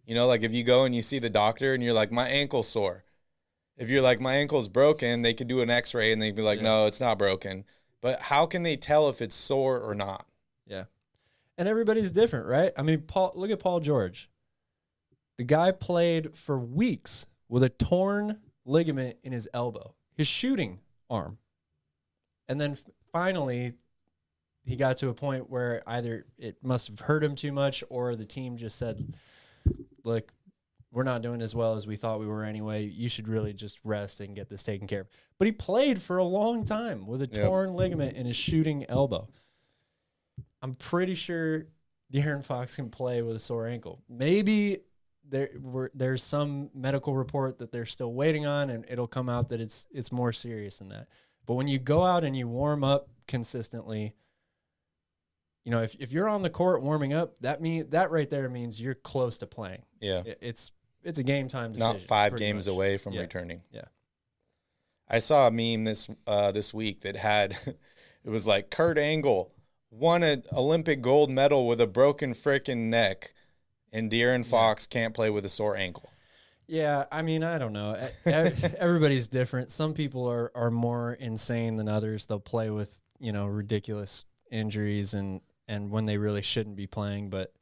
You 0.06 0.16
know, 0.16 0.28
like 0.28 0.42
if 0.42 0.54
you 0.54 0.64
go 0.64 0.86
and 0.86 0.96
you 0.96 1.02
see 1.02 1.20
the 1.20 1.30
doctor 1.30 1.74
and 1.74 1.84
you're 1.84 1.94
like, 1.94 2.12
my 2.12 2.28
ankle's 2.28 2.68
sore. 2.68 3.04
If 3.78 3.90
you're 3.90 4.02
like, 4.02 4.20
my 4.20 4.36
ankle's 4.36 4.68
broken, 4.68 5.22
they 5.22 5.34
could 5.34 5.48
do 5.48 5.62
an 5.62 5.70
x 5.70 5.94
ray 5.94 6.12
and 6.12 6.22
they'd 6.22 6.36
be 6.36 6.42
like, 6.42 6.58
Yeah. 6.60 6.66
no, 6.66 6.86
it's 6.88 7.00
not 7.00 7.18
broken. 7.18 7.64
But 8.02 8.20
how 8.22 8.46
can 8.46 8.64
they 8.64 8.76
tell 8.76 9.08
if 9.10 9.22
it's 9.22 9.36
sore 9.36 9.80
or 9.80 9.96
not? 9.96 10.26
Yeah. 10.68 10.86
And 11.58 11.68
everybody's 11.68 12.12
different, 12.12 12.48
right? 12.48 12.72
I 12.78 12.82
mean, 12.82 13.02
Paul 13.02 13.32
look 13.36 13.52
at 13.52 13.60
Paul 13.60 13.80
George. 13.80 14.30
The 15.38 15.44
guy 15.44 15.72
played 15.72 16.36
for 16.36 16.60
weeks 16.60 17.26
with 17.48 17.64
a 17.64 17.70
torn 17.70 18.40
ligament 18.66 19.18
in 19.24 19.32
his 19.32 19.48
elbow, 19.54 19.94
his 20.16 20.28
shooting 20.28 20.80
arm. 21.10 21.38
And 22.48 22.60
then 22.60 22.78
finally 23.12 23.74
he 24.66 24.76
got 24.76 24.98
to 24.98 25.10
a 25.10 25.14
point 25.14 25.50
where 25.50 25.82
either 25.88 26.26
it 26.38 26.58
must 26.64 26.88
have 26.88 27.00
hurt 27.00 27.24
him 27.24 27.36
too 27.36 27.52
much 27.52 27.84
or 27.90 28.16
the 28.16 28.26
team 28.26 28.56
just 28.58 28.78
said, 28.78 29.16
"Look, 30.04 30.34
we're 30.92 31.04
not 31.04 31.22
doing 31.22 31.42
as 31.42 31.54
well 31.56 31.76
as 31.76 31.86
we 31.88 31.96
thought 31.96 32.20
we 32.20 32.28
were 32.28 32.44
anyway. 32.44 32.86
You 32.86 33.10
should 33.10 33.28
really 33.28 33.54
just 33.54 33.80
rest 33.84 34.22
and 34.22 34.36
get 34.36 34.48
this 34.50 34.64
taken 34.64 34.88
care 34.88 35.02
of." 35.02 35.08
But 35.38 35.48
he 35.48 35.52
played 35.52 36.02
for 36.02 36.18
a 36.18 36.24
long 36.24 36.64
time 36.64 37.06
with 37.08 37.22
a 37.22 37.28
Yep. 37.28 37.46
torn 37.46 37.74
ligament 37.74 38.16
in 38.16 38.26
his 38.26 38.36
shooting 38.36 38.86
elbow. 38.90 39.28
I'm 40.62 40.76
pretty 40.76 41.16
sure 41.16 41.68
De'Aaron 42.12 42.44
Fox 42.44 42.76
can 42.76 42.90
play 42.90 43.22
with 43.22 43.36
a 43.36 43.40
sore 43.40 43.68
ankle. 43.68 44.02
Maybe 44.08 44.80
there 45.28 45.50
were, 45.60 45.90
there's 45.94 46.22
some 46.24 46.70
medical 46.76 47.16
report 47.16 47.60
that 47.60 47.72
they're 47.72 47.86
still 47.86 48.14
waiting 48.14 48.46
on, 48.46 48.70
and 48.70 48.86
it'll 48.90 49.08
come 49.08 49.30
out 49.30 49.50
that 49.50 49.62
it's 49.62 49.86
it's 49.92 50.12
more 50.12 50.32
serious 50.34 50.80
than 50.80 50.90
that. 50.90 51.08
But 51.46 51.56
when 51.56 51.68
you 51.68 51.80
go 51.80 52.04
out 52.04 52.24
and 52.24 52.36
you 52.38 52.48
warm 52.48 52.84
up 52.84 53.08
consistently, 53.28 54.14
you 55.66 55.72
know 55.72 55.82
if, 55.82 55.96
if 56.00 56.12
you're 56.12 56.30
on 56.30 56.42
the 56.42 56.50
court 56.50 56.82
warming 56.82 57.14
up, 57.14 57.40
that 57.40 57.62
mean 57.62 57.90
that 57.92 58.12
right 58.12 58.30
there 58.30 58.50
means 58.50 58.82
you're 58.82 58.96
close 58.96 59.38
to 59.40 59.48
playing. 59.48 59.84
Yeah. 60.00 60.24
It- 60.26 60.40
it's 60.42 60.72
it's 61.04 61.20
a 61.20 61.24
game 61.24 61.50
time 61.50 61.74
decision. 61.74 61.94
not 61.98 62.02
five 62.02 62.38
games 62.38 62.68
much. 62.68 62.74
away 62.74 62.98
from 62.98 63.14
Yeah. 63.14 63.22
returning. 63.22 63.62
Yeah. 63.72 63.86
I 65.10 65.20
saw 65.20 65.48
a 65.48 65.52
meme 65.52 65.84
this 65.84 66.08
uh, 66.28 66.52
this 66.54 66.74
week 66.74 67.02
that 67.02 67.16
had 67.18 67.58
it 68.24 68.30
was 68.30 68.48
like 68.48 68.70
Kurt 68.70 68.98
Angle 68.98 69.52
won 69.92 70.24
an 70.24 70.44
Olympic 70.54 71.02
gold 71.02 71.30
medal 71.30 71.68
with 71.68 71.80
a 71.82 71.88
broken 71.88 72.34
frickin' 72.34 72.90
neck, 72.90 73.34
and 73.94 74.12
De'Aaron 74.12 74.46
Fox 74.46 74.88
can't 74.88 75.14
play 75.14 75.30
with 75.30 75.46
a 75.46 75.50
sore 75.50 75.78
ankle. 75.78 76.10
Yeah, 76.68 77.06
I 77.12 77.22
mean, 77.22 77.44
I 77.44 77.58
don't 77.60 77.74
know. 77.74 77.96
Everybody's 78.26 79.28
different. 79.28 79.72
Some 79.72 79.94
people 79.94 80.28
are 80.30 80.52
are 80.56 80.72
more 80.72 81.14
insane 81.14 81.78
than 81.78 81.88
others. 81.88 82.26
They'll 82.26 82.40
play 82.40 82.70
with 82.70 83.02
you 83.20 83.32
know 83.32 83.46
ridiculous 83.46 84.26
injuries 84.52 85.14
and 85.14 85.40
and 85.68 85.92
when 85.92 86.06
they 86.06 86.18
really 86.18 86.42
shouldn't 86.42 86.76
be 86.76 86.88
playing. 86.88 87.30
But 87.30 87.54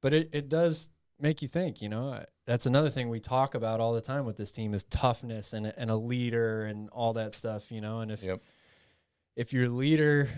but 0.00 0.12
it, 0.12 0.30
it 0.32 0.48
does 0.48 0.88
make 1.18 1.40
you 1.40 1.48
think, 1.48 1.80
you 1.80 1.88
know, 1.88 2.22
that's 2.44 2.66
another 2.66 2.90
thing 2.90 3.08
we 3.08 3.18
talk 3.20 3.54
about 3.54 3.80
all 3.80 3.94
the 3.94 4.00
time 4.02 4.26
with 4.26 4.36
this 4.36 4.52
team 4.52 4.74
is 4.74 4.82
toughness 4.84 5.54
and, 5.54 5.66
and 5.66 5.90
a 5.90 5.96
leader 5.96 6.64
and 6.64 6.90
all 6.90 7.14
that 7.14 7.32
stuff, 7.32 7.72
you 7.72 7.80
know, 7.80 8.00
and 8.00 8.10
if, 8.10 8.22
Yep. 8.22 8.42
if 9.34 9.52
your 9.54 9.70
leader 9.70 10.28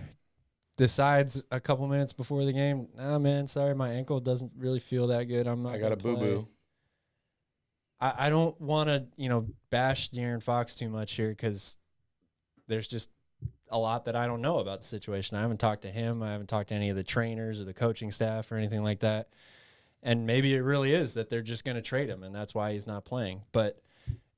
decides 0.79 1.45
a 1.51 1.61
couple 1.61 1.87
minutes 1.89 2.15
before 2.15 2.45
the 2.45 2.53
game, 2.53 2.89
nah, 2.97 3.19
man, 3.19 3.47
sorry, 3.47 3.75
my 3.75 3.91
ankle 3.91 4.21
doesn't 4.21 4.53
really 4.57 4.79
feel 4.79 5.09
that 5.09 5.25
good. 5.25 5.47
I'm 5.47 5.63
not. 5.63 5.75
I 5.75 5.79
got 5.79 5.93
a 5.93 5.97
boo 5.97 6.17
boo. 6.17 6.49
I, 8.01 8.15
I 8.19 8.31
don't 8.31 8.59
want 8.61 8.89
to, 8.89 9.05
you 9.17 9.29
know, 9.29 9.49
bash 9.71 10.11
De'Aaron 10.11 10.43
Fox 10.43 10.77
too 10.77 10.89
much 10.89 11.13
here 11.13 11.31
because 11.31 11.77
there's 12.69 12.87
just 12.87 13.11
a 13.71 13.79
lot 13.79 14.05
that 14.05 14.15
I 14.15 14.27
don't 14.27 14.41
know 14.41 14.61
about 14.61 14.81
the 14.81 14.87
situation. 14.87 15.37
I 15.37 15.43
haven't 15.43 15.59
talked 15.59 15.83
to 15.83 15.91
him. 15.91 16.23
I 16.23 16.31
haven't 16.31 16.47
talked 16.47 16.69
to 16.69 16.77
any 16.77 16.91
of 16.91 16.97
the 16.97 17.03
trainers 17.03 17.61
or 17.61 17.65
the 17.65 17.75
coaching 17.75 18.13
staff 18.13 18.51
or 18.53 18.57
anything 18.57 18.85
like 18.85 19.01
that. 19.01 19.29
And 20.01 20.27
maybe 20.27 20.55
it 20.55 20.61
really 20.61 20.93
is 20.93 21.15
that 21.15 21.29
they're 21.29 21.43
just 21.43 21.65
going 21.65 21.75
to 21.75 21.83
trade 21.83 22.09
him, 22.09 22.23
and 22.23 22.33
that's 22.33 22.55
why 22.55 22.73
he's 22.73 22.87
not 22.87 23.05
playing. 23.05 23.43
But 23.51 23.83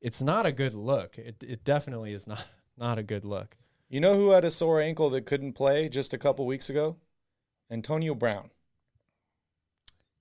it's 0.01 0.23
not 0.23 0.47
a 0.47 0.53
good 0.53 0.73
look. 0.73 1.19
It 1.19 1.37
it 1.47 1.65
definitely 1.65 2.15
is 2.15 2.27
not 2.27 2.47
not 2.79 2.99
a 2.99 3.03
good 3.03 3.27
look. 3.27 3.59
You 3.91 4.01
know 4.01 4.15
who 4.15 4.31
had 4.31 4.45
a 4.45 4.53
sore 4.53 4.81
ankle 4.81 5.11
that 5.11 5.27
couldn't 5.27 5.55
play 5.55 5.89
just 5.89 6.15
a 6.15 6.19
couple 6.19 6.47
weeks 6.47 6.71
ago? 6.71 6.97
Antonio 7.69 8.15
Brown. 8.15 8.51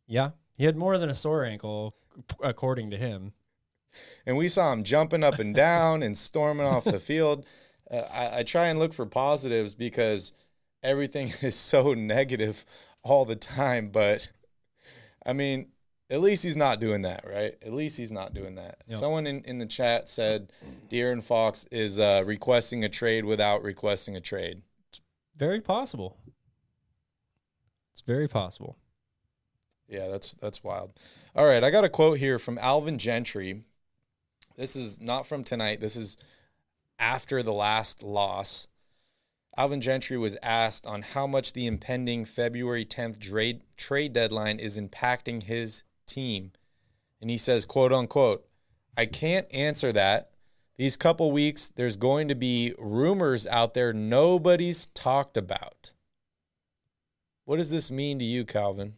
Yeah, 0.07 0.31
he 0.55 0.65
had 0.65 0.75
more 0.75 0.97
than 0.97 1.11
a 1.11 1.15
sore 1.15 1.45
ankle, 1.45 1.93
according 2.41 2.89
to 2.89 2.97
him. 2.97 3.33
and 4.25 4.35
we 4.37 4.49
saw 4.49 4.73
him 4.73 4.83
jumping 4.83 5.23
up 5.23 5.37
and 5.37 5.53
down 5.53 6.01
and 6.01 6.17
storming 6.17 6.65
off 6.65 6.83
the 6.83 6.99
field. 6.99 7.45
Uh, 7.91 8.03
I, 8.11 8.39
I 8.39 8.43
try 8.43 8.67
and 8.67 8.79
look 8.79 8.93
for 8.93 9.05
positives 9.05 9.75
because 9.75 10.33
everything 10.81 11.31
is 11.41 11.55
so 11.55 11.93
negative 11.93 12.65
all 13.03 13.23
the 13.23 13.35
time. 13.35 13.89
But 13.89 14.29
I 15.23 15.33
mean, 15.33 15.67
at 16.09 16.21
least 16.21 16.43
he's 16.43 16.57
not 16.57 16.79
doing 16.79 17.03
that, 17.03 17.23
right? 17.27 17.55
At 17.63 17.73
least 17.73 17.97
he's 17.97 18.11
not 18.11 18.33
doing 18.33 18.55
that. 18.55 18.79
Yep. 18.87 18.99
Someone 18.99 19.27
in, 19.27 19.41
in 19.43 19.59
the 19.59 19.65
chat 19.65 20.09
said 20.09 20.51
De'Aaron 20.89 21.23
Fox 21.23 21.67
is 21.71 21.99
uh, 21.99 22.23
requesting 22.25 22.83
a 22.83 22.89
trade 22.89 23.25
without 23.25 23.61
requesting 23.61 24.15
a 24.15 24.19
trade. 24.19 24.63
Very 25.37 25.61
possible. 25.61 26.17
It's 27.93 28.01
very 28.01 28.27
possible. 28.27 28.75
Yeah, 29.87 30.07
that's 30.07 30.35
that's 30.41 30.63
wild. 30.63 30.91
All 31.35 31.45
right, 31.45 31.63
I 31.63 31.71
got 31.71 31.83
a 31.83 31.89
quote 31.89 32.19
here 32.19 32.39
from 32.39 32.57
Alvin 32.59 32.97
Gentry. 32.97 33.63
This 34.55 34.75
is 34.75 34.99
not 34.99 35.25
from 35.25 35.43
tonight. 35.43 35.79
This 35.79 35.95
is 35.95 36.17
after 36.97 37.41
the 37.41 37.53
last 37.53 38.03
loss. 38.03 38.67
Alvin 39.57 39.81
Gentry 39.81 40.17
was 40.17 40.37
asked 40.43 40.85
on 40.85 41.01
how 41.01 41.25
much 41.25 41.53
the 41.53 41.65
impending 41.65 42.23
February 42.25 42.85
10th 42.85 43.19
trade 43.19 43.61
trade 43.77 44.13
deadline 44.13 44.59
is 44.59 44.77
impacting 44.77 45.43
his 45.43 45.83
team. 46.09 46.51
And 47.21 47.29
he 47.29 47.37
says, 47.37 47.65
quote 47.65 47.93
unquote, 47.93 48.45
I 48.97 49.05
can't 49.05 49.47
answer 49.53 49.91
that. 49.93 50.31
These 50.77 50.97
couple 50.97 51.31
weeks, 51.31 51.67
there's 51.67 51.97
going 51.97 52.29
to 52.29 52.35
be 52.35 52.73
rumors 52.77 53.45
out 53.47 53.73
there 53.73 53.91
nobody's 53.91 54.85
talked 54.87 55.35
about. 55.35 55.91
What 57.45 57.57
does 57.57 57.69
this 57.69 57.91
mean 57.91 58.19
to 58.19 58.25
you, 58.25 58.45
Calvin? 58.45 58.93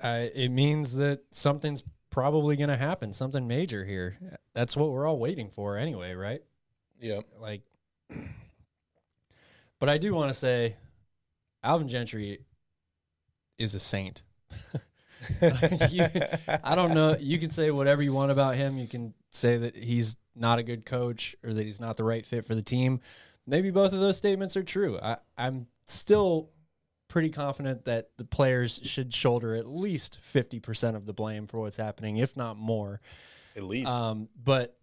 Uh, 0.00 0.26
it 0.34 0.50
means 0.50 0.94
that 0.96 1.22
something's 1.30 1.82
probably 2.10 2.56
going 2.56 2.70
to 2.70 2.76
happen, 2.76 3.12
something 3.12 3.46
major 3.46 3.84
here. 3.84 4.16
That's 4.54 4.76
what 4.76 4.90
we're 4.90 5.06
all 5.06 5.18
waiting 5.18 5.50
for 5.50 5.76
anyway, 5.76 6.14
right? 6.14 6.40
Yeah. 7.00 7.20
Like, 7.38 7.62
but 9.78 9.88
I 9.88 9.98
do 9.98 10.14
want 10.14 10.28
to 10.28 10.34
say, 10.34 10.76
Alvin 11.62 11.88
Gentry 11.88 12.40
is 13.58 13.74
a 13.74 13.80
saint. 13.80 14.22
You- 15.90 16.06
I 16.62 16.76
don't 16.76 16.94
know. 16.94 17.16
You 17.18 17.38
can 17.38 17.50
say 17.50 17.70
whatever 17.72 18.02
you 18.02 18.12
want 18.12 18.30
about 18.30 18.54
him. 18.54 18.78
You 18.78 18.86
can 18.86 19.14
say 19.32 19.56
that 19.58 19.74
he's 19.76 20.16
not 20.36 20.60
a 20.60 20.62
good 20.62 20.86
coach 20.86 21.34
or 21.44 21.52
that 21.52 21.64
he's 21.64 21.80
not 21.80 21.96
the 21.96 22.04
right 22.04 22.24
fit 22.24 22.46
for 22.46 22.54
the 22.54 22.62
team. 22.62 23.00
Maybe 23.46 23.70
both 23.70 23.92
of 23.92 23.98
those 23.98 24.16
statements 24.16 24.56
are 24.56 24.62
true. 24.62 24.98
I, 25.02 25.16
I'm 25.36 25.66
still 25.86 26.50
pretty 27.08 27.30
confident 27.30 27.86
that 27.86 28.10
the 28.16 28.24
players 28.24 28.78
should 28.84 29.12
shoulder 29.12 29.54
at 29.56 29.66
least 29.68 30.20
50% 30.32 30.94
of 30.94 31.04
the 31.04 31.12
blame 31.12 31.46
for 31.48 31.58
what's 31.58 31.78
happening, 31.78 32.18
if 32.18 32.36
not 32.36 32.56
more. 32.56 33.00
At 33.56 33.64
least. 33.64 33.88
Um, 33.90 34.28
but 34.42 34.78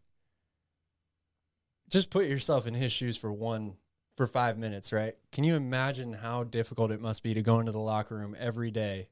just 1.90 2.10
put 2.10 2.26
yourself 2.26 2.68
in 2.68 2.74
his 2.74 2.92
shoes 2.92 3.16
for 3.18 3.32
one 3.32 3.76
for 4.16 4.28
five 4.28 4.58
minutes, 4.58 4.94
right? 4.94 5.16
Can 5.32 5.44
you 5.44 5.56
imagine 5.56 6.14
how 6.14 6.44
difficult 6.44 6.92
it 6.92 7.02
must 7.02 7.24
be 7.24 7.34
to 7.34 7.42
go 7.42 7.60
into 7.60 7.72
the 7.72 7.80
locker 7.80 8.16
room 8.16 8.36
every 8.40 8.72
day 8.72 9.10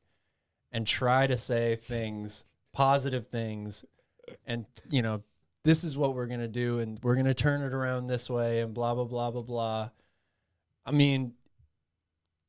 and 0.72 0.88
try 0.88 1.28
to 1.28 1.38
say 1.38 1.76
things, 1.76 2.46
positive 2.72 3.28
things, 3.28 3.86
and 4.46 4.66
you 4.90 5.02
know, 5.02 5.22
this 5.64 5.84
is 5.84 5.96
what 5.98 6.16
we're 6.16 6.28
gonna 6.28 6.48
do, 6.48 6.80
and 6.80 7.00
we're 7.04 7.16
gonna 7.16 7.34
turn 7.34 7.62
it 7.62 7.74
around 7.74 8.06
this 8.06 8.30
way, 8.30 8.62
and 8.62 8.74
blah 8.74 8.96
blah 8.96 9.06
blah 9.06 9.32
blah 9.32 9.42
blah. 9.42 9.90
I 10.86 10.92
mean, 10.92 11.34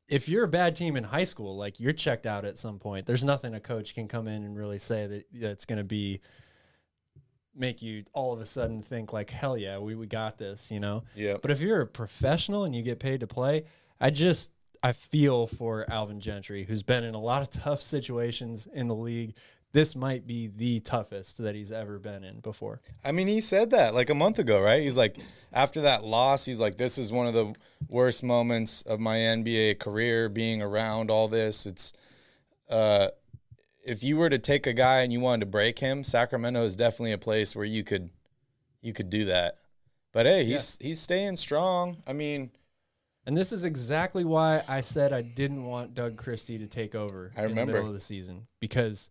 if 0.09 0.29
you're 0.29 0.45
a 0.45 0.49
bad 0.49 0.77
team 0.77 0.97
in 0.97 1.05
high 1.05 1.25
school, 1.25 1.57
like 1.57 1.81
you're 1.81 1.93
checked 1.93 2.27
out 2.27 2.45
at 2.45 2.59
some 2.59 2.79
point. 2.79 3.07
There's 3.07 3.25
nothing 3.25 3.55
a 3.55 3.61
coach 3.61 3.95
can 3.95 4.09
come 4.09 4.29
in 4.29 4.45
and 4.45 4.57
really 4.57 4.79
say 4.79 5.07
that 5.07 5.25
that's 5.33 5.65
going 5.65 5.79
to 5.79 5.85
be 5.85 6.21
make 7.57 7.83
you 7.83 8.05
all 8.13 8.33
of 8.33 8.41
a 8.41 8.47
sudden 8.47 8.83
think 8.83 9.13
like 9.13 9.31
hell 9.31 9.57
yeah 9.57 9.79
we, 9.79 9.95
we 9.95 10.07
got 10.07 10.39
this 10.39 10.71
you 10.71 10.81
know 10.81 11.05
Yeah. 11.15 11.37
but 11.41 11.51
if 11.51 11.61
you're 11.61 11.81
a 11.81 11.87
professional 11.87 12.65
and 12.65 12.75
you 12.75 12.83
get 12.83 12.99
paid 12.99 13.21
to 13.21 13.27
play 13.27 13.65
i 14.01 14.11
just 14.11 14.51
i 14.83 14.93
feel 14.93 15.47
for 15.47 15.85
alvin 15.91 16.21
gentry 16.21 16.65
who's 16.65 16.83
been 16.83 17.05
in 17.05 17.15
a 17.15 17.21
lot 17.21 17.43
of 17.43 17.51
tough 17.51 17.81
situations 17.81 18.67
in 18.73 18.89
the 18.89 18.95
league 18.95 19.35
this 19.73 19.97
might 19.97 20.25
be 20.27 20.47
the 20.47 20.79
toughest 20.81 21.39
that 21.39 21.55
he's 21.57 21.73
ever 21.73 21.99
been 21.99 22.23
in 22.23 22.39
before 22.39 22.81
I 23.05 23.11
mean, 23.11 23.27
he 23.27 23.41
said 23.41 23.71
that 23.71 23.93
like 23.93 24.09
a 24.09 24.15
month 24.15 24.39
ago, 24.39 24.61
right? 24.61 24.81
He's 24.81 24.95
like, 24.97 25.17
after 25.53 25.81
that 25.81 26.05
loss, 26.05 26.45
he's 26.45 26.61
like, 26.61 26.77
this 26.77 26.97
is 26.97 27.11
one 27.11 27.27
of 27.27 27.35
the 27.35 27.55
worst 27.89 28.23
moments 28.23 28.83
of 28.83 29.01
my 29.01 29.17
NBA 29.17 29.81
career 29.81 30.29
being 30.29 30.63
around 30.63 31.11
all 31.11 31.27
this. 31.27 31.67
It's, 31.67 31.93
uh, 32.71 33.09
if 33.85 34.03
you 34.03 34.16
were 34.16 34.30
to 34.30 34.39
take 34.39 34.66
a 34.66 34.72
guy 34.72 35.01
and 35.03 35.12
you 35.12 35.20
wanted 35.20 35.41
to 35.41 35.47
break 35.47 35.78
him, 35.78 36.05
Sacramento 36.05 36.64
is 36.64 36.76
definitely 36.76 37.12
a 37.12 37.18
place 37.18 37.55
where 37.55 37.64
you 37.64 37.85
could, 37.85 38.11
you 38.80 38.93
could 38.93 39.11
do 39.11 39.26
that. 39.26 39.57
But 40.12 40.26
hey, 40.26 40.45
he's 40.45 40.78
he's 40.80 41.01
staying 41.01 41.37
strong. 41.37 41.99
I 42.07 42.12
mean, 42.12 42.51
and 43.26 43.37
this 43.37 43.51
is 43.53 43.64
exactly 43.64 44.22
why 44.24 44.62
i 44.68 44.80
said 44.82 45.11
i 45.12 45.22
didn't 45.22 45.64
want 45.64 45.95
doug 45.95 46.16
christie 46.16 46.59
to 46.59 46.66
take 46.66 46.95
over 46.95 47.30
I 47.37 47.41
in 47.41 47.45
the 47.45 47.49
remember. 47.49 47.72
middle 47.72 47.89
of 47.89 47.95
the 47.95 48.01
season 48.01 48.47
because 48.61 49.09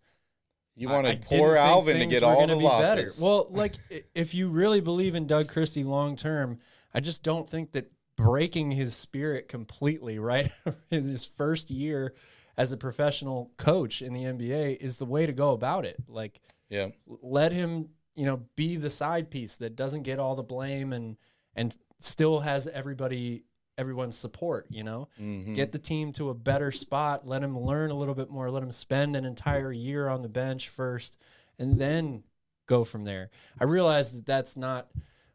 you 0.75 0.87
I- 0.87 0.93
want 0.93 1.07
I 1.07 1.15
to 1.15 1.25
pour 1.27 1.57
Alvin 1.57 1.97
to 1.97 2.05
get 2.05 2.21
all 2.23 2.41
the 2.47 2.55
be 2.55 2.63
better. 2.63 2.63
losses. 2.63 3.19
Well, 3.19 3.47
like 3.49 3.73
if 4.15 4.33
you 4.35 4.49
really 4.49 4.81
believe 4.81 5.15
in 5.15 5.25
Doug 5.27 5.47
Christie 5.47 5.83
long 5.83 6.15
term, 6.15 6.59
I 6.93 6.99
just 6.99 7.21
don't 7.23 7.49
think 7.49 7.71
that 7.73 7.91
breaking 8.15 8.71
his 8.71 8.95
spirit 8.95 9.47
completely 9.49 10.19
right 10.19 10.51
in 10.91 11.03
his 11.03 11.25
first 11.25 11.69
year 11.71 12.13
as 12.57 12.71
a 12.71 12.77
professional 12.77 13.51
coach 13.57 14.01
in 14.01 14.13
the 14.13 14.23
NBA 14.23 14.77
is 14.77 14.97
the 14.97 15.05
way 15.05 15.25
to 15.25 15.33
go 15.33 15.51
about 15.51 15.85
it. 15.85 15.97
Like 16.07 16.41
yeah, 16.69 16.89
let 17.05 17.51
him, 17.51 17.89
you 18.15 18.25
know, 18.25 18.43
be 18.55 18.75
the 18.75 18.89
side 18.89 19.29
piece 19.29 19.57
that 19.57 19.75
doesn't 19.75 20.03
get 20.03 20.19
all 20.19 20.35
the 20.35 20.43
blame 20.43 20.93
and 20.93 21.17
and 21.55 21.75
still 21.99 22.39
has 22.41 22.67
everybody 22.67 23.45
everyone's 23.77 24.15
support, 24.15 24.67
you 24.69 24.83
know? 24.83 25.07
Mhm. 25.19 25.55
Get 25.55 25.71
the 25.71 25.79
team 25.79 26.11
to 26.13 26.29
a 26.29 26.35
better 26.35 26.71
spot, 26.71 27.27
let 27.27 27.41
him 27.41 27.59
learn 27.59 27.89
a 27.89 27.95
little 27.95 28.13
bit 28.13 28.29
more, 28.29 28.51
let 28.51 28.61
him 28.61 28.71
spend 28.71 29.15
an 29.15 29.25
entire 29.25 29.71
year 29.71 30.07
on 30.09 30.21
the 30.21 30.29
bench 30.29 30.69
first 30.69 31.17
and 31.57 31.79
then 31.79 32.23
go 32.67 32.83
from 32.83 33.03
there. 33.05 33.31
I 33.59 33.63
realize 33.63 34.13
that 34.13 34.25
that's 34.27 34.55
not 34.55 34.91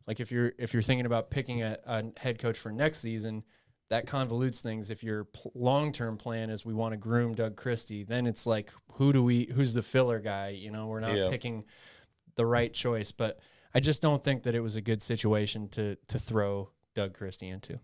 like 0.06 0.20
if 0.20 0.30
you're 0.30 0.52
if 0.56 0.72
you're 0.72 0.82
thinking 0.82 1.04
about 1.06 1.30
picking 1.30 1.62
a, 1.62 1.78
a 1.84 2.04
head 2.18 2.38
coach 2.38 2.56
for 2.58 2.70
next 2.70 2.98
season, 3.00 3.42
that 3.90 4.06
convolutes 4.06 4.62
things. 4.62 4.90
If 4.90 5.02
your 5.02 5.24
pl- 5.24 5.52
long-term 5.54 6.16
plan 6.18 6.50
is 6.50 6.64
we 6.64 6.74
want 6.74 6.92
to 6.92 6.96
groom 6.98 7.34
Doug 7.34 7.56
Christie, 7.56 8.04
then 8.04 8.26
it's 8.26 8.46
like 8.46 8.72
who 8.92 9.12
do 9.12 9.22
we 9.22 9.46
who's 9.54 9.74
the 9.74 9.82
filler 9.82 10.20
guy, 10.20 10.48
you 10.50 10.70
know? 10.70 10.86
We're 10.86 11.00
not 11.00 11.16
Yeah. 11.16 11.28
picking 11.30 11.64
the 12.36 12.46
right 12.46 12.72
choice, 12.72 13.10
but 13.12 13.38
I 13.74 13.80
just 13.80 14.00
don't 14.02 14.22
think 14.22 14.42
that 14.44 14.54
it 14.54 14.60
was 14.60 14.76
a 14.76 14.80
good 14.80 15.02
situation 15.02 15.68
to 15.70 15.96
to 16.08 16.18
throw 16.18 16.70
Doug 16.94 17.14
Christie 17.14 17.48
into. 17.48 17.80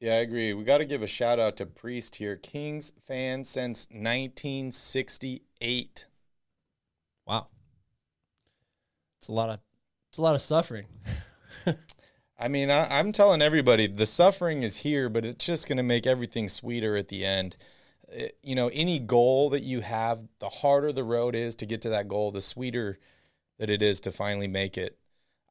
Yeah, 0.00 0.14
I 0.14 0.16
agree. 0.16 0.52
We 0.52 0.64
got 0.64 0.78
to 0.78 0.84
give 0.84 1.02
a 1.02 1.06
shout 1.06 1.38
out 1.38 1.56
to 1.58 1.66
Priest 1.66 2.16
here, 2.16 2.36
Kings 2.36 2.92
fan 3.06 3.44
since 3.44 3.86
1968. 3.90 6.06
Wow. 7.26 7.46
It's 9.20 9.28
a 9.28 9.32
lot 9.32 9.48
of 9.48 9.60
it's 10.10 10.18
a 10.18 10.22
lot 10.22 10.34
of 10.34 10.42
suffering. 10.42 10.86
I 12.38 12.48
mean, 12.48 12.70
I, 12.70 12.98
I'm 12.98 13.12
telling 13.12 13.42
everybody 13.42 13.86
the 13.86 14.06
suffering 14.06 14.62
is 14.62 14.78
here, 14.78 15.08
but 15.08 15.24
it's 15.24 15.44
just 15.46 15.68
going 15.68 15.76
to 15.76 15.82
make 15.84 16.06
everything 16.06 16.48
sweeter 16.48 16.96
at 16.96 17.08
the 17.08 17.24
end. 17.24 17.56
It- 18.08 18.36
you 18.42 18.54
know, 18.54 18.68
any 18.72 18.98
goal 18.98 19.50
that 19.50 19.62
you 19.62 19.80
have, 19.80 20.26
the 20.40 20.48
harder 20.48 20.92
the 20.92 21.04
road 21.04 21.34
is 21.34 21.54
to 21.56 21.66
get 21.66 21.80
to 21.82 21.88
that 21.90 22.08
goal, 22.08 22.30
the 22.32 22.40
sweeter 22.40 22.98
that 23.58 23.70
it 23.70 23.82
is 23.82 24.00
to 24.00 24.12
finally 24.12 24.48
make 24.48 24.76
it. 24.76 24.98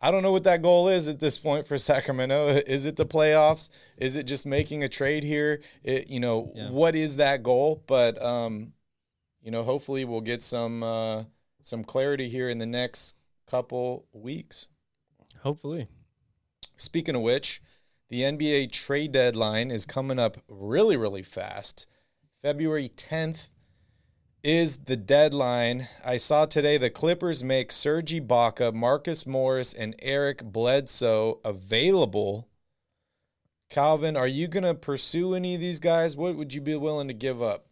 I 0.02 0.12
don't 0.12 0.22
know 0.24 0.34
what 0.34 0.44
that 0.44 0.62
goal 0.62 0.90
is 0.90 1.08
at 1.08 1.22
this 1.22 1.38
point 1.38 1.66
for 1.66 1.78
Sacramento. 1.78 2.48
Is 2.68 2.86
it 2.86 2.98
the 2.98 3.06
playoffs? 3.06 3.70
Is 3.98 4.18
it 4.18 4.24
just 4.24 4.46
making 4.46 4.84
a 4.84 4.90
trade 4.90 5.24
here? 5.24 5.62
It, 5.84 6.10
you 6.10 6.20
know, 6.20 6.52
Yeah. 6.54 6.70
what 6.70 6.96
is 6.96 7.16
that 7.16 7.42
goal? 7.44 7.82
But 7.88 8.22
um, 8.22 8.74
you 9.42 9.52
know, 9.52 9.64
hopefully 9.64 10.04
we'll 10.04 10.20
get 10.22 10.44
some 10.44 10.84
uh, 10.84 11.24
some 11.62 11.86
clarity 11.86 12.28
here 12.28 12.50
in 12.50 12.58
the 12.58 12.66
next 12.66 13.16
couple 13.50 14.06
weeks. 14.12 14.68
Hopefully. 15.42 15.88
Speaking 16.84 17.16
of 17.16 17.22
which, 17.22 17.62
the 18.10 18.22
NBA 18.22 18.72
trade 18.74 19.14
deadline 19.14 19.72
is 19.72 19.86
coming 19.86 20.20
up 20.20 20.38
really, 20.50 20.98
really 20.98 21.24
fast. 21.24 21.88
February 22.42 22.90
10th 22.90 23.48
is 24.44 24.80
the 24.80 24.98
deadline. 24.98 25.88
I 26.04 26.18
saw 26.18 26.46
today 26.46 26.78
the 26.78 26.90
Clippers 26.90 27.42
make 27.42 27.72
Serge 27.72 28.12
Ibaka, 28.12 28.74
Marcus 28.74 29.26
Morris, 29.26 29.74
and 29.74 29.96
Eric 30.02 30.44
Bledsoe 30.44 31.40
available. 31.46 32.50
Calvin, 33.70 34.18
are 34.18 34.28
you 34.28 34.50
going 34.50 34.66
to 34.66 34.74
pursue 34.74 35.36
any 35.36 35.56
of 35.56 35.62
these 35.62 35.80
guys? 35.80 36.18
What 36.18 36.36
would 36.36 36.54
you 36.54 36.60
be 36.60 36.76
willing 36.76 37.08
to 37.08 37.14
give 37.14 37.42
up? 37.42 37.68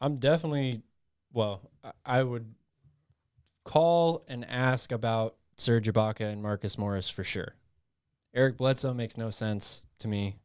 I'm 0.00 0.16
definitely, 0.16 0.82
well, 1.32 1.70
I- 2.04 2.24
would 2.24 2.52
call 3.64 4.24
and 4.26 4.44
ask 4.44 4.90
about 4.90 5.36
Serge 5.56 5.86
Ibaka 5.86 6.22
and 6.22 6.42
Marcus 6.42 6.76
Morris 6.76 7.08
for 7.08 7.22
sure. 7.22 7.54
Eric 8.34 8.56
Bledsoe 8.56 8.94
makes 8.94 9.16
no 9.16 9.30
sense 9.30 9.82
to 9.98 10.08
me. 10.08 10.36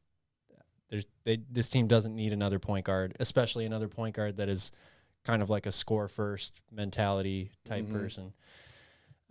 There's 0.89 1.05
they 1.23 1.37
this 1.51 1.69
team 1.69 1.87
doesn't 1.87 2.15
need 2.15 2.33
another 2.33 2.59
point 2.59 2.85
guard, 2.85 3.15
especially 3.19 3.65
another 3.65 3.87
point 3.87 4.15
guard 4.15 4.37
that 4.37 4.49
is 4.49 4.71
kind 5.23 5.41
of 5.41 5.49
like 5.49 5.65
a 5.65 5.71
score 5.71 6.07
first 6.07 6.61
mentality 6.71 7.51
type 7.63 7.85
Mhm. 7.85 7.91
person. 7.91 8.33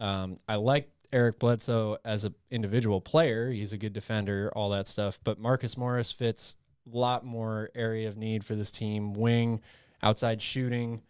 Um, 0.01 0.37
I 0.49 0.57
like 0.57 0.91
Eric 1.13 1.39
Bledsoe 1.39 1.99
as 2.05 2.25
an 2.25 2.35
individual 2.51 3.01
player. 3.01 3.51
He's 3.53 3.73
a 3.73 3.79
good 3.79 3.93
defender, 3.93 4.51
all 4.57 4.71
that 4.71 4.89
stuff. 4.89 5.21
But 5.23 5.39
Marcus 5.39 5.77
Morris 5.77 6.11
fits 6.11 6.57
a 6.93 6.97
lot 6.97 7.25
more 7.25 7.71
area 7.77 8.09
of 8.09 8.17
need 8.17 8.45
for 8.45 8.57
this 8.57 8.73
team. 8.73 9.15
Wing, 9.15 9.61
outside 10.03 10.43
shooting, 10.43 11.03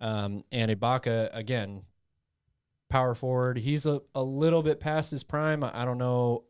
um, 0.00 0.42
and 0.50 0.70
Ibaka 0.72 1.30
again, 1.32 1.84
power 2.88 3.14
forward. 3.14 3.58
He's 3.58 3.86
a, 3.86 4.02
a 4.14 4.22
little 4.24 4.62
bit 4.64 4.80
past 4.80 5.12
his 5.12 5.22
prime. 5.22 5.62
I 5.62 5.82
I 5.82 5.84
don't 5.84 5.98
know 5.98 6.42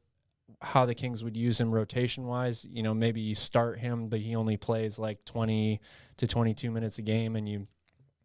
how 0.61 0.85
the 0.85 0.95
Kings 0.95 1.23
would 1.23 1.37
use 1.37 1.61
him 1.61 1.73
rotation 1.73 2.27
wise. 2.27 2.65
You 2.65 2.83
know, 2.83 2.95
maybe 2.95 3.21
you 3.21 3.35
start 3.35 3.79
him, 3.79 4.09
but 4.09 4.21
he 4.21 4.35
only 4.35 4.57
plays 4.57 4.99
like 4.99 5.25
20 5.25 5.81
to 6.17 6.27
22 6.27 6.71
minutes 6.71 6.99
a 6.99 7.03
game 7.03 7.37
and 7.37 7.49
you 7.49 7.67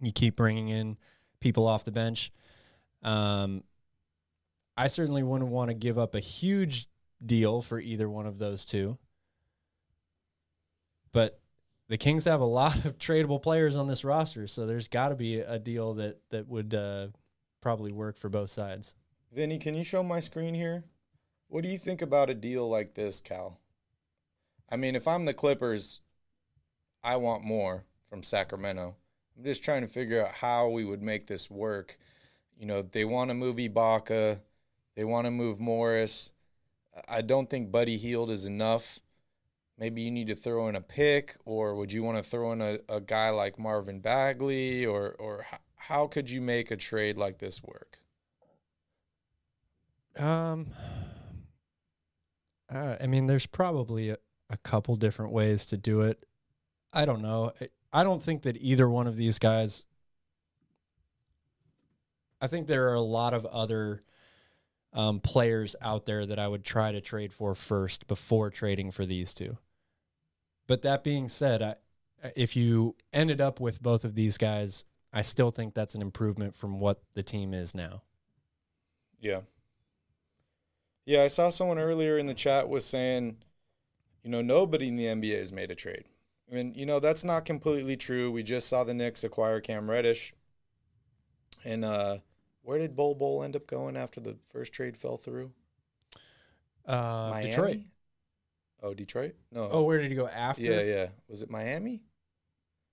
you 0.02 0.12
keep 0.12 0.36
bringing 0.36 0.70
in 0.70 0.98
people 1.40 1.68
off 1.68 1.86
the 1.86 1.92
bench. 1.92 2.32
Um, 3.04 3.64
I 4.76 4.88
certainly 4.88 5.24
wouldn't 5.24 5.52
want 5.52 5.70
to 5.70 5.76
give 5.76 5.98
up 5.98 6.16
a 6.16 6.20
huge 6.20 6.88
deal 7.24 7.62
for 7.62 7.80
either 7.80 8.10
one 8.10 8.26
of 8.26 8.40
those 8.40 8.66
two. 8.66 8.98
But 11.12 11.40
the 11.90 11.98
Kings 11.98 12.26
have 12.26 12.42
a 12.42 12.46
lot 12.46 12.86
of 12.86 12.98
tradable 12.98 13.42
players 13.42 13.78
on 13.78 13.88
this 13.88 14.04
roster, 14.04 14.48
so 14.48 14.66
there's 14.66 14.88
got 14.88 15.10
to 15.10 15.16
be 15.16 15.40
a 15.40 15.60
deal 15.60 15.94
that 15.96 16.20
that 16.32 16.48
would 16.48 16.74
uh, 16.74 17.08
probably 17.62 17.92
work 17.92 18.18
for 18.18 18.30
both 18.30 18.50
sides. 18.50 18.96
Vinny, 19.32 19.58
can 19.58 19.76
you 19.76 19.84
show 19.84 20.04
my 20.04 20.20
screen 20.20 20.54
here? 20.54 20.84
What 21.54 21.62
do 21.62 21.70
you 21.70 21.78
think 21.78 22.02
about 22.02 22.32
a 22.32 22.34
deal 22.34 22.68
like 22.68 22.96
this, 22.96 23.22
Cal? 23.22 23.60
I 24.72 24.76
mean, 24.76 24.96
if 24.96 25.08
I'm 25.08 25.26
the 25.26 25.36
Clippers, 25.36 26.02
I 27.04 27.18
want 27.18 27.44
more 27.44 27.84
from 28.10 28.24
Sacramento. 28.24 28.96
I'm 29.38 29.44
just 29.44 29.64
trying 29.64 29.84
to 29.84 29.88
figure 29.88 30.26
out 30.26 30.32
how 30.32 30.70
we 30.70 30.84
would 30.84 31.04
make 31.04 31.28
this 31.28 31.52
work. 31.52 32.00
You 32.58 32.66
know, 32.66 32.82
they 32.82 33.06
want 33.06 33.30
to 33.30 33.36
move 33.36 33.58
Ibaka, 33.58 34.40
they 34.96 35.04
want 35.04 35.26
to 35.26 35.32
move 35.32 35.60
Morris. 35.60 36.32
I 37.08 37.22
don't 37.22 37.48
think 37.48 37.72
Buddy 37.72 37.98
Hield 37.98 38.32
is 38.32 38.48
enough. 38.48 38.98
Maybe 39.78 40.02
you 40.02 40.10
need 40.10 40.30
to 40.30 40.36
throw 40.36 40.70
in 40.70 40.76
a 40.76 40.82
pick, 40.82 41.36
or 41.46 41.76
would 41.76 41.92
you 41.92 42.02
want 42.02 42.18
to 42.18 42.24
throw 42.24 42.52
in 42.54 42.64
a, 42.64 42.80
a 42.90 43.00
guy 43.00 43.30
like 43.30 43.60
Marvin 43.60 44.00
Bagley, 44.00 44.88
or 44.88 45.12
or 45.20 45.46
how 45.76 46.08
could 46.08 46.32
you 46.32 46.42
make 46.42 46.72
a 46.72 46.78
trade 46.78 47.16
like 47.16 47.38
this 47.38 47.62
work? 47.62 48.00
Um, 50.18 50.68
uh, 52.74 52.98
I 53.02 53.08
mean, 53.08 53.28
there's 53.28 53.46
probably 53.46 54.10
a, 54.10 54.18
a 54.50 54.58
couple 54.58 54.96
different 54.96 55.32
ways 55.32 55.66
to 55.68 55.78
do 55.78 56.02
it. 56.02 56.26
I 56.92 57.06
don't 57.06 57.22
know. 57.22 57.52
I, 57.92 58.04
don't 58.04 58.22
think 58.22 58.44
that 58.44 58.58
either 58.58 58.90
one 58.90 59.08
of 59.08 59.18
these 59.18 59.40
guys. 59.40 59.86
I 62.40 62.48
think 62.48 62.68
there 62.68 62.90
are 62.90 62.96
a 62.96 63.02
lot 63.02 63.34
of 63.34 63.46
other 63.46 64.04
um, 64.92 65.20
players 65.20 65.76
out 65.82 66.06
there 66.06 66.26
that 66.26 66.38
I 66.38 66.48
would 66.48 66.64
try 66.64 66.92
to 66.92 67.02
trade 67.02 67.34
for 67.34 67.56
first 67.56 68.08
before 68.08 68.50
trading 68.50 68.92
for 68.92 69.06
these 69.06 69.34
two. 69.34 69.58
But 70.68 70.82
that 70.84 71.04
being 71.04 71.30
said, 71.30 71.62
I, 71.62 71.76
if 72.36 72.56
you 72.56 72.96
ended 73.12 73.42
up 73.42 73.60
with 73.60 73.82
both 73.82 74.06
of 74.06 74.16
these 74.16 74.38
guys, 74.38 74.86
I 75.12 75.22
still 75.22 75.52
think 75.52 75.74
that's 75.74 75.96
an 75.96 76.02
improvement 76.02 76.56
from 76.56 76.80
what 76.80 77.02
the 77.14 77.24
team 77.24 77.54
is 77.54 77.74
now. 77.74 78.04
Yeah. 79.20 79.42
Yeah, 81.06 81.24
I 81.24 81.28
saw 81.28 81.50
someone 81.50 81.80
earlier 81.80 82.18
in 82.18 82.28
the 82.28 82.34
chat 82.34 82.70
was 82.70 82.86
saying, 82.86 83.38
you 84.24 84.30
know, 84.30 84.42
nobody 84.42 84.88
in 84.88 84.96
the 84.96 85.06
NBA 85.06 85.38
has 85.38 85.52
made 85.52 85.72
a 85.72 85.76
trade. 85.76 86.06
And, 86.52 86.76
you 86.76 86.86
know, 86.86 87.00
that's 87.00 87.24
not 87.24 87.46
completely 87.46 87.98
true. 87.98 88.32
We 88.32 88.44
just 88.44 88.68
saw 88.68 88.84
the 88.84 88.94
Knicks 88.94 89.24
acquire 89.24 89.60
Cam 89.60 89.90
Reddish. 89.90 90.34
And 91.66 91.84
uh, 91.84 92.18
where 92.62 92.78
did 92.78 92.96
Bol 92.96 93.16
Bol 93.16 93.44
end 93.44 93.56
up 93.56 93.68
going 93.68 93.98
after 93.98 94.20
the 94.20 94.38
first 94.52 94.72
trade 94.72 94.98
fell 94.98 95.18
through? 95.18 95.52
Uh, 96.86 97.30
Miami? 97.32 97.50
Detroit. 97.50 97.80
Oh, 98.82 98.94
Detroit? 98.94 99.36
No. 99.52 99.70
Oh, 99.72 99.84
where 99.84 100.02
did 100.02 100.12
he 100.12 100.16
go 100.16 100.28
after? 100.28 100.62
yeah, 100.62 100.82
yeah. 100.82 101.08
Was 101.30 101.42
it 101.42 101.50
Miami? 101.50 102.02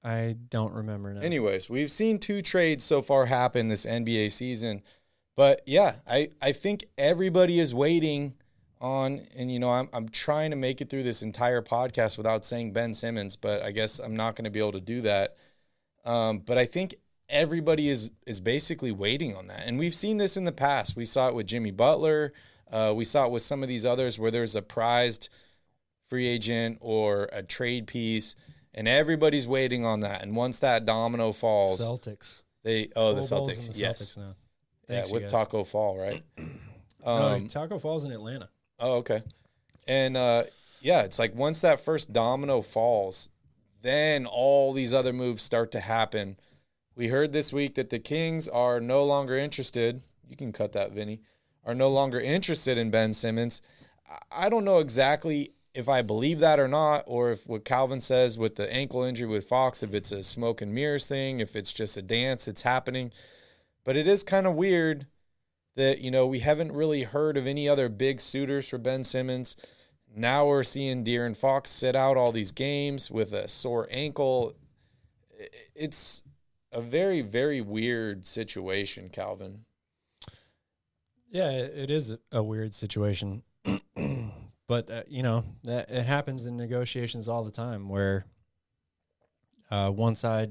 I 0.03 0.37
don't 0.49 0.73
remember 0.73 1.13
now. 1.13 1.21
Anyways, 1.21 1.69
we've 1.69 1.91
seen 1.93 2.19
two 2.19 2.41
trades 2.43 2.83
so 2.85 3.03
far 3.03 3.27
happen 3.27 3.69
this 3.69 3.85
NBA 3.85 4.33
season. 4.33 4.83
But 5.37 5.63
yeah, 5.67 5.97
I, 6.07 6.31
I 6.41 6.53
think 6.53 6.85
everybody 6.99 7.59
is 7.59 7.75
waiting 7.75 8.35
on, 8.81 9.23
and 9.37 9.51
you 9.51 9.59
know, 9.59 9.71
I'm, 9.71 9.89
I'm 9.93 10.09
trying 10.09 10.51
to 10.51 10.57
make 10.57 10.81
it 10.81 10.91
through 10.91 11.03
this 11.03 11.23
entire 11.23 11.63
podcast 11.63 12.17
without 12.17 12.45
saying 12.45 12.73
Ben 12.73 12.95
Simmons, 12.95 13.37
but 13.37 13.63
I 13.63 13.73
guess 13.73 13.99
I'm 13.99 14.17
not 14.17 14.37
going 14.37 14.45
to 14.45 14.51
be 14.51 14.59
able 14.59 14.73
to 14.73 14.81
do 14.81 15.03
that. 15.03 15.37
Um, 16.05 16.39
but 16.39 16.59
I 16.59 16.65
think 16.65 16.95
everybody 17.29 17.89
is 17.89 18.11
is 18.27 18.41
basically 18.41 18.93
waiting 18.93 19.37
on 19.37 19.47
that, 19.49 19.67
and 19.67 19.79
we've 19.79 19.95
seen 19.95 20.17
this 20.17 20.37
in 20.37 20.45
the 20.45 20.53
past. 20.53 20.97
We 20.97 21.05
saw 21.05 21.29
it 21.29 21.35
with 21.35 21.47
Jimmy 21.47 21.71
Butler. 21.71 22.33
Uh, 22.71 22.93
we 22.97 23.05
saw 23.05 23.27
it 23.27 23.33
with 23.33 23.43
some 23.43 23.63
of 23.63 23.69
these 23.69 23.85
others 23.85 24.19
where 24.19 24.31
there's 24.31 24.57
a 24.57 24.63
prized 24.63 25.29
free 26.09 26.27
agent 26.27 26.79
or 26.81 27.29
a 27.33 27.43
trade 27.43 27.87
piece, 27.87 28.35
and 28.75 28.89
everybody's 28.89 29.47
waiting 29.47 29.85
on 29.85 30.01
that. 30.01 30.23
And 30.23 30.35
once 30.35 30.59
that 30.61 30.87
domino 30.87 31.33
falls, 31.33 31.81
Celtics. 31.81 32.43
they 32.63 32.89
oh 32.97 33.15
the 33.15 33.21
Celtics, 33.21 33.73
the 33.73 33.79
yes, 33.79 34.17
Celtics 34.17 34.35
now. 34.91 34.97
yeah, 35.07 35.13
with 35.13 35.23
guys. 35.23 35.33
Tacko 35.33 35.65
Fall, 35.67 35.99
right? 35.99 36.23
No, 37.03 37.13
Um, 37.13 37.49
Tacko 37.49 37.81
Falls 37.81 38.05
in 38.05 38.13
Atlanta. 38.13 38.51
oh, 38.79 38.97
okay, 38.97 39.23
and 39.89 40.19
uh, 40.19 40.43
yeah, 40.83 41.01
it's 41.03 41.19
like 41.19 41.35
once 41.35 41.63
that 41.63 41.81
first 41.81 42.13
domino 42.13 42.61
falls, 42.61 43.31
then 43.81 44.27
all 44.27 44.75
these 44.75 44.93
other 44.93 45.15
moves 45.15 45.43
start 45.43 45.73
to 45.73 45.81
happen. 45.81 46.37
We 46.95 47.09
heard 47.09 47.33
this 47.33 47.55
week 47.55 47.77
that 47.77 47.89
the 47.89 47.99
Kings 48.01 48.49
are 48.49 48.81
no 48.81 49.03
longer 49.05 49.35
interested. 49.35 50.03
You 50.29 50.37
can 50.37 50.53
cut 50.53 50.73
that, 50.73 50.93
Vinny. 50.93 51.23
Are 51.65 51.75
no 51.75 51.89
longer 51.89 52.21
interested 52.21 52.77
in 52.77 52.91
Ben 52.91 53.15
Simmons. 53.15 53.63
I 54.31 54.51
don't 54.51 54.67
know 54.67 54.79
exactly 54.81 55.53
if 55.73 55.89
I 55.89 56.03
believe 56.03 56.41
that 56.41 56.59
or 56.61 56.69
not, 56.69 57.05
or 57.07 57.31
if 57.33 57.47
what 57.47 57.65
Calvin 57.65 58.01
says 58.03 58.37
with 58.37 58.57
the 58.57 58.71
ankle 58.71 59.05
injury 59.05 59.27
with 59.29 59.49
Fox, 59.49 59.83
if 59.83 59.95
it's 59.95 60.13
a 60.13 60.23
smoke 60.23 60.61
and 60.61 60.75
mirrors 60.75 61.07
thing, 61.07 61.41
if 61.41 61.57
it's 61.57 61.73
just 61.73 61.97
a 61.97 62.03
dance 62.03 62.47
it's 62.47 62.61
happening. 62.63 63.11
But 63.85 63.97
it 63.97 64.07
is 64.07 64.23
kind 64.23 64.47
of 64.47 64.55
weird 64.55 65.07
that, 65.77 66.01
you 66.01 66.11
know, 66.11 66.27
we 66.27 66.41
haven't 66.41 66.73
really 66.73 67.05
heard 67.05 67.37
of 67.37 67.47
any 67.47 67.69
other 67.69 67.89
big 67.89 68.21
suitors 68.21 68.69
for 68.69 68.79
Ben 68.79 69.05
Simmons. 69.05 69.57
Now 70.15 70.47
we're 70.47 70.65
seeing 70.65 71.05
De'Aaron 71.05 71.37
Fox 71.37 71.71
sit 71.71 71.95
out 71.95 72.17
all 72.17 72.33
these 72.33 72.53
games 72.53 73.11
with 73.11 73.33
a 73.33 73.49
sore 73.49 73.87
ankle. 73.91 74.55
It's 75.75 76.23
a 76.73 76.81
very, 76.81 77.21
very 77.21 77.61
weird 77.61 78.27
situation, 78.27 79.09
Calvin. 79.09 79.65
Yeah, 81.31 81.51
it 81.51 81.91
is 81.91 82.17
a- 82.33 82.43
weird 82.43 82.75
situation, 82.75 83.45
but 84.67 84.91
uh, 84.91 85.05
you 85.07 85.23
know 85.23 85.45
that 85.63 85.89
it 85.89 86.05
happens 86.05 86.45
in 86.45 86.57
negotiations 86.57 87.29
all 87.29 87.45
the 87.45 87.53
time, 87.53 87.89
where 87.89 88.27
uh, 89.71 89.91
one 89.91 90.17
side 90.17 90.51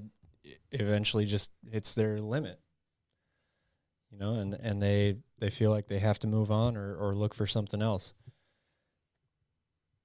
eventually 0.71 1.25
just 1.25 1.51
hits 1.69 1.93
their 1.95 2.21
limit, 2.21 2.61
you 4.12 4.18
know, 4.18 4.36
and 4.36 4.53
and 4.53 4.82
they 4.82 5.18
they 5.39 5.49
feel 5.49 5.72
like 5.72 5.88
they 5.88 5.99
have 5.99 6.20
to 6.20 6.28
move 6.28 6.51
on 6.51 6.76
or 6.76 6.95
or 6.95 7.14
look 7.14 7.34
for 7.34 7.47
something 7.47 7.82
else. 7.82 8.14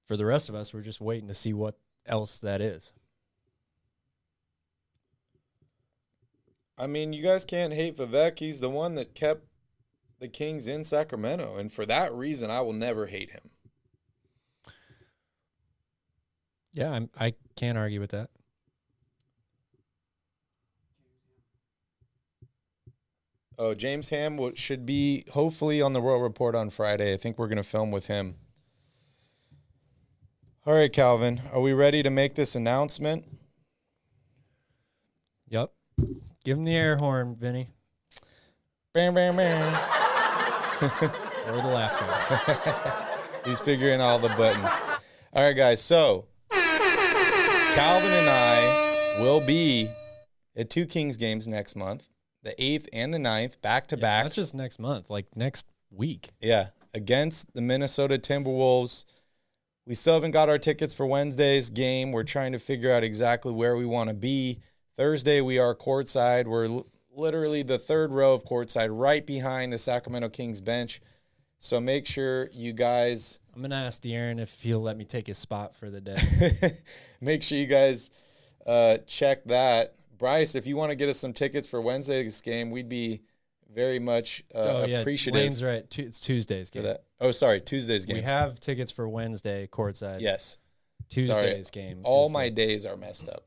For 0.07 0.15
the 0.17 0.25
rest 0.25 0.49
of 0.49 0.55
us, 0.55 0.73
we're 0.73 0.81
just 0.81 1.01
waiting 1.01 1.27
to 1.27 1.33
see 1.33 1.53
what 1.53 1.77
else 2.05 2.39
that 2.39 2.61
is. 2.61 2.93
I 6.77 6.87
mean, 6.87 7.13
you 7.13 7.23
guys 7.23 7.45
can't 7.45 7.73
hate 7.73 7.97
Vivek. 7.97 8.39
He's 8.39 8.59
the 8.59 8.69
one 8.69 8.95
that 8.95 9.15
kept 9.15 9.45
the 10.19 10.27
Kings 10.27 10.67
in 10.67 10.83
Sacramento. 10.83 11.57
And 11.57 11.71
for 11.71 11.85
that 11.85 12.13
reason, 12.13 12.51
I 12.51 12.61
will 12.61 12.73
never 12.73 13.07
hate 13.07 13.31
him. 13.31 13.49
Yeah, 16.73 16.91
I'm, 16.91 17.09
I 17.17 17.33
can't 17.55 17.77
argue 17.77 18.01
with 18.01 18.11
that. 18.11 18.29
Oh, 23.57 23.73
James 23.73 24.09
Ham 24.09 24.39
should 24.55 24.85
be 24.85 25.23
hopefully 25.31 25.81
on 25.81 25.93
the 25.93 26.01
Royal 26.01 26.21
Report 26.21 26.55
on 26.55 26.69
Friday. 26.69 27.13
I 27.13 27.17
think 27.17 27.39
we're 27.39 27.47
going 27.47 27.57
to 27.57 27.63
film 27.63 27.89
with 27.89 28.07
him. 28.07 28.35
All 30.65 30.73
right, 30.73 30.91
Calvin, 30.91 31.41
are 31.53 31.61
we 31.61 31.73
ready 31.73 32.03
to 32.03 32.09
make 32.09 32.35
this 32.35 32.55
announcement? 32.55 33.25
Yep. 35.47 35.71
Give 36.43 36.57
him 36.57 36.65
the 36.65 36.75
air 36.75 36.97
horn, 36.97 37.35
Vinny, 37.35 37.69
Bam, 38.93 39.13
bam, 39.13 39.35
bam. 39.35 39.73
or 41.47 41.61
the 41.61 41.67
laughter. 41.67 43.09
He's 43.45 43.59
figuring 43.59 44.01
all 44.01 44.19
the 44.19 44.29
buttons. 44.29 44.71
All 45.33 45.43
right, 45.43 45.53
guys. 45.53 45.81
So 45.81 46.27
Calvin 46.49 48.11
and 48.11 48.29
I 48.29 49.17
will 49.19 49.45
be 49.45 49.89
at 50.55 50.69
two 50.69 50.85
Kings 50.85 51.17
games 51.17 51.45
next 51.45 51.75
month, 51.75 52.07
the 52.45 52.55
8th 52.57 52.87
and 52.93 53.13
the 53.13 53.17
9th, 53.17 53.59
back 53.61 53.87
to 53.87 53.97
back. 53.97 54.23
Not 54.23 54.31
just 54.31 54.55
next 54.55 54.79
month, 54.79 55.09
like 55.09 55.25
next 55.35 55.65
week. 55.91 56.29
Yeah, 56.39 56.69
against 56.93 57.53
the 57.53 57.61
Minnesota 57.61 58.17
Timberwolves. 58.17 59.03
We 59.85 59.95
still 59.95 60.13
haven't 60.13 60.31
got 60.31 60.47
our 60.47 60.57
tickets 60.57 60.93
for 60.93 61.05
Wednesday's 61.05 61.69
game. 61.69 62.11
We're 62.11 62.23
trying 62.23 62.53
to 62.53 62.59
figure 62.59 62.91
out 62.91 63.03
exactly 63.03 63.51
where 63.51 63.75
we 63.75 63.85
want 63.85 64.09
to 64.09 64.15
be. 64.15 64.59
Thursday, 64.95 65.41
we 65.41 65.59
are 65.59 65.75
courtside. 65.75 66.45
We're 66.45 66.65
l- 66.65 66.87
literally 67.13 67.61
the 67.61 67.77
third 67.77 68.11
row 68.11 68.33
of 68.33 68.45
courtside, 68.45 68.89
right 68.91 69.25
behind 69.25 69.73
the 69.73 69.77
Sacramento 69.77 70.29
Kings 70.29 70.61
bench. 70.61 71.01
So 71.59 71.79
make 71.79 72.07
sure 72.07 72.49
you 72.51 72.73
guys 72.73 73.39
I'm 73.55 73.61
gonna 73.61 73.75
ask 73.75 74.01
De'Aaron 74.01 74.39
if 74.39 74.61
he'll 74.61 74.81
let 74.81 74.97
me 74.97 75.05
take 75.05 75.27
his 75.27 75.37
spot 75.37 75.73
for 75.73 75.89
the 75.89 76.01
day. 76.01 76.77
make 77.21 77.41
sure 77.41 77.57
you 77.57 77.67
guys 77.67 78.11
uh, 78.65 78.97
check 79.07 79.45
that. 79.45 79.95
Bryce, 80.17 80.55
if 80.55 80.65
you 80.65 80.75
want 80.77 80.91
to 80.91 80.95
get 80.95 81.09
us 81.09 81.19
some 81.19 81.33
tickets 81.33 81.67
for 81.67 81.81
Wednesday's 81.81 82.41
game, 82.41 82.71
we'd 82.71 82.89
be 82.89 83.21
very 83.73 83.99
much 83.99 84.43
uh, 84.53 84.59
oh 84.59 84.85
yeah, 84.85 84.99
appreciative 84.99 85.41
Lane's 85.41 85.63
right. 85.63 85.89
Tu- 85.89 86.03
It's 86.03 86.19
Tuesday's 86.19 86.69
game. 86.69 86.85
Oh, 87.19 87.31
sorry, 87.31 87.59
Tuesday's 87.61 88.05
game. 88.05 88.17
We 88.17 88.21
have 88.21 88.59
tickets 88.59 88.91
for 88.91 89.07
Wednesday 89.09 89.67
courtside. 89.71 90.21
yes. 90.21 90.57
Tuesday's 91.09 91.69
game. 91.69 92.01
All 92.03 92.29
my 92.29 92.45
the- 92.45 92.55
days 92.55 92.85
are 92.85 92.97
messed 92.97 93.29
up. 93.29 93.43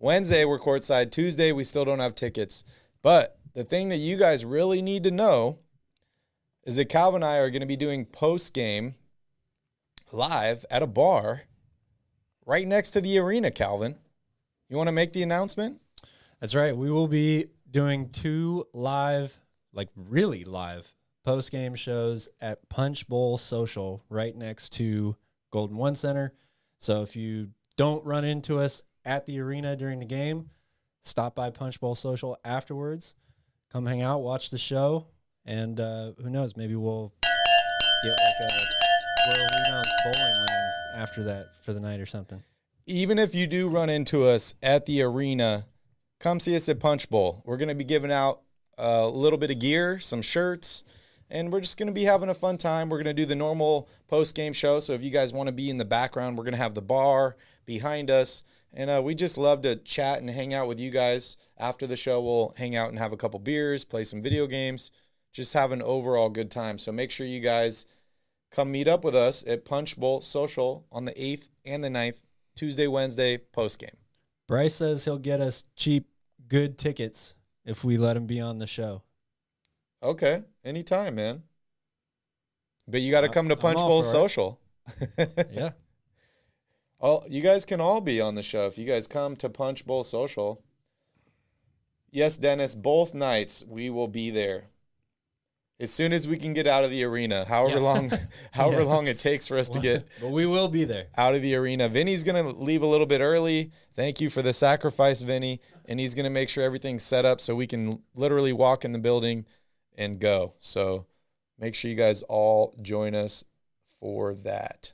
Wednesday 0.00 0.44
we're 0.44 0.58
courtside. 0.58 1.10
Tuesday 1.10 1.52
we 1.52 1.64
still 1.64 1.84
don't 1.84 1.98
have 2.00 2.14
tickets. 2.14 2.64
But 3.02 3.38
the 3.54 3.64
thing 3.64 3.88
that 3.90 3.96
you 3.98 4.16
guys 4.16 4.44
really 4.44 4.80
need 4.82 5.04
to 5.04 5.10
know 5.10 5.58
is 6.64 6.76
that 6.76 6.88
Calvin 6.88 7.22
and 7.22 7.30
I 7.30 7.38
are 7.38 7.50
going 7.50 7.60
to 7.60 7.66
be 7.66 7.76
doing 7.76 8.04
post 8.06 8.54
game 8.54 8.94
live 10.12 10.64
at 10.70 10.82
a 10.82 10.86
bar 10.86 11.42
right 12.46 12.66
next 12.66 12.90
to 12.92 13.00
the 13.00 13.18
arena. 13.18 13.50
Calvin, 13.50 13.96
you 14.68 14.76
want 14.76 14.88
to 14.88 14.92
make 14.92 15.12
the 15.12 15.22
announcement? 15.22 15.80
That's 16.40 16.54
right. 16.54 16.76
We 16.76 16.90
will 16.90 17.08
be 17.08 17.46
doing 17.70 18.10
two 18.10 18.66
live, 18.72 19.38
like 19.72 19.88
really 19.96 20.44
live, 20.44 20.94
post 21.24 21.50
game 21.50 21.74
shows 21.74 22.28
at 22.40 22.68
Punch 22.68 23.08
Bowl 23.08 23.38
Social 23.38 24.04
right 24.08 24.36
next 24.36 24.70
to 24.74 25.16
Golden 25.50 25.76
One 25.76 25.94
Center. 25.94 26.32
So 26.78 27.02
if 27.02 27.16
you 27.16 27.50
don't 27.76 28.04
run 28.04 28.24
into 28.24 28.58
us 28.58 28.82
at 29.04 29.26
the 29.26 29.40
arena 29.40 29.74
during 29.76 30.00
the 30.00 30.06
game, 30.06 30.50
stop 31.02 31.34
by 31.34 31.50
Punch 31.50 31.80
Bowl 31.80 31.94
Social 31.94 32.38
afterwards. 32.44 33.14
Come 33.72 33.86
hang 33.86 34.02
out, 34.02 34.18
watch 34.20 34.50
the 34.50 34.58
show, 34.58 35.06
and 35.44 35.80
uh, 35.80 36.12
who 36.22 36.30
knows, 36.30 36.56
maybe 36.56 36.76
we'll 36.76 37.12
get 38.04 38.10
like 38.10 38.40
a 38.40 38.52
Royal 39.30 39.48
Rebounds 39.64 39.88
bowling 40.04 40.34
lane 40.38 40.70
after 40.96 41.24
that 41.24 41.46
for 41.62 41.72
the 41.72 41.80
night 41.80 42.00
or 42.00 42.06
something. 42.06 42.42
even 42.86 43.18
if 43.18 43.34
you 43.34 43.46
do 43.46 43.68
run 43.68 43.88
into 43.88 44.24
us 44.24 44.54
at 44.62 44.86
the 44.86 45.02
arena, 45.02 45.64
come 46.24 46.40
see 46.40 46.56
us 46.56 46.70
at 46.70 46.80
Punch 46.80 47.10
Bowl. 47.10 47.42
We're 47.44 47.58
going 47.58 47.68
to 47.68 47.74
be 47.74 47.84
giving 47.84 48.10
out 48.10 48.40
a 48.78 49.06
little 49.06 49.38
bit 49.38 49.50
of 49.50 49.58
gear, 49.58 49.98
some 50.00 50.22
shirts, 50.22 50.82
and 51.28 51.52
we're 51.52 51.60
just 51.60 51.76
going 51.76 51.88
to 51.88 51.92
be 51.92 52.04
having 52.04 52.30
a 52.30 52.34
fun 52.34 52.56
time. 52.56 52.88
We're 52.88 52.96
going 52.96 53.14
to 53.14 53.22
do 53.22 53.26
the 53.26 53.34
normal 53.34 53.90
post 54.08 54.34
game 54.34 54.54
show. 54.54 54.80
So 54.80 54.94
if 54.94 55.02
you 55.02 55.10
guys 55.10 55.34
want 55.34 55.48
to 55.48 55.52
be 55.52 55.68
in 55.68 55.76
the 55.76 55.84
background, 55.84 56.38
we're 56.38 56.44
going 56.44 56.54
to 56.54 56.62
have 56.62 56.72
the 56.72 56.80
bar 56.80 57.36
behind 57.66 58.10
us. 58.10 58.42
And 58.72 58.88
uh, 58.88 59.02
we 59.04 59.14
just 59.14 59.36
love 59.36 59.60
to 59.62 59.76
chat 59.76 60.20
and 60.20 60.30
hang 60.30 60.54
out 60.54 60.66
with 60.66 60.80
you 60.80 60.90
guys. 60.90 61.36
After 61.58 61.86
the 61.86 61.94
show, 61.94 62.22
we'll 62.22 62.54
hang 62.56 62.74
out 62.74 62.88
and 62.88 62.98
have 62.98 63.12
a 63.12 63.18
couple 63.18 63.38
beers, 63.38 63.84
play 63.84 64.04
some 64.04 64.22
video 64.22 64.46
games, 64.46 64.92
just 65.30 65.52
have 65.52 65.72
an 65.72 65.82
overall 65.82 66.30
good 66.30 66.50
time. 66.50 66.78
So 66.78 66.90
make 66.90 67.10
sure 67.10 67.26
you 67.26 67.40
guys 67.40 67.84
come 68.50 68.72
meet 68.72 68.88
up 68.88 69.04
with 69.04 69.14
us 69.14 69.44
at 69.46 69.66
Punch 69.66 69.98
Bowl 69.98 70.22
Social 70.22 70.86
on 70.90 71.04
the 71.04 71.12
8th 71.12 71.50
and 71.66 71.84
the 71.84 71.90
9th, 71.90 72.22
Tuesday, 72.56 72.86
Wednesday, 72.86 73.36
post 73.36 73.78
game. 73.78 73.98
Bryce 74.46 74.74
says 74.74 75.04
he'll 75.04 75.18
get 75.18 75.40
us 75.40 75.64
cheap, 75.76 76.06
good 76.48 76.78
tickets 76.78 77.34
if 77.64 77.84
we 77.84 77.96
let 77.96 78.16
him 78.16 78.26
be 78.26 78.40
on 78.40 78.58
the 78.58 78.66
show. 78.66 79.02
Okay, 80.02 80.42
anytime, 80.64 81.14
man. 81.14 81.42
But 82.86 83.00
you 83.00 83.10
got 83.10 83.22
to 83.22 83.28
come 83.28 83.48
to 83.48 83.56
Punch 83.56 83.78
Bowl. 83.78 84.02
Social. 84.02 84.60
Yeah. 85.50 85.70
all 87.00 87.24
you 87.28 87.40
guys 87.40 87.64
can 87.64 87.80
all 87.80 88.00
be 88.02 88.20
on 88.20 88.34
the 88.34 88.42
show 88.42 88.66
if 88.66 88.76
you 88.76 88.84
guys 88.84 89.06
come 89.06 89.36
to 89.36 89.48
Punch 89.48 89.86
Bowl 89.86 90.04
Social. 90.04 90.62
Yes, 92.10 92.36
Dennis, 92.36 92.74
both 92.74 93.14
nights 93.14 93.64
we 93.66 93.90
will 93.90 94.08
be 94.08 94.30
there. 94.30 94.66
As 95.80 95.90
soon 95.92 96.12
as 96.12 96.28
we 96.28 96.36
can 96.36 96.52
get 96.52 96.68
out 96.68 96.84
of 96.84 96.90
the 96.90 97.02
arena, 97.02 97.44
however 97.44 97.76
Yeah. 97.78 97.82
long 97.82 98.10
however 98.52 98.82
Yeah. 98.82 98.86
long 98.86 99.06
it 99.08 99.18
takes 99.18 99.46
for 99.48 99.56
us 99.58 99.68
to 99.70 99.80
get 99.80 100.06
but 100.20 100.28
we 100.30 100.46
will 100.46 100.68
be 100.68 100.84
there. 100.84 101.06
out 101.16 101.34
of 101.34 101.42
the 101.42 101.54
arena. 101.56 101.88
Vinny's 101.88 102.22
going 102.24 102.42
to 102.44 102.50
leave 102.58 102.82
a 102.82 102.86
little 102.86 103.06
bit 103.06 103.20
early. 103.20 103.72
Thank 103.94 104.20
you 104.20 104.30
for 104.30 104.40
the 104.42 104.52
sacrifice, 104.52 105.20
Vinny. 105.20 105.60
And 105.86 105.98
he's 105.98 106.14
going 106.14 106.24
to 106.24 106.30
make 106.30 106.48
sure 106.48 106.62
everything's 106.64 107.02
set 107.02 107.24
up 107.24 107.40
so 107.40 107.54
we 107.56 107.66
can 107.66 108.02
literally 108.14 108.52
walk 108.52 108.84
in 108.84 108.92
the 108.92 108.98
building 108.98 109.46
and 109.98 110.18
go. 110.20 110.54
So 110.60 111.06
make 111.58 111.74
sure 111.74 111.90
you 111.90 111.96
guys 111.96 112.22
all 112.22 112.74
join 112.80 113.14
us 113.14 113.44
for 114.00 114.32
that. 114.34 114.92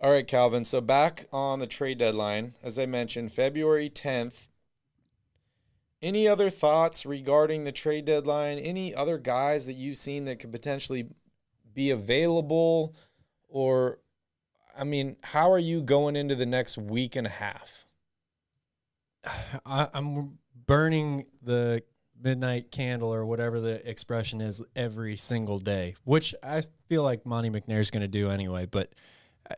All 0.00 0.10
right, 0.10 0.26
Calvin. 0.26 0.64
So 0.64 0.80
back 0.80 1.26
on 1.32 1.58
the 1.58 1.66
trade 1.66 1.98
deadline, 1.98 2.54
as 2.62 2.78
I 2.78 2.86
mentioned, 2.86 3.32
February 3.32 3.88
10th. 3.90 4.48
Any 6.06 6.28
other 6.28 6.50
thoughts 6.50 7.04
regarding 7.04 7.64
the 7.64 7.72
trade 7.72 8.04
deadline? 8.04 8.58
Any 8.58 8.94
other 8.94 9.18
guys 9.18 9.66
that 9.66 9.72
you've 9.72 9.96
seen 9.96 10.24
that 10.26 10.38
could 10.38 10.52
potentially 10.52 11.08
be 11.74 11.90
available? 11.90 12.94
Or, 13.48 13.98
I 14.78 14.84
mean, 14.84 15.16
how 15.24 15.50
are 15.50 15.58
you 15.58 15.82
going 15.82 16.14
into 16.14 16.36
the 16.36 16.46
next 16.46 16.78
week 16.78 17.16
and 17.16 17.26
a 17.26 17.30
half? 17.30 17.86
I, 19.66 19.88
I'm 19.92 20.38
burning 20.64 21.26
the 21.42 21.82
midnight 22.22 22.70
candle 22.70 23.12
or 23.12 23.26
whatever 23.26 23.58
the 23.58 23.90
expression 23.90 24.40
is 24.40 24.62
every 24.76 25.16
single 25.16 25.58
day, 25.58 25.96
which 26.04 26.36
I 26.40 26.62
feel 26.88 27.02
like 27.02 27.26
Monte 27.26 27.50
McNair 27.50 27.80
is 27.80 27.90
going 27.90 28.02
to 28.02 28.06
do 28.06 28.30
anyway. 28.30 28.66
But 28.66 28.92
uh, 29.50 29.56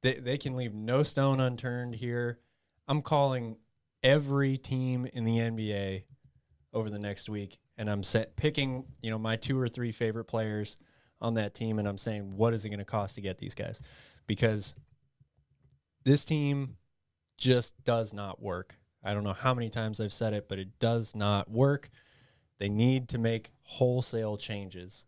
they 0.00 0.14
they 0.14 0.38
can 0.38 0.56
leave 0.56 0.72
no 0.72 1.02
stone 1.02 1.38
unturned 1.38 1.96
here. 1.96 2.38
I'm 2.88 3.02
calling 3.02 3.58
every 4.04 4.58
team 4.58 5.08
in 5.12 5.24
the 5.24 5.38
NBA 5.38 6.04
over 6.72 6.90
the 6.90 6.98
next 6.98 7.28
week, 7.28 7.58
and 7.76 7.90
I'm 7.90 8.04
set 8.04 8.36
picking 8.36 8.84
you 9.00 9.10
know 9.10 9.18
my 9.18 9.34
two 9.34 9.58
or 9.58 9.68
three 9.68 9.90
favorite 9.90 10.26
players 10.26 10.76
on 11.20 11.34
that 11.34 11.54
team, 11.54 11.78
and 11.80 11.88
I'm 11.88 11.98
saying 11.98 12.36
what 12.36 12.52
is 12.52 12.64
it 12.64 12.68
going 12.68 12.78
to 12.78 12.84
cost 12.84 13.16
to 13.16 13.20
get 13.20 13.38
these 13.38 13.54
guys 13.54 13.80
because 14.26 14.74
this 16.04 16.24
team 16.24 16.76
just 17.38 17.82
does 17.84 18.12
not 18.12 18.40
work. 18.40 18.78
I 19.02 19.14
don't 19.14 19.24
know 19.24 19.32
how 19.32 19.54
many 19.54 19.70
times 19.70 20.00
I've 20.00 20.12
said 20.12 20.34
it, 20.34 20.48
but 20.48 20.58
it 20.58 20.78
does 20.78 21.16
not 21.16 21.50
work. 21.50 21.90
They 22.58 22.68
need 22.68 23.08
to 23.10 23.18
make 23.18 23.50
wholesale 23.62 24.36
changes. 24.36 25.04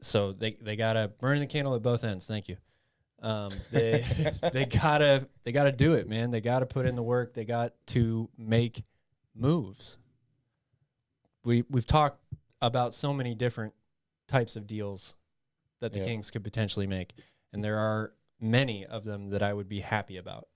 So 0.00 0.32
they 0.32 0.52
they 0.60 0.76
gotta 0.76 1.08
burn 1.08 1.40
the 1.40 1.46
candle 1.46 1.74
at 1.74 1.82
both 1.82 2.04
ends. 2.04 2.26
Thank 2.26 2.48
you. 2.48 2.56
Um, 3.22 3.52
they 3.70 4.04
they 4.52 4.66
gotta 4.66 5.28
they 5.44 5.52
gotta 5.52 5.72
do 5.72 5.94
it, 5.94 6.08
man. 6.08 6.30
They 6.30 6.40
gotta 6.40 6.66
put 6.66 6.86
in 6.86 6.96
the 6.96 7.02
work. 7.02 7.34
They 7.34 7.44
got 7.44 7.72
to 7.88 8.28
make 8.36 8.84
moves. 9.34 9.96
We 11.44 11.64
we've 11.70 11.86
talked 11.86 12.20
about 12.60 12.94
so 12.94 13.12
many 13.12 13.34
different 13.34 13.74
types 14.28 14.56
of 14.56 14.66
deals 14.66 15.14
that 15.80 15.92
the 15.92 16.00
Yeah. 16.00 16.06
Kings 16.06 16.30
could 16.30 16.44
potentially 16.44 16.86
make, 16.86 17.14
and 17.52 17.64
there 17.64 17.78
are 17.78 18.12
many 18.40 18.84
of 18.84 19.04
them 19.04 19.30
that 19.30 19.42
I 19.42 19.52
would 19.52 19.68
be 19.68 19.80
happy 19.80 20.16
about. 20.16 20.48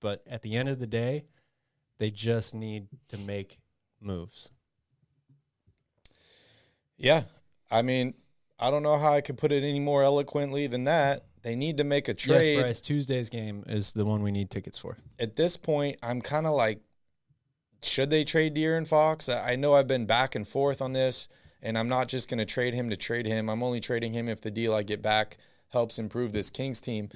But 0.00 0.22
at 0.26 0.42
the 0.42 0.56
end 0.56 0.68
of 0.68 0.78
the 0.78 0.86
day, 0.86 1.24
they 1.98 2.10
just 2.10 2.54
need 2.54 2.88
to 3.08 3.18
make 3.18 3.58
moves. 4.00 4.50
Yeah. 6.96 7.24
I 7.70 7.82
mean, 7.82 8.14
I 8.58 8.70
don't 8.70 8.82
know 8.82 8.96
how 8.98 9.12
I 9.12 9.20
could 9.20 9.36
put 9.38 9.52
it 9.52 9.62
any 9.64 9.80
more 9.80 10.02
eloquently 10.02 10.66
than 10.66 10.84
that. 10.84 11.26
They 11.46 11.54
need 11.54 11.76
to 11.76 11.84
make 11.84 12.08
a 12.08 12.14
trade. 12.14 12.54
Yes, 12.54 12.62
Bryce. 12.62 12.80
Tuesday's 12.80 13.30
game 13.30 13.62
is 13.68 13.92
the 13.92 14.04
one 14.04 14.20
we 14.24 14.32
need 14.32 14.50
tickets 14.50 14.78
for. 14.78 14.98
At 15.20 15.36
this 15.36 15.56
point, 15.56 15.96
I'm 16.02 16.20
kind 16.20 16.44
of 16.44 16.56
like 16.56 16.80
should 17.84 18.10
they 18.10 18.24
trade 18.24 18.56
De'Aaron 18.56 18.84
Fox? 18.84 19.28
I 19.28 19.52
I 19.52 19.54
know 19.54 19.74
I've 19.74 19.86
been 19.86 20.06
back 20.06 20.34
and 20.34 20.46
forth 20.46 20.82
on 20.82 20.92
this, 20.92 21.28
and 21.62 21.78
I'm 21.78 21.88
not 21.88 22.08
just 22.08 22.28
going 22.28 22.38
to 22.38 22.44
trade 22.44 22.74
him 22.74 22.90
to 22.90 22.96
trade 22.96 23.26
him. 23.26 23.48
I'm 23.48 23.62
only 23.62 23.78
trading 23.78 24.12
him 24.12 24.28
if 24.28 24.40
the 24.40 24.50
deal 24.50 24.74
I 24.74 24.82
get 24.82 25.02
back 25.02 25.36
helps 25.68 26.00
improve 26.00 26.32
this 26.32 26.50
Kings 26.50 26.80
team. 26.80 27.10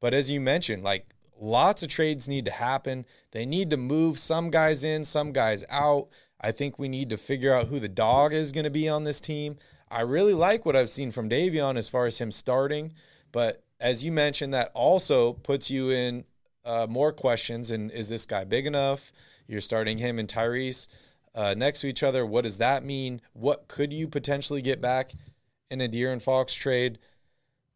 But 0.00 0.14
as 0.14 0.32
you 0.32 0.40
mentioned, 0.40 0.82
like 0.82 1.14
lots 1.40 1.84
of 1.84 1.88
trades 1.88 2.28
need 2.28 2.46
to 2.46 2.50
happen. 2.50 3.06
They 3.30 3.46
need 3.46 3.70
to 3.70 3.76
move 3.76 4.18
some 4.18 4.50
guys 4.50 4.82
in, 4.82 5.04
some 5.04 5.30
guys 5.30 5.64
out. 5.70 6.08
I 6.40 6.50
think 6.50 6.76
we 6.76 6.88
need 6.88 7.08
to 7.10 7.16
figure 7.16 7.54
out 7.54 7.68
who 7.68 7.78
the 7.78 7.88
dog 7.88 8.32
is 8.32 8.50
going 8.50 8.64
to 8.64 8.70
be 8.70 8.88
on 8.88 9.04
this 9.04 9.20
team. 9.20 9.58
I 9.88 10.00
really 10.00 10.34
like 10.34 10.66
what 10.66 10.74
I've 10.74 10.90
seen 10.90 11.12
from 11.12 11.28
Davion 11.28 11.76
as 11.76 11.88
far 11.88 12.06
as 12.06 12.18
him 12.18 12.32
starting, 12.32 12.92
but 13.30 13.62
as 13.80 14.02
you 14.02 14.12
mentioned, 14.12 14.54
that 14.54 14.70
also 14.74 15.34
puts 15.34 15.70
you 15.70 15.90
in 15.90 16.24
uh, 16.64 16.86
more 16.88 17.12
questions. 17.12 17.70
And 17.70 17.90
is 17.90 18.08
this 18.08 18.26
guy 18.26 18.44
big 18.44 18.66
enough? 18.66 19.12
You're 19.46 19.60
starting 19.60 19.98
him 19.98 20.18
and 20.18 20.28
Tyrese 20.28 20.88
uh, 21.34 21.54
next 21.56 21.80
to 21.80 21.86
each 21.86 22.02
other. 22.02 22.26
What 22.26 22.44
does 22.44 22.58
that 22.58 22.84
mean? 22.84 23.20
What 23.32 23.68
could 23.68 23.92
you 23.92 24.08
potentially 24.08 24.62
get 24.62 24.80
back 24.80 25.12
in 25.70 25.80
a 25.80 25.88
De'Aaron 25.88 26.22
Fox 26.22 26.54
trade? 26.54 26.98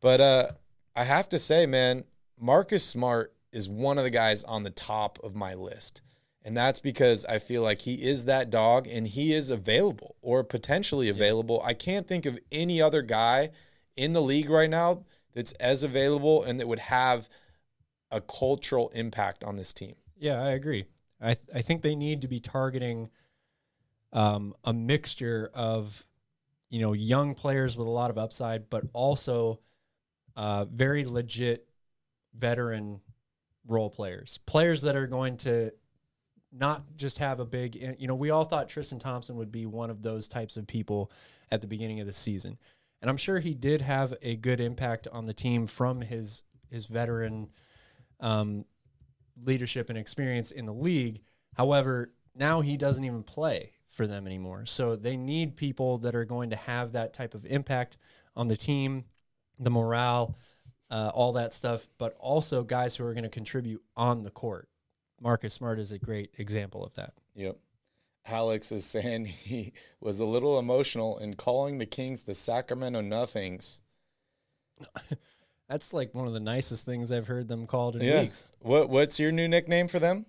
But 0.00 0.20
uh, 0.20 0.50
I 0.96 1.04
have 1.04 1.28
to 1.28 1.38
say, 1.38 1.66
man, 1.66 2.04
Marcus 2.38 2.84
Smart 2.84 3.34
is 3.52 3.68
one 3.68 3.98
of 3.98 4.04
the 4.04 4.10
guys 4.10 4.42
on 4.44 4.62
the 4.62 4.70
top 4.70 5.18
of 5.22 5.36
my 5.36 5.54
list. 5.54 6.02
And 6.42 6.56
that's 6.56 6.80
because 6.80 7.26
I 7.26 7.38
feel 7.38 7.62
like 7.62 7.82
he 7.82 8.08
is 8.08 8.24
that 8.24 8.50
dog 8.50 8.88
and 8.88 9.06
he 9.06 9.34
is 9.34 9.50
available 9.50 10.16
or 10.22 10.42
potentially 10.42 11.10
available. 11.10 11.60
I 11.62 11.74
can't 11.74 12.08
think 12.08 12.24
of 12.24 12.38
any 12.50 12.80
other 12.80 13.02
guy 13.02 13.50
in 13.94 14.14
the 14.14 14.22
league 14.22 14.48
right 14.48 14.70
now 14.70 15.04
that's 15.34 15.52
as 15.52 15.82
available 15.82 16.42
and 16.42 16.60
that 16.60 16.68
would 16.68 16.78
have 16.78 17.28
a 18.10 18.20
cultural 18.20 18.88
impact 18.90 19.44
on 19.44 19.56
this 19.56 19.72
team. 19.72 19.94
Yeah, 20.18 20.42
I 20.42 20.50
agree. 20.50 20.86
I 21.20 21.34
th- 21.34 21.48
I 21.54 21.62
think 21.62 21.82
they 21.82 21.94
need 21.94 22.22
to 22.22 22.28
be 22.28 22.40
targeting 22.40 23.10
um, 24.12 24.54
a 24.64 24.72
mixture 24.72 25.50
of 25.54 26.04
you 26.68 26.80
know 26.80 26.92
young 26.92 27.34
players 27.34 27.76
with 27.76 27.86
a 27.86 27.90
lot 27.90 28.10
of 28.10 28.18
upside, 28.18 28.70
but 28.70 28.84
also 28.92 29.60
uh, 30.36 30.64
very 30.64 31.04
legit 31.04 31.68
veteran 32.34 33.00
role 33.66 33.90
players, 33.90 34.38
players 34.46 34.82
that 34.82 34.96
are 34.96 35.06
going 35.06 35.36
to 35.38 35.72
not 36.52 36.96
just 36.96 37.18
have 37.18 37.40
a 37.40 37.44
big. 37.44 37.76
You 37.98 38.08
know, 38.08 38.14
we 38.14 38.30
all 38.30 38.44
thought 38.44 38.68
Tristan 38.68 38.98
Thompson 38.98 39.36
would 39.36 39.52
be 39.52 39.66
one 39.66 39.90
of 39.90 40.02
those 40.02 40.28
types 40.28 40.56
of 40.56 40.66
people 40.66 41.10
at 41.50 41.60
the 41.60 41.66
beginning 41.66 42.00
of 42.00 42.06
the 42.06 42.12
season, 42.12 42.58
and 43.00 43.10
I'm 43.10 43.16
sure 43.16 43.38
he 43.38 43.54
did 43.54 43.82
have 43.82 44.14
a 44.22 44.36
good 44.36 44.60
impact 44.60 45.08
on 45.10 45.26
the 45.26 45.34
team 45.34 45.66
from 45.66 46.00
his 46.02 46.42
his 46.70 46.86
veteran 46.86 47.48
um, 48.20 48.64
leadership 49.42 49.88
and 49.88 49.98
experience 49.98 50.50
in 50.50 50.66
the 50.66 50.74
league. 50.74 51.22
However, 51.54 52.12
now 52.34 52.60
he 52.60 52.76
doesn't 52.76 53.04
even 53.04 53.22
play 53.22 53.72
for 53.88 54.06
them 54.06 54.26
anymore. 54.26 54.66
So 54.66 54.94
they 54.94 55.16
need 55.16 55.56
people 55.56 55.98
that 55.98 56.14
are 56.14 56.24
going 56.24 56.50
to 56.50 56.56
have 56.56 56.92
that 56.92 57.12
type 57.12 57.34
of 57.34 57.44
impact 57.44 57.96
on 58.36 58.46
the 58.46 58.56
team, 58.56 59.04
the 59.58 59.70
morale, 59.70 60.36
uh, 60.90 61.10
all 61.12 61.32
that 61.32 61.52
stuff, 61.52 61.88
but 61.98 62.16
also 62.20 62.62
guys 62.62 62.96
who 62.96 63.04
are 63.04 63.14
going 63.14 63.24
to 63.24 63.28
contribute 63.28 63.82
on 63.96 64.22
the 64.22 64.30
court. 64.30 64.68
Marcus 65.20 65.54
Smart 65.54 65.78
is 65.78 65.92
a 65.92 65.98
great 65.98 66.30
example 66.38 66.84
of 66.84 66.94
that. 66.94 67.14
Yep. 67.34 67.58
Alex 68.26 68.70
is 68.72 68.84
saying 68.84 69.24
he 69.26 69.72
was 70.00 70.20
a 70.20 70.24
little 70.24 70.58
emotional 70.58 71.18
in 71.18 71.34
calling 71.34 71.78
the 71.78 71.86
Kings 71.86 72.22
the 72.24 72.34
Sacramento 72.34 73.00
Nothings. 73.00 73.80
That's 75.68 75.92
like 75.92 76.14
one 76.14 76.26
of 76.26 76.32
the 76.32 76.40
nicest 76.40 76.84
things 76.84 77.12
I've 77.12 77.26
heard 77.28 77.46
them 77.48 77.66
called 77.66 77.96
in 77.96 78.02
Yeah. 78.02 78.22
weeks. 78.22 78.46
What 78.60 78.90
what's 78.90 79.20
your 79.20 79.30
new 79.32 79.46
nickname 79.48 79.88
for 79.88 79.98
them? 79.98 80.26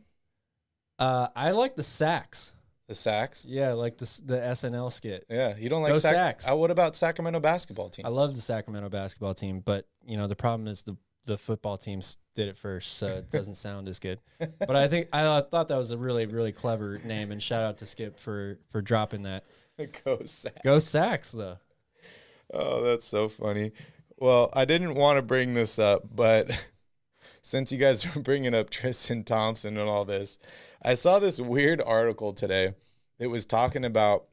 Uh, 1.00 1.28
I 1.36 1.52
like 1.52 1.76
the 1.76 1.84
Sacks. 1.84 2.54
The 2.88 2.94
Sacks. 2.96 3.46
Yeah, 3.46 3.74
like 3.74 3.98
the 3.98 4.22
the 4.26 4.38
SNL 4.38 4.92
skit. 4.92 5.26
Yeah, 5.30 5.56
you 5.58 5.70
don't 5.70 5.82
like 5.82 5.94
Go 5.94 6.00
Sac- 6.00 6.14
Sacks. 6.14 6.52
Uh, 6.52 6.56
what 6.56 6.70
about 6.72 6.96
Sacramento 6.96 7.40
basketball 7.40 7.90
team? 7.90 8.06
I 8.06 8.10
love 8.10 8.36
the 8.36 8.42
Sacramento 8.42 8.90
basketball 8.90 9.34
team, 9.34 9.62
but 9.62 9.88
you 10.06 10.18
know 10.18 10.28
the 10.28 10.36
problem 10.36 10.68
is 10.68 10.84
the 10.84 10.96
the 11.26 11.38
football 11.38 11.78
teams 11.78 12.18
did 12.36 12.48
it 12.48 12.58
first, 12.58 12.98
so 12.98 13.08
it 13.08 13.30
doesn't 13.32 13.56
sound 13.56 13.88
as 13.88 14.00
good. 14.00 14.20
But 14.40 14.76
I 14.76 14.88
think 14.88 15.08
I 15.14 15.42
thought 15.42 15.68
that 15.68 15.78
was 15.78 15.92
a 15.92 15.98
really 15.98 16.26
really 16.26 16.52
clever 16.52 17.00
name, 17.04 17.32
and 17.32 17.42
shout 17.42 17.64
out 17.64 17.78
to 17.80 17.86
Skip 17.86 18.20
for 18.20 18.60
for 18.70 18.82
dropping 18.82 19.24
that. 19.24 19.44
Go 20.04 20.20
Sacks. 20.26 20.62
Go 20.64 20.80
Sacks 20.80 21.32
though. 21.32 21.58
Oh, 22.54 22.84
that's 22.84 23.06
so 23.06 23.30
funny. 23.30 23.72
Well, 24.18 24.50
I 24.54 24.66
didn't 24.66 24.96
want 24.96 25.18
to 25.18 25.22
bring 25.22 25.54
this 25.54 25.80
up, 25.80 26.04
but 26.14 26.52
since 27.42 27.72
you 27.72 27.78
guys 27.78 28.06
are 28.06 28.20
bringing 28.20 28.54
up 28.54 28.70
Tristan 28.70 29.24
Thompson 29.24 29.78
and 29.78 29.90
all 29.90 30.06
this, 30.06 30.38
I 30.84 30.94
saw 30.96 31.20
this 31.20 31.40
weird 31.40 31.82
article 31.82 32.34
today 32.34 32.74
that 33.20 33.30
was 33.30 33.46
talking 33.46 33.86
about 33.86 34.26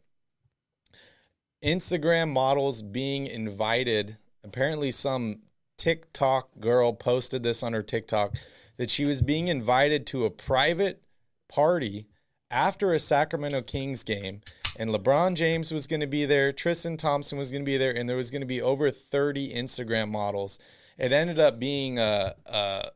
Instagram 1.65 2.31
models 2.31 2.83
being 2.83 3.27
invited. 3.27 4.17
Apparently, 4.45 4.91
some 4.91 5.43
TikTok 5.79 6.61
girl 6.61 6.93
posted 6.93 7.43
this 7.43 7.63
on 7.63 7.73
her 7.73 7.83
TikTok 7.83 8.35
that 8.77 8.91
she 8.91 9.05
was 9.05 9.23
being 9.23 9.49
invited 9.49 10.07
to 10.09 10.25
a 10.25 10.31
private 10.31 11.03
party 11.49 12.07
after 12.51 12.93
a 12.93 12.99
Sacramento 12.99 13.63
Kings 13.63 14.03
game, 14.03 14.41
and 14.77 14.91
LeBron 14.91 15.35
James 15.35 15.73
was 15.73 15.87
going 15.87 16.01
to 16.01 16.07
be 16.07 16.25
there, 16.25 16.53
Tristan 16.53 16.97
Thompson 16.97 17.39
was 17.39 17.51
going 17.51 17.63
to 17.63 17.71
be 17.71 17.77
there, 17.77 17.95
and 17.95 18.09
there 18.09 18.17
was 18.17 18.31
going 18.31 18.41
to 18.41 18.47
be 18.47 18.63
over 18.63 18.91
30 18.91 19.53
Instagram 19.53 20.11
models. 20.11 20.59
It 20.97 21.13
ended 21.13 21.39
up 21.39 21.59
being 21.59 21.99
a, 21.99 22.35
a, 22.47 22.91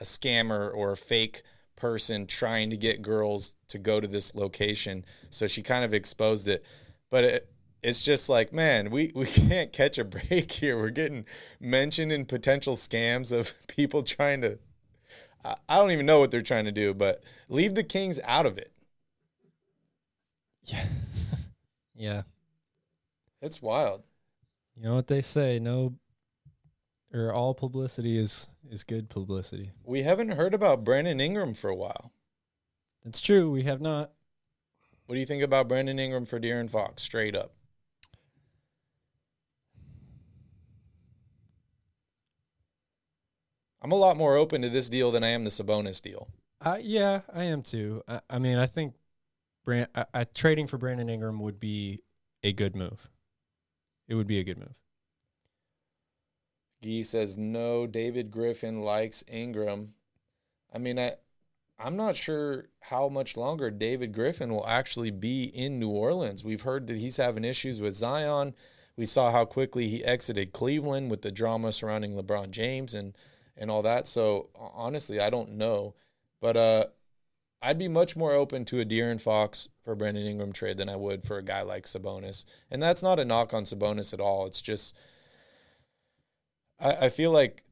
a 0.00 0.04
scammer 0.04 0.72
or 0.74 0.92
a 0.92 0.96
fake 0.96 1.42
person 1.76 2.26
trying 2.26 2.70
to 2.70 2.76
get 2.76 3.02
girls 3.02 3.56
to 3.68 3.78
go 3.78 4.00
to 4.00 4.06
this 4.06 4.34
location. 4.34 5.04
So 5.30 5.46
she 5.46 5.62
kind 5.62 5.84
of 5.84 5.92
exposed 5.92 6.48
it. 6.48 6.64
But 7.10 7.24
it, 7.24 7.53
it's 7.84 8.00
just 8.00 8.30
like, 8.30 8.52
man, 8.52 8.90
we, 8.90 9.12
we 9.14 9.26
can't 9.48 9.72
catch 9.72 9.98
a 9.98 10.04
break 10.04 10.50
here. 10.50 10.76
We're 10.78 10.90
getting 10.90 11.26
mentioned 11.60 12.10
in 12.10 12.24
potential 12.24 12.74
scams 12.74 13.30
of 13.30 13.54
people 13.68 14.02
trying 14.02 14.40
to. 14.40 14.58
I 15.44 15.54
I 15.68 15.76
don't 15.76 15.90
even 15.90 16.06
know 16.06 16.18
what 16.18 16.30
they're 16.30 16.42
trying 16.42 16.64
to 16.64 16.72
do, 16.72 16.94
but 16.94 17.22
leave 17.48 17.74
the 17.74 17.84
Kings 17.84 18.18
out 18.24 18.46
of 18.46 18.56
it. 18.58 18.72
Yeah, 20.64 20.86
yeah. 21.94 22.22
It's 23.42 23.60
wild. 23.60 24.02
you 24.74 24.84
know 24.84 24.94
what 24.94 25.08
they 25.08 25.20
say? 25.20 25.58
No, 25.58 25.92
or 27.12 27.30
all 27.30 27.52
publicity 27.52 28.16
is 28.18 28.46
is 28.70 28.82
good 28.82 29.10
publicity. 29.10 29.72
We 29.84 30.02
haven't 30.02 30.32
heard 30.32 30.54
about 30.54 30.84
Brandon 30.84 31.20
Ingram 31.20 31.52
for 31.52 31.68
a 31.68 31.76
while. 31.76 32.10
It's 33.04 33.20
true. 33.20 33.50
We 33.50 33.64
have 33.64 33.82
not. 33.82 34.12
What 35.04 35.16
do 35.16 35.20
you 35.20 35.26
think 35.26 35.42
about 35.42 35.68
Brandon 35.68 35.98
Ingram 35.98 36.24
for 36.24 36.40
De'Aaron 36.40 36.70
Fox? 36.70 37.02
Straight 37.02 37.36
up. 37.36 37.52
I'm 43.84 43.92
a 43.92 43.96
lot 43.96 44.16
more 44.16 44.34
open 44.34 44.62
to 44.62 44.70
this 44.70 44.88
deal 44.88 45.10
than 45.10 45.22
I 45.22 45.28
am 45.28 45.44
the 45.44 45.50
Sabonis 45.50 46.00
deal. 46.00 46.28
Uh, 46.62 46.78
yeah, 46.80 47.20
I 47.30 47.44
am 47.44 47.60
too. 47.60 48.02
I, 48.08 48.20
I 48.30 48.38
mean, 48.38 48.56
I 48.56 48.64
think 48.64 48.94
Brand, 49.62 49.88
I, 49.94 50.06
I, 50.14 50.24
trading 50.24 50.68
for 50.68 50.78
Brandon 50.78 51.10
Ingram 51.10 51.38
would 51.40 51.60
be 51.60 52.00
a 52.42 52.54
good 52.54 52.74
move. 52.74 53.10
It 54.08 54.14
would 54.14 54.26
be 54.26 54.38
a 54.38 54.42
good 54.42 54.56
move. 54.56 54.74
Gee 56.82 57.02
says 57.02 57.36
no. 57.36 57.86
David 57.86 58.30
Griffin 58.30 58.80
likes 58.80 59.22
Ingram. 59.30 59.92
I 60.72 60.78
mean, 60.78 60.98
I, 60.98 61.12
I'm 61.78 61.96
not 61.96 62.16
sure 62.16 62.70
how 62.80 63.10
much 63.10 63.36
longer 63.36 63.70
David 63.70 64.14
Griffin 64.14 64.48
will 64.48 64.66
actually 64.66 65.10
be 65.10 65.44
in 65.44 65.78
New 65.78 65.90
Orleans. 65.90 66.42
We've 66.42 66.62
heard 66.62 66.86
that 66.86 66.96
he's 66.96 67.18
having 67.18 67.44
issues 67.44 67.82
with 67.82 67.94
Zion. 67.94 68.54
We 68.96 69.04
saw 69.04 69.30
how 69.30 69.44
quickly 69.44 69.88
he 69.88 70.02
exited 70.02 70.54
Cleveland 70.54 71.10
with 71.10 71.20
the 71.20 71.32
drama 71.32 71.70
surrounding 71.70 72.14
LeBron 72.14 72.50
James 72.50 72.94
and 72.94 73.14
and 73.56 73.70
all 73.70 73.82
that. 73.82 74.06
So 74.06 74.50
honestly, 74.56 75.20
I 75.20 75.30
don't 75.30 75.52
know, 75.52 75.94
but 76.40 76.56
uh, 76.56 76.84
I'd 77.62 77.78
be 77.78 77.88
much 77.88 78.16
more 78.16 78.32
open 78.32 78.64
to 78.66 78.80
a 78.80 78.84
De'Aaron 78.84 79.20
Fox 79.20 79.68
for 79.82 79.94
Brandon 79.94 80.26
Ingram 80.26 80.52
trade 80.52 80.76
than 80.76 80.88
I 80.88 80.96
would 80.96 81.24
for 81.24 81.38
a 81.38 81.42
guy 81.42 81.62
like 81.62 81.84
Sabonis. 81.84 82.44
And 82.70 82.82
that's 82.82 83.02
not 83.02 83.18
a 83.18 83.24
knock 83.24 83.54
on 83.54 83.64
Sabonis 83.64 84.12
at 84.12 84.20
all. 84.20 84.46
It's 84.46 84.60
just 84.60 84.94
I, 86.78 87.06
I 87.06 87.08
feel 87.08 87.30
like 87.30 87.64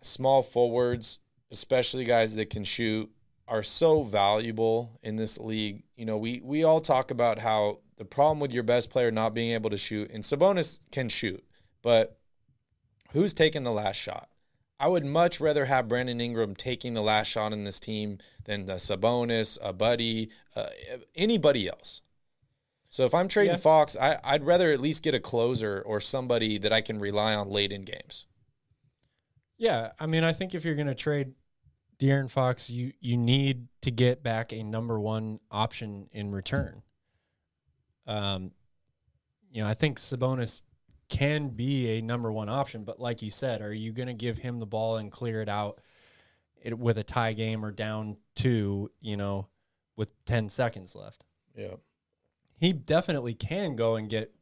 small 0.00 0.42
forwards, 0.42 1.18
especially 1.50 2.04
guys 2.04 2.34
that 2.36 2.50
can 2.50 2.64
shoot, 2.64 3.10
are 3.46 3.62
so 3.62 4.02
valuable 4.02 4.98
in 5.02 5.16
this 5.16 5.38
league. 5.38 5.84
You 5.96 6.06
know, 6.06 6.16
we 6.16 6.40
we 6.42 6.64
all 6.64 6.80
talk 6.80 7.10
about 7.10 7.38
how 7.38 7.80
the 7.96 8.04
problem 8.04 8.40
with 8.40 8.52
your 8.52 8.62
best 8.62 8.90
player 8.90 9.10
not 9.10 9.34
being 9.34 9.52
able 9.52 9.70
to 9.70 9.76
shoot, 9.76 10.10
and 10.10 10.22
Sabonis 10.22 10.80
can 10.90 11.08
shoot, 11.08 11.44
but 11.82 12.18
who's 13.12 13.34
taking 13.34 13.64
the 13.64 13.72
last 13.72 13.96
shot? 13.96 14.28
I 14.78 14.88
would 14.88 15.04
much 15.04 15.40
rather 15.40 15.66
have 15.66 15.88
Brandon 15.88 16.20
Ingram 16.20 16.56
taking 16.56 16.94
the 16.94 17.02
last 17.02 17.28
shot 17.28 17.52
in 17.52 17.64
this 17.64 17.78
team 17.78 18.18
than 18.44 18.62
a 18.68 18.74
Sabonis, 18.74 19.56
a 19.62 19.72
Buddy, 19.72 20.30
uh, 20.56 20.66
anybody 21.14 21.68
else. 21.68 22.00
So 22.90 23.04
if 23.04 23.14
I'm 23.14 23.28
trading 23.28 23.52
Yeah. 23.52 23.58
Fox, 23.58 23.96
I, 24.00 24.18
I'd 24.22 24.44
rather 24.44 24.72
at 24.72 24.80
least 24.80 25.02
get 25.02 25.14
a 25.14 25.20
closer 25.20 25.82
or 25.82 26.00
somebody 26.00 26.58
that 26.58 26.72
I 26.72 26.80
can 26.80 27.00
rely 27.00 27.34
on 27.34 27.50
late 27.50 27.72
in 27.72 27.82
games. 27.84 28.26
Yeah, 29.56 29.92
I 29.98 30.06
mean, 30.06 30.24
I 30.24 30.32
think 30.32 30.54
if 30.54 30.64
you're 30.64 30.74
going 30.74 30.88
to 30.88 30.94
trade 30.94 31.34
De'Aaron 31.98 32.30
Fox, 32.30 32.68
you 32.68 32.92
you 33.00 33.16
need 33.16 33.68
to 33.82 33.90
get 33.90 34.22
back 34.22 34.52
a 34.52 34.62
number 34.62 34.98
one 34.98 35.38
option 35.50 36.08
in 36.12 36.32
return. 36.32 36.82
Um, 38.06 38.50
you 39.50 39.62
know, 39.62 39.68
I 39.68 39.74
think 39.74 39.98
Sabonis 40.00 40.62
can 41.08 41.48
be 41.48 41.98
a 41.98 42.00
number 42.02 42.30
one 42.32 42.48
option, 42.48 42.84
but 42.84 42.98
like 43.00 43.22
you 43.22 43.30
said, 43.30 43.60
are 43.60 43.72
you 43.72 43.92
going 43.92 44.08
to 44.08 44.14
give 44.14 44.38
him 44.38 44.58
the 44.58 44.66
ball 44.66 44.96
and 44.96 45.10
clear 45.10 45.42
it 45.42 45.48
out 45.48 45.80
it, 46.62 46.78
with 46.78 46.98
a 46.98 47.04
tie 47.04 47.32
game 47.32 47.64
or 47.64 47.70
down 47.70 48.16
two? 48.34 48.90
You 49.00 49.16
know, 49.16 49.48
with 49.96 50.12
ten 50.24 50.48
seconds 50.48 50.94
left, 50.96 51.24
Yeah. 51.56 51.74
he 52.58 52.72
definitely 52.72 53.34
can 53.34 53.76
go 53.76 53.96
and 53.96 54.08
get 54.08 54.34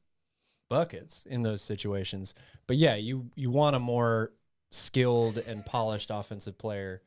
buckets 0.68 1.24
in 1.26 1.42
those 1.42 1.62
situations. 1.62 2.34
But 2.66 2.76
yeah, 2.76 2.94
you 2.94 3.30
you 3.34 3.50
want 3.50 3.76
a 3.76 3.80
more 3.80 4.32
skilled 4.70 5.36
and 5.36 5.64
polished 5.66 6.10
offensive 6.10 6.56
player 6.56 7.02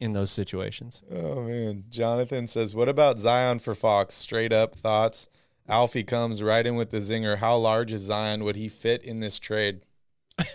in 0.00 0.12
those 0.12 0.30
situations. 0.30 1.02
Oh 1.10 1.42
man, 1.42 1.84
Jonathan 1.90 2.46
says, 2.46 2.74
"What 2.74 2.88
about 2.88 3.18
Zion 3.18 3.58
for 3.58 3.74
Fox? 3.74 4.14
Straight 4.14 4.52
up 4.52 4.74
thoughts." 4.76 5.28
Alfie 5.68 6.04
comes 6.04 6.42
right 6.42 6.66
in 6.66 6.76
with 6.76 6.90
the 6.90 6.98
zinger. 6.98 7.38
How 7.38 7.56
large 7.56 7.92
is 7.92 8.02
Zion? 8.02 8.44
Would 8.44 8.56
he 8.56 8.68
fit 8.68 9.02
in 9.02 9.20
this 9.20 9.38
trade? 9.38 9.80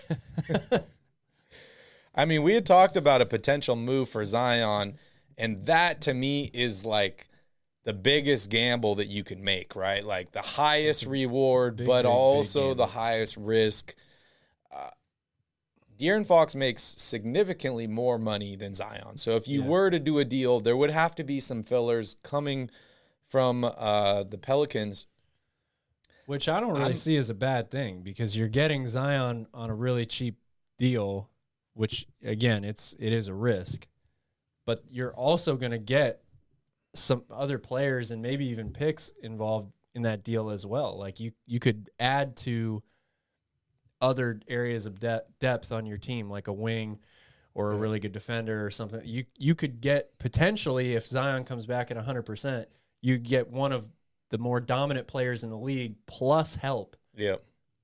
I 2.14 2.24
mean, 2.26 2.42
we 2.42 2.54
had 2.54 2.66
talked 2.66 2.96
about 2.96 3.20
a 3.22 3.26
potential 3.26 3.74
move 3.76 4.08
for 4.08 4.24
Zion, 4.24 4.98
and 5.38 5.64
that 5.64 6.00
to 6.02 6.14
me 6.14 6.50
is 6.52 6.84
like 6.84 7.28
the 7.84 7.92
biggest 7.92 8.50
gamble 8.50 8.94
that 8.96 9.06
you 9.06 9.24
can 9.24 9.42
make, 9.42 9.74
right? 9.74 10.04
Like 10.04 10.32
the 10.32 10.42
highest 10.42 11.06
reward, 11.06 11.76
big, 11.76 11.86
but 11.86 12.02
big, 12.02 12.04
big 12.04 12.10
also 12.10 12.60
gamble. 12.68 12.74
the 12.76 12.86
highest 12.92 13.36
risk. 13.36 13.94
Uh, 14.70 14.90
De'Aaron 15.98 16.26
Fox 16.26 16.54
makes 16.54 16.82
significantly 16.82 17.86
more 17.86 18.18
money 18.18 18.56
than 18.56 18.74
Zion. 18.74 19.16
So 19.16 19.32
if 19.32 19.48
you 19.48 19.62
Yeah. 19.62 19.68
were 19.68 19.90
to 19.90 19.98
do 19.98 20.18
a 20.18 20.24
deal, 20.24 20.60
there 20.60 20.76
would 20.76 20.90
have 20.90 21.14
to 21.16 21.24
be 21.24 21.40
some 21.40 21.62
fillers 21.62 22.16
coming 22.22 22.70
from 23.32 23.64
uh, 23.64 24.24
the 24.24 24.36
Pelicans. 24.36 25.06
Which 26.26 26.50
I 26.50 26.60
don't 26.60 26.72
really 26.72 26.82
I'm- 26.84 26.94
see 26.94 27.16
as 27.16 27.30
a 27.30 27.34
bad 27.34 27.70
thing 27.70 28.02
because 28.02 28.36
you're 28.36 28.46
getting 28.48 28.86
Zion 28.86 29.46
on 29.54 29.70
a 29.70 29.74
really 29.74 30.04
cheap 30.04 30.36
deal, 30.78 31.30
which 31.72 32.06
again, 32.22 32.62
it's 32.62 32.94
it 33.00 33.10
is 33.10 33.28
a 33.28 33.34
risk. 33.34 33.88
But 34.66 34.84
you're 34.88 35.14
also 35.14 35.56
going 35.56 35.72
to 35.72 35.78
get 35.78 36.22
some 36.94 37.24
other 37.30 37.58
players 37.58 38.10
and 38.10 38.20
maybe 38.20 38.46
even 38.48 38.70
picks 38.70 39.08
involved 39.22 39.72
in 39.94 40.02
that 40.02 40.22
deal 40.22 40.50
as 40.50 40.66
well. 40.66 40.98
Like 40.98 41.18
you 41.18 41.32
you 41.46 41.58
could 41.58 41.88
add 41.98 42.36
to 42.38 42.82
other 44.02 44.40
areas 44.46 44.84
of 44.84 45.00
de- 45.00 45.22
depth 45.40 45.72
on 45.72 45.86
your 45.86 45.98
team 45.98 46.28
like 46.28 46.48
a 46.48 46.52
wing 46.52 46.98
or 47.54 47.72
a 47.72 47.76
really 47.76 47.98
good 47.98 48.12
defender 48.12 48.64
or 48.64 48.70
something. 48.70 49.00
You 49.04 49.24
you 49.38 49.54
could 49.54 49.80
get 49.80 50.18
potentially 50.18 50.92
if 50.94 51.06
Zion 51.06 51.44
comes 51.44 51.64
back 51.66 51.90
at 51.90 51.96
100%, 51.96 52.66
you 53.02 53.18
get 53.18 53.50
one 53.50 53.72
of 53.72 53.86
the 54.30 54.38
more 54.38 54.60
dominant 54.60 55.06
players 55.06 55.44
in 55.44 55.50
the 55.50 55.58
league 55.58 55.96
plus 56.06 56.54
help 56.54 56.96
Yeah. 57.14 57.36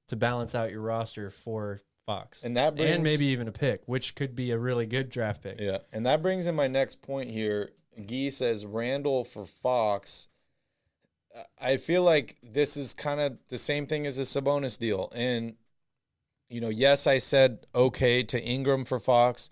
to 0.07 0.17
balance 0.17 0.55
out 0.55 0.71
your 0.71 0.81
roster 0.81 1.29
for 1.31 1.81
Fox. 2.07 2.43
And 2.43 2.57
that 2.57 2.75
brings 2.75 2.93
and 2.95 3.03
maybe 3.05 3.27
even 3.27 3.49
a 3.49 3.53
pick, 3.53 3.83
which 3.85 4.15
could 4.15 4.35
be 4.35 4.51
a 4.53 4.59
really 4.59 4.87
good 4.87 5.11
draft 5.11 5.43
pick. 5.43 5.61
Yeah, 5.61 5.79
and 5.93 6.07
that 6.07 6.23
brings 6.23 6.47
in 6.47 6.55
my 6.55 6.67
next 6.67 7.03
point 7.03 7.31
here. 7.31 7.73
Gee 8.07 8.31
says 8.31 8.65
Randle 8.65 9.25
for 9.25 9.45
Fox. 9.45 10.29
I 11.61 11.77
feel 11.77 12.03
like 12.03 12.37
this 12.43 12.77
is 12.77 12.95
kind 12.95 13.21
of 13.21 13.39
the 13.49 13.59
same 13.59 13.87
thing 13.87 14.07
as 14.07 14.19
a 14.19 14.23
Sabonis 14.23 14.79
deal. 14.79 15.13
And, 15.15 15.57
you 16.49 16.61
know, 16.63 16.71
yes, 16.71 17.07
I 17.07 17.19
said 17.19 17.67
okay 17.75 18.23
to 18.23 18.43
Ingram 18.43 18.87
for 18.87 18.99
Fox, 18.99 19.51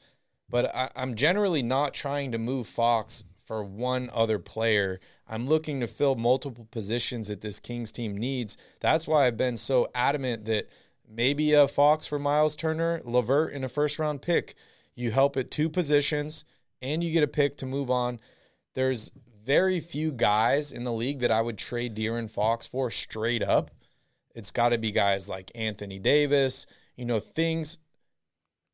but 0.49 0.75
I, 0.75 0.91
I'm 0.97 1.15
generally 1.15 1.63
not 1.63 1.93
trying 1.93 2.33
to 2.33 2.39
move 2.39 2.67
Fox 2.67 3.25
for 3.45 3.63
one 3.63 4.09
other 4.15 4.39
player. 4.39 4.99
I'm 5.29 5.47
looking 5.47 5.81
to 5.81 5.87
fill 5.87 6.15
multiple 6.15 6.69
positions 6.71 7.29
that 7.29 7.41
this 7.41 7.59
Kings 7.59 7.91
team 7.91 8.17
needs. 8.17 8.57
That's 8.81 9.09
why 9.09 9.27
I've 9.27 9.37
been 9.37 9.57
so 9.57 9.89
adamant 9.95 10.45
that 10.45 10.69
maybe 11.09 11.53
a 11.53 11.67
Fox 11.67 12.07
for 12.07 12.19
Miles 12.19 12.55
Turner, 12.55 13.01
LeVert 13.05 13.53
in 13.53 13.65
a 13.65 13.69
first 13.69 13.99
round 13.99 14.23
pick. 14.23 14.55
You 14.95 15.11
help 15.11 15.37
at 15.37 15.51
two 15.51 15.69
positions 15.69 16.45
and 16.81 17.03
you 17.03 17.13
get 17.13 17.25
a 17.25 17.29
pick 17.29 17.57
to 17.59 17.67
move 17.67 17.91
on. 17.91 18.21
There's 18.75 19.11
very 19.45 19.81
few 19.81 20.13
guys 20.13 20.73
in 20.73 20.85
the 20.85 20.93
league 20.93 21.21
that 21.21 21.31
I 21.31 21.41
would 21.41 21.59
trade 21.59 21.97
De'Aaron 21.97 22.31
Fox 22.31 22.67
for 22.67 22.91
straight 22.91 23.43
up. 23.43 23.71
It's 24.35 24.51
got 24.51 24.71
to 24.71 24.79
be 24.79 24.91
guys 24.91 25.29
like 25.29 25.51
Anthony 25.55 25.99
Davis, 25.99 26.67
you 26.97 27.05
know, 27.05 27.21
things 27.21 27.79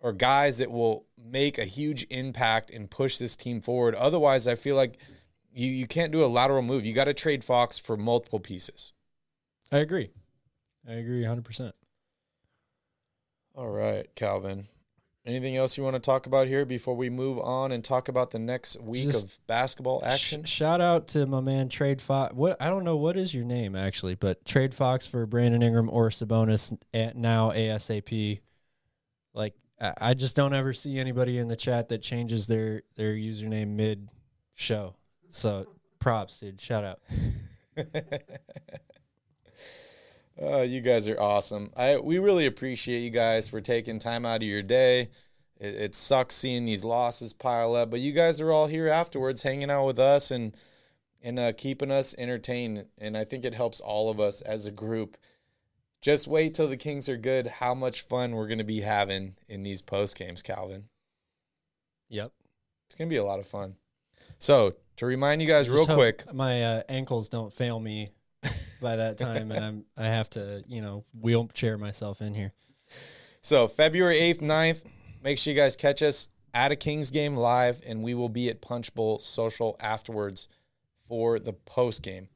or 0.01 0.13
guys 0.13 0.59
that 0.59 0.71
will 0.71 1.07
make 1.25 1.59
a 1.59 1.65
huge 1.65 2.05
impact 2.11 2.71
and 2.71 2.91
push 2.91 3.19
this 3.19 3.37
team 3.37 3.61
forward. 3.61 3.95
Otherwise, 3.95 4.49
I 4.49 4.57
feel 4.57 4.75
like 4.75 4.99
you, 5.53 5.69
you 5.69 5.87
can't 5.87 6.13
do 6.13 6.25
a 6.25 6.27
lateral 6.27 6.63
move. 6.63 6.85
You 6.85 6.93
got 6.93 7.05
to 7.05 7.15
trade 7.15 7.45
Fox 7.45 7.79
for 7.79 7.97
multiple 7.97 8.41
pieces. 8.41 8.93
I 9.71 9.79
agree. 9.79 10.11
I 10.89 10.93
agree 10.95 11.23
100%. 11.23 11.73
All 13.55 13.69
right, 13.69 14.09
Calvin. 14.15 14.67
Anything 15.25 15.57
else 15.57 15.77
you 15.77 15.85
want 15.85 15.95
to 15.95 16.01
talk 16.01 16.27
about 16.27 16.49
here 16.49 16.65
before 16.65 16.97
we 16.97 17.09
move 17.09 17.39
on 17.39 17.71
and 17.71 17.85
talk 17.85 18.09
about 18.09 18.33
the 18.33 18.41
next 18.41 18.81
week 18.81 19.13
Just 19.13 19.25
of 19.25 19.47
basketball 19.47 20.03
action? 20.05 20.43
Sh- 20.43 20.51
shout 20.51 20.81
out 20.81 21.07
to 21.09 21.27
my 21.27 21.41
man 21.41 21.69
Trade 21.69 22.01
Fox. 22.01 22.35
What 22.35 22.61
I 22.61 22.69
don't 22.71 22.83
know 22.83 22.97
what 22.97 23.17
is 23.17 23.33
your 23.33 23.45
name 23.45 23.77
actually, 23.77 24.17
but 24.17 24.45
Trade 24.45 24.75
Fox 24.75 25.07
for 25.07 25.25
Brandon 25.27 25.63
Ingram 25.63 25.89
or 25.91 26.11
Sabonis 26.11 26.77
at 26.93 27.17
now 27.17 27.53
ASAP. 27.53 28.41
Like 29.33 29.55
I, 29.81 29.93
I 30.01 30.15
just 30.15 30.35
don't 30.35 30.55
ever 30.55 30.73
see 30.73 30.99
anybody 30.99 31.39
in 31.39 31.47
the 31.47 31.57
chat 31.57 31.89
that 31.91 32.03
changes 32.03 32.49
their 32.49 32.83
their 32.97 33.15
username 33.15 33.69
mid 33.69 34.09
show. 34.55 34.97
So 35.33 35.67
props, 35.99 36.41
dude. 36.41 36.61
Shout 36.61 36.85
out. 36.85 37.01
Uh, 40.41 40.61
you 40.67 40.83
guys 40.83 41.09
are 41.09 41.19
awesome. 41.19 41.73
I 41.75 41.97
we 41.99 42.19
really 42.19 42.45
appreciate 42.45 43.01
you 43.01 43.11
guys 43.11 43.49
for 43.49 43.61
taking 43.61 43.99
time 43.99 44.27
out 44.27 44.43
of 44.43 44.49
your 44.49 44.63
day. 44.63 45.09
It, 45.59 45.75
it 45.75 45.95
sucks 45.95 46.35
seeing 46.35 46.67
these 46.67 46.85
losses 46.85 47.33
pile 47.33 47.75
up, 47.75 47.91
but 47.91 48.01
you 48.01 48.13
guys 48.13 48.43
are 48.43 48.53
all 48.53 48.67
here 48.67 48.89
afterwards, 48.89 49.43
hanging 49.43 49.71
out 49.71 49.87
with 49.87 49.99
us 49.99 50.31
and 50.31 50.55
and 51.23 51.39
uh, 51.39 51.53
keeping 51.55 51.91
us 51.91 52.15
entertained. 52.19 52.85
And 52.99 53.17
I 53.17 53.25
think 53.25 53.47
it 53.47 53.55
helps 53.55 53.81
all 53.81 54.11
of 54.11 54.21
us 54.21 54.43
as 54.43 54.67
a 54.67 54.71
group. 54.71 55.17
Just 56.03 56.29
wait 56.29 56.53
till 56.53 56.69
the 56.69 56.77
Kings 56.77 57.09
are 57.09 57.17
good. 57.17 57.47
How 57.47 57.75
much 57.75 58.03
fun 58.03 58.33
we're 58.33 58.49
going 58.49 58.59
to 58.59 58.65
be 58.65 58.81
having 58.81 59.37
in 59.49 59.63
these 59.63 59.81
post 59.81 60.19
games, 60.19 60.43
Calvin. 60.43 60.89
Yep. 62.11 62.33
It's 62.87 62.97
going 62.97 63.09
to 63.09 63.15
be 63.15 63.19
a 63.19 63.25
lot 63.25 63.39
of 63.39 63.47
fun. 63.47 63.77
So 64.39 64.75
to 64.97 65.07
remind 65.07 65.43
you 65.43 65.49
guys, 65.49 65.69
real 65.69 65.87
Just 65.87 65.91
hope 65.91 65.99
quick, 65.99 66.35
my 66.35 66.63
uh, 66.63 66.83
ankles 66.89 67.29
don't 67.29 67.53
fail 67.53 67.79
me 67.81 68.11
by 68.83 68.97
that 68.97 69.19
time, 69.19 69.51
and 69.53 69.65
I'm 69.65 69.85
I 69.97 70.07
have 70.07 70.31
to 70.31 70.63
you 70.67 70.83
know 70.83 71.05
wheelchair 71.19 71.79
myself 71.79 72.21
in 72.21 72.35
here. 72.35 72.53
So 73.41 73.67
February 73.67 74.21
8th, 74.21 74.41
9th, 74.41 74.85
make 75.23 75.37
sure 75.37 75.53
you 75.53 75.59
guys 75.59 75.75
catch 75.75 76.03
us 76.03 76.29
at 76.55 76.71
a 76.71 76.77
Kings 76.77 77.11
game 77.11 77.37
live, 77.37 77.81
and 77.85 78.03
we 78.03 78.15
will 78.15 78.29
be 78.29 78.49
at 78.49 78.61
Punch 78.61 78.95
Bowl 78.95 79.19
Social 79.19 79.77
afterwards 79.81 80.49
for 81.09 81.39
the 81.39 81.53
post 81.53 82.03
game. 82.03 82.29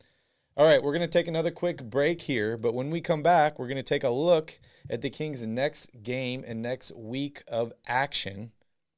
All 0.57 0.67
right, 0.67 0.83
we're 0.83 0.93
going 0.93 1.03
to 1.03 1.07
take 1.07 1.29
another 1.29 1.51
quick 1.51 1.83
break 1.83 2.23
here, 2.23 2.57
but 2.57 2.73
when 2.73 2.91
we 2.91 3.03
come 3.03 3.23
back, 3.23 3.59
we're 3.59 3.69
going 3.69 3.77
to 3.77 3.83
take 3.83 4.05
a 4.05 4.11
look 4.11 4.59
at 4.89 5.03
the 5.03 5.11
Kings' 5.11 5.47
next 5.47 6.03
game 6.03 6.43
and 6.47 6.63
next 6.63 6.93
week 6.97 7.43
of 7.47 7.73
action 7.87 8.53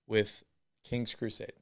with 0.06 0.44
Kings 0.84 1.14
Crusade. 1.14 1.57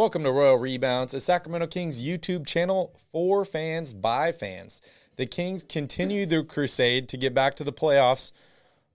Welcome 0.00 0.24
to 0.24 0.32
Royal 0.32 0.56
Rebounds, 0.56 1.12
a 1.12 1.20
Sacramento 1.20 1.66
Kings 1.66 2.02
YouTube 2.02 2.46
channel 2.46 2.96
for 3.12 3.44
fans 3.44 3.92
by 3.92 4.32
fans. 4.32 4.80
The 5.16 5.26
Kings 5.26 5.62
continue 5.62 6.24
their 6.24 6.42
crusade 6.42 7.06
to 7.10 7.18
get 7.18 7.34
back 7.34 7.54
to 7.56 7.64
the 7.64 7.72
playoffs 7.72 8.32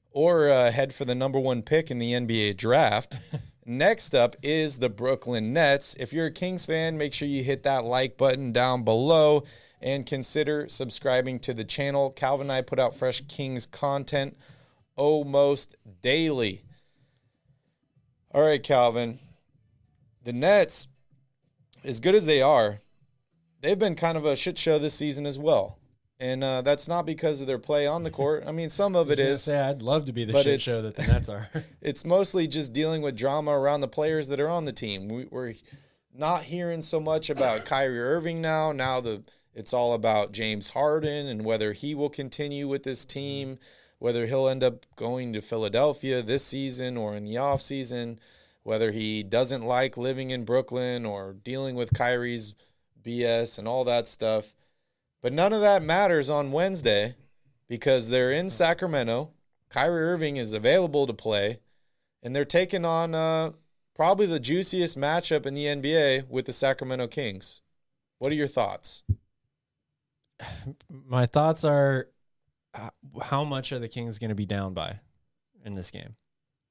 or 0.09 0.49
uh, 0.49 0.71
head 0.71 0.95
for 0.95 1.05
the 1.05 1.13
number 1.13 1.39
one 1.39 1.61
pick 1.61 1.91
in 1.91 1.99
the 1.99 2.13
NBA 2.13 2.57
draft. 2.57 3.19
Next 3.67 4.15
up 4.15 4.35
is 4.41 4.79
the 4.79 4.89
Brooklyn 4.89 5.53
Nets. 5.53 5.95
If 5.99 6.11
you're 6.11 6.25
a 6.25 6.31
Kings 6.31 6.65
fan, 6.65 6.97
make 6.97 7.13
sure 7.13 7.27
you 7.27 7.43
hit 7.43 7.61
that 7.61 7.85
like 7.85 8.17
button 8.17 8.51
down 8.51 8.81
below 8.81 9.43
and 9.79 10.07
consider 10.07 10.67
subscribing 10.67 11.37
to 11.41 11.53
the 11.53 11.63
channel. 11.63 12.09
Calvin 12.09 12.45
and 12.45 12.51
I 12.51 12.63
put 12.63 12.79
out 12.79 12.95
fresh 12.95 13.21
Kings 13.27 13.67
content 13.67 14.35
almost 14.95 15.75
daily. 16.01 16.63
All 18.31 18.41
right, 18.41 18.63
Calvin 18.63 19.19
the 20.25 20.33
Nets, 20.33 20.87
as 21.85 21.99
good 21.99 22.15
as 22.15 22.25
they 22.25 22.41
are, 22.41 22.79
they've 23.61 23.79
been 23.79 23.95
kind 23.95 24.17
of 24.17 24.25
a 24.25 24.35
shit 24.35 24.57
show 24.57 24.77
this 24.79 24.93
season 24.93 25.25
as 25.25 25.39
well. 25.39 25.77
And 26.19 26.43
uh, 26.43 26.61
that's 26.61 26.87
not 26.87 27.05
because 27.05 27.41
of 27.41 27.47
their 27.47 27.59
play 27.59 27.87
on 27.87 28.03
the 28.03 28.11
court. 28.11 28.45
I 28.47 28.51
mean, 28.51 28.69
some 28.69 28.95
of 28.95 29.11
it 29.11 29.19
is. 29.19 29.43
Say 29.43 29.59
I'd 29.59 29.81
love 29.81 30.05
to 30.05 30.13
be 30.13 30.23
the 30.23 30.41
shit 30.41 30.61
show 30.61 30.81
that 30.81 30.95
the 30.95 31.03
Nets 31.03 31.27
are. 31.27 31.49
It's 31.81 32.05
mostly 32.05 32.47
just 32.47 32.73
dealing 32.73 33.01
with 33.01 33.17
drama 33.17 33.51
around 33.51 33.81
the 33.81 33.87
players 33.87 34.29
that 34.29 34.39
are 34.39 34.49
on 34.49 34.65
the 34.65 34.71
team. 34.71 35.09
We, 35.09 35.25
we're 35.25 35.55
not 36.13 36.43
hearing 36.43 36.81
so 36.81 36.99
much 36.99 37.29
about 37.29 37.65
Kyrie 37.65 37.99
Irving 37.99 38.41
now. 38.41 38.71
Now 38.71 39.01
the 39.01 39.23
It's 39.53 39.73
all 39.73 39.93
about 39.93 40.31
James 40.31 40.69
Harden 40.69 41.27
and 41.27 41.43
whether 41.43 41.73
he 41.73 41.93
will 41.93 42.09
continue 42.09 42.67
with 42.67 42.83
this 42.83 43.03
team, 43.03 43.59
whether 43.99 44.25
he'll 44.25 44.47
end 44.47 44.63
up 44.63 44.85
going 44.95 45.33
to 45.33 45.41
Philadelphia 45.41 46.21
this 46.21 46.45
season 46.45 46.95
or 46.95 47.13
in 47.13 47.25
the 47.25 47.35
offseason, 47.35 48.19
whether 48.65 48.91
he 48.91 49.21
doesn't 49.21 49.63
like 49.63 49.95
living 49.95 50.31
in 50.31 50.43
Brooklyn 50.43 51.05
or 51.05 51.33
dealing 51.33 51.75
with 51.75 51.93
Kyrie's 51.93 52.55
BS 53.03 53.59
and 53.59 53.67
all 53.67 53.83
that 53.83 54.07
stuff. 54.07 54.55
But 55.21 55.33
none 55.33 55.53
of 55.53 55.61
that 55.61 55.83
matters 55.83 56.31
on 56.31 56.51
Wednesday 56.51 57.13
because 57.69 58.09
they're 58.09 58.31
in 58.31 58.49
Sacramento. 58.49 59.29
Kyrie 59.69 60.05
Irving 60.05 60.37
is 60.37 60.51
available 60.51 61.05
to 61.05 61.13
play, 61.13 61.59
and 62.23 62.35
they're 62.35 62.43
taking 62.43 62.85
on 62.85 63.13
uh, 63.13 63.51
probably 63.93 64.25
the 64.25 64.39
juiciest 64.39 64.97
matchup 64.97 65.45
in 65.45 65.53
the 65.53 65.65
NBA 65.65 66.27
with 66.27 66.47
the 66.47 66.51
Sacramento 66.51 67.05
Kings. 67.05 67.61
What 68.17 68.31
are 68.31 68.35
your 68.35 68.47
thoughts? 68.47 69.03
My 70.89 71.27
thoughts 71.27 71.63
are 71.63 72.07
how 73.21 73.43
much 73.43 73.71
are 73.71 73.79
the 73.79 73.87
Kings 73.87 74.17
going 74.17 74.29
to 74.29 74.35
be 74.35 74.47
down 74.47 74.73
by 74.73 75.01
in 75.63 75.75
this 75.75 75.91
game? 75.91 76.15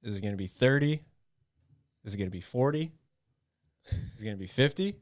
Is 0.03 0.19
it 0.19 0.23
going 0.23 0.35
to 0.35 0.39
be 0.39 0.49
30? 0.49 1.05
Is 2.05 2.15
it 2.15 2.19
going 2.19 2.29
to 2.29 2.33
be 2.33 2.41
40? 2.41 2.93
Is 3.87 4.21
it 4.21 4.25
going 4.25 4.37
to 4.37 4.41
be 4.41 4.47
50? 4.47 4.95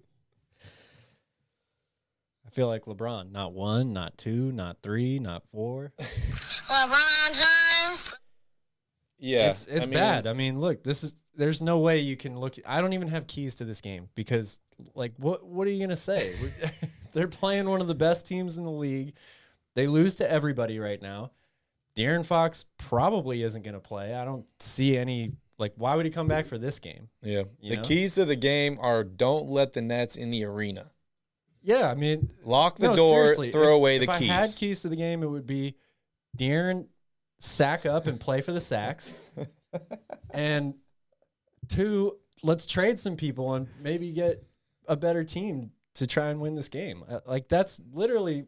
I 2.46 2.50
feel 2.50 2.68
like 2.68 2.84
LeBron. 2.84 3.32
Not 3.32 3.52
one, 3.52 3.92
not 3.92 4.18
two, 4.18 4.52
not 4.52 4.78
three, 4.82 5.18
not 5.18 5.42
four. 5.50 5.92
LeBron 5.98 7.28
James. 7.28 8.18
Yeah, 9.18 9.50
it's 9.50 9.66
it's 9.66 9.82
I 9.82 9.86
mean, 9.86 9.98
bad. 9.98 10.26
I 10.26 10.32
mean, 10.32 10.60
look, 10.60 10.82
this 10.82 11.04
is 11.04 11.14
there's 11.34 11.62
no 11.62 11.78
way 11.78 12.00
you 12.00 12.16
can 12.16 12.38
look. 12.38 12.56
I 12.66 12.80
don't 12.80 12.92
even 12.92 13.08
have 13.08 13.26
keys 13.26 13.54
to 13.56 13.64
this 13.64 13.80
game 13.80 14.08
because, 14.14 14.58
like, 14.94 15.14
what 15.16 15.46
what 15.46 15.66
are 15.66 15.70
you 15.70 15.80
gonna 15.80 15.96
say? 15.96 16.34
They're 17.12 17.28
playing 17.28 17.68
one 17.68 17.80
of 17.80 17.86
the 17.86 17.94
best 17.94 18.26
teams 18.26 18.58
in 18.58 18.64
the 18.64 18.70
league. 18.70 19.14
They 19.74 19.86
lose 19.86 20.16
to 20.16 20.30
everybody 20.30 20.78
right 20.78 21.00
now. 21.00 21.30
De'Aaron 21.96 22.24
Fox 22.24 22.64
probably 22.78 23.42
isn't 23.42 23.64
gonna 23.64 23.80
play. 23.80 24.14
I 24.14 24.24
don't 24.24 24.44
see 24.58 24.96
any. 24.96 25.32
Like, 25.62 25.74
why 25.76 25.94
would 25.94 26.04
he 26.04 26.10
come 26.10 26.26
back 26.26 26.46
for 26.46 26.58
this 26.58 26.80
game? 26.80 27.08
Yeah, 27.22 27.44
You 27.60 27.70
the 27.70 27.76
know? 27.76 27.82
keys 27.82 28.16
to 28.16 28.24
the 28.24 28.34
game 28.36 28.78
are 28.80 29.04
don't 29.04 29.48
let 29.48 29.72
the 29.74 29.80
Nets 29.80 30.16
in 30.16 30.30
the 30.32 30.44
arena. 30.44 30.90
Yeah, 31.62 31.88
I 31.88 31.94
mean, 31.94 32.30
Lock 32.44 32.78
the 32.78 32.88
no, 32.88 32.96
door, 32.96 33.22
seriously, 33.26 33.52
throw 33.52 33.68
if- 33.68 33.76
away 33.76 33.96
if 33.96 34.00
the 34.00 34.06
keys. 34.14 34.22
If 34.28 34.30
I 34.30 34.34
had 34.34 34.50
keys 34.56 34.82
to 34.82 34.88
the 34.88 34.96
game, 34.96 35.22
it 35.22 35.26
would 35.30 35.46
be 35.46 35.76
De'Aaron 36.36 36.86
sack 37.38 37.86
up 37.86 38.08
and 38.08 38.18
play 38.18 38.40
for 38.40 38.50
the 38.50 38.60
sacks, 38.60 39.14
and 40.30 40.74
two, 41.68 42.16
let's 42.42 42.66
trade 42.66 42.98
some 42.98 43.16
people 43.16 43.54
and 43.54 43.68
maybe 43.80 44.12
get 44.12 44.42
a 44.88 44.96
better 44.96 45.22
team 45.24 45.70
to 45.94 46.06
try 46.06 46.30
and 46.30 46.40
win 46.40 46.54
this 46.56 46.68
game. 46.68 47.04
Uh, 47.08 47.20
Like 47.26 47.48
that's 47.48 47.80
literally, 47.92 48.46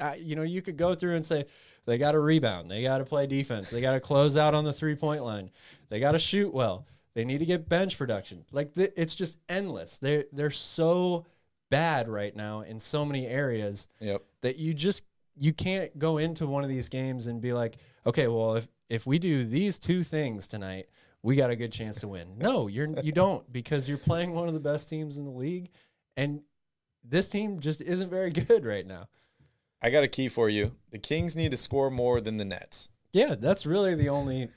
uh, 0.00 0.14
you 0.18 0.36
know, 0.36 0.42
you 0.42 0.62
could 0.62 0.76
go 0.76 0.94
through 0.94 1.16
and 1.16 1.24
say 1.24 1.46
they 1.84 1.98
got 1.98 2.12
to 2.12 2.20
rebound, 2.20 2.70
they 2.70 2.82
got 2.82 2.98
to 2.98 3.04
play 3.04 3.26
defense, 3.26 3.70
they 3.70 3.80
got 3.80 3.94
to 3.94 4.00
close 4.00 4.36
out 4.36 4.54
on 4.54 4.64
the 4.64 4.72
three 4.72 4.94
point 4.94 5.22
line, 5.24 5.50
they 5.88 6.00
got 6.00 6.12
to 6.12 6.18
shoot 6.18 6.52
well, 6.52 6.86
they 7.14 7.24
need 7.24 7.38
to 7.38 7.46
get 7.46 7.68
bench 7.68 7.96
production. 7.98 8.44
Like 8.52 8.74
th- 8.74 8.92
it's 8.96 9.14
just 9.14 9.38
endless. 9.48 9.98
They 9.98 10.24
they're 10.32 10.50
so 10.50 11.26
bad 11.70 12.08
right 12.08 12.34
now 12.36 12.60
in 12.60 12.78
so 12.78 13.04
many 13.04 13.26
areas 13.26 13.88
Yep. 14.00 14.22
that 14.42 14.56
you 14.56 14.72
just 14.74 15.02
you 15.36 15.52
can't 15.52 15.98
go 15.98 16.18
into 16.18 16.46
one 16.46 16.62
of 16.62 16.70
these 16.70 16.88
games 16.88 17.26
and 17.26 17.40
be 17.40 17.52
like, 17.52 17.76
okay, 18.06 18.26
well 18.28 18.54
if 18.56 18.68
if 18.88 19.06
we 19.06 19.18
do 19.18 19.44
these 19.44 19.78
two 19.78 20.04
things 20.04 20.46
tonight, 20.46 20.86
we 21.22 21.34
got 21.34 21.50
a 21.50 21.56
good 21.56 21.72
chance 21.72 22.00
to 22.00 22.08
win. 22.08 22.38
No, 22.38 22.68
you're 22.68 22.88
you 23.02 23.12
don't 23.12 23.50
because 23.52 23.88
you're 23.88 23.98
playing 23.98 24.32
one 24.32 24.46
of 24.48 24.54
the 24.54 24.60
best 24.60 24.88
teams 24.88 25.18
in 25.18 25.24
the 25.24 25.30
league, 25.30 25.70
and 26.16 26.40
this 27.02 27.28
team 27.28 27.60
just 27.60 27.80
isn't 27.80 28.10
very 28.10 28.30
good 28.48 28.64
right 28.64 28.86
now. 28.86 29.08
I 29.82 29.90
got 29.90 30.04
a 30.04 30.08
key 30.08 30.28
for 30.28 30.48
you. 30.48 30.72
The 30.90 30.98
Kings 30.98 31.36
need 31.36 31.50
to 31.50 31.56
score 31.56 31.90
more 31.90 32.20
than 32.20 32.36
the 32.38 32.44
Nets. 32.44 32.88
Yeah, 33.12 33.34
that's 33.38 33.66
really 33.66 33.94
the 33.94 34.08
only 34.08 34.48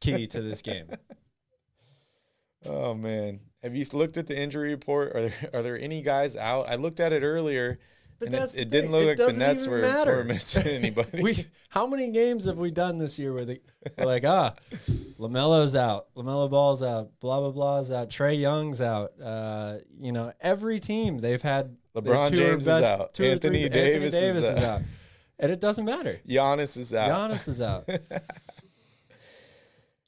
key 0.00 0.26
to 0.28 0.42
this 0.42 0.62
game. 0.62 0.86
Oh 2.64 2.94
man, 2.94 3.40
have 3.62 3.74
you 3.74 3.84
looked 3.92 4.16
at 4.16 4.28
the 4.28 4.38
injury 4.38 4.70
report? 4.70 5.16
Are 5.16 5.22
there 5.22 5.34
are 5.52 5.62
there 5.62 5.78
any 5.78 6.00
guys 6.00 6.36
out? 6.36 6.68
I 6.68 6.76
looked 6.76 7.00
at 7.00 7.12
it 7.12 7.22
earlier, 7.22 7.80
But 8.20 8.28
and 8.28 8.36
it, 8.36 8.56
it 8.56 8.70
didn't 8.70 8.92
look 8.92 9.02
it 9.02 9.18
like 9.18 9.32
the 9.32 9.38
Nets 9.38 9.66
were, 9.66 9.80
were 9.80 10.22
missing 10.24 10.66
anybody. 10.68 11.22
we 11.22 11.46
how 11.70 11.88
many 11.88 12.10
games 12.12 12.44
have 12.44 12.58
we 12.58 12.70
done 12.70 12.98
this 12.98 13.18
year 13.18 13.32
where 13.32 13.44
they 13.44 13.58
we're 13.98 14.04
like 14.04 14.24
ah 14.24 14.54
Lamelo's 15.18 15.74
out, 15.74 16.06
Lamelo 16.14 16.48
Ball's 16.48 16.84
out, 16.84 17.10
blah 17.20 17.40
blah 17.40 17.50
blah's 17.50 17.90
out, 17.90 18.10
Trae 18.10 18.38
Young's 18.38 18.80
out. 18.80 19.10
Uh, 19.20 19.78
you 19.98 20.12
know 20.12 20.32
every 20.40 20.78
team 20.78 21.18
they've 21.18 21.42
had 21.42 21.76
LeBron 21.94 22.32
James 22.32 22.66
is 22.66 22.68
out. 22.68 23.12
two 23.14 23.24
Anthony 23.24 23.68
Davis 23.68 24.14
is 24.14 24.22
Anthony 24.22 24.42
Davis 24.42 24.56
is 24.58 24.64
out. 24.64 24.64
out, 24.64 24.82
and 25.38 25.52
it 25.52 25.60
doesn't 25.60 25.84
matter. 25.84 26.20
Giannis 26.26 26.76
is 26.76 26.94
out. 26.94 27.30
Giannis 27.30 27.48
is 27.48 27.60
out. 27.60 27.86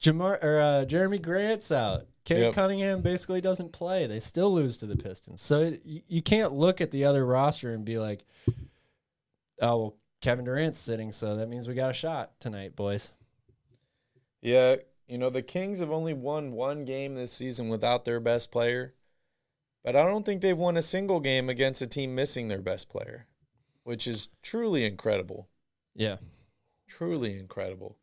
Jamar 0.01 0.43
or 0.43 0.59
uh, 0.61 0.85
Jerami 0.85 1.21
Grant's 1.21 1.71
out. 1.71 2.03
Cade 2.25 2.39
Yep. 2.39 2.53
Cunningham 2.53 3.01
basically 3.01 3.39
doesn't 3.39 3.71
play. 3.71 4.07
They 4.07 4.19
still 4.19 4.51
lose 4.51 4.77
to 4.77 4.87
the 4.87 4.97
Pistons. 4.97 5.41
So 5.41 5.61
it, 5.61 5.81
you, 5.85 6.01
you 6.07 6.21
can't 6.21 6.53
look 6.53 6.81
at 6.81 6.91
the 6.91 7.05
other 7.05 7.25
roster 7.25 7.71
and 7.71 7.85
be 7.85 7.99
like, 7.99 8.25
"Oh 9.61 9.77
well, 9.77 9.95
Kevin 10.21 10.45
Durant's 10.45 10.79
sitting, 10.79 11.11
so 11.11 11.35
that 11.35 11.49
means 11.49 11.67
we 11.67 11.75
got 11.75 11.91
a 11.91 11.93
shot 11.93 12.31
tonight, 12.39 12.75
boys." 12.75 13.11
Yeah, 14.41 14.77
you 15.07 15.19
know 15.19 15.29
the 15.29 15.43
Kings 15.43 15.79
have 15.79 15.91
only 15.91 16.13
won 16.13 16.51
one 16.51 16.83
game 16.83 17.13
this 17.13 17.31
season 17.31 17.69
without 17.69 18.05
their 18.05 18.19
best 18.19 18.51
player, 18.51 18.95
but 19.85 19.95
I 19.95 20.05
don't 20.05 20.25
think 20.25 20.41
they've 20.41 20.57
won 20.57 20.75
a 20.75 20.81
single 20.81 21.21
game 21.21 21.47
against 21.47 21.81
a 21.81 21.87
team 21.87 22.15
missing 22.15 22.49
their 22.49 22.61
best 22.61 22.89
player, 22.89 23.27
which 23.83 24.07
is 24.07 24.27
truly 24.41 24.83
incredible. 24.83 25.47
Yeah, 25.93 26.17
Truly 26.87 27.37
incredible. 27.37 27.97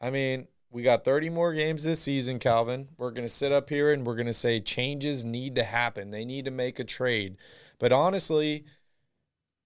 I 0.00 0.10
mean, 0.10 0.48
we 0.70 0.82
got 0.82 1.04
30 1.04 1.30
more 1.30 1.52
games 1.52 1.84
this 1.84 2.00
season, 2.00 2.38
Calvin. 2.38 2.88
We're 2.98 3.12
going 3.12 3.26
to 3.26 3.32
sit 3.32 3.52
up 3.52 3.70
here 3.70 3.92
and 3.92 4.04
we're 4.04 4.16
going 4.16 4.26
to 4.26 4.32
say 4.32 4.60
changes 4.60 5.24
need 5.24 5.54
to 5.54 5.64
happen. 5.64 6.10
They 6.10 6.24
need 6.24 6.44
to 6.46 6.50
make 6.50 6.78
a 6.78 6.84
trade. 6.84 7.36
But 7.78 7.92
honestly, 7.92 8.64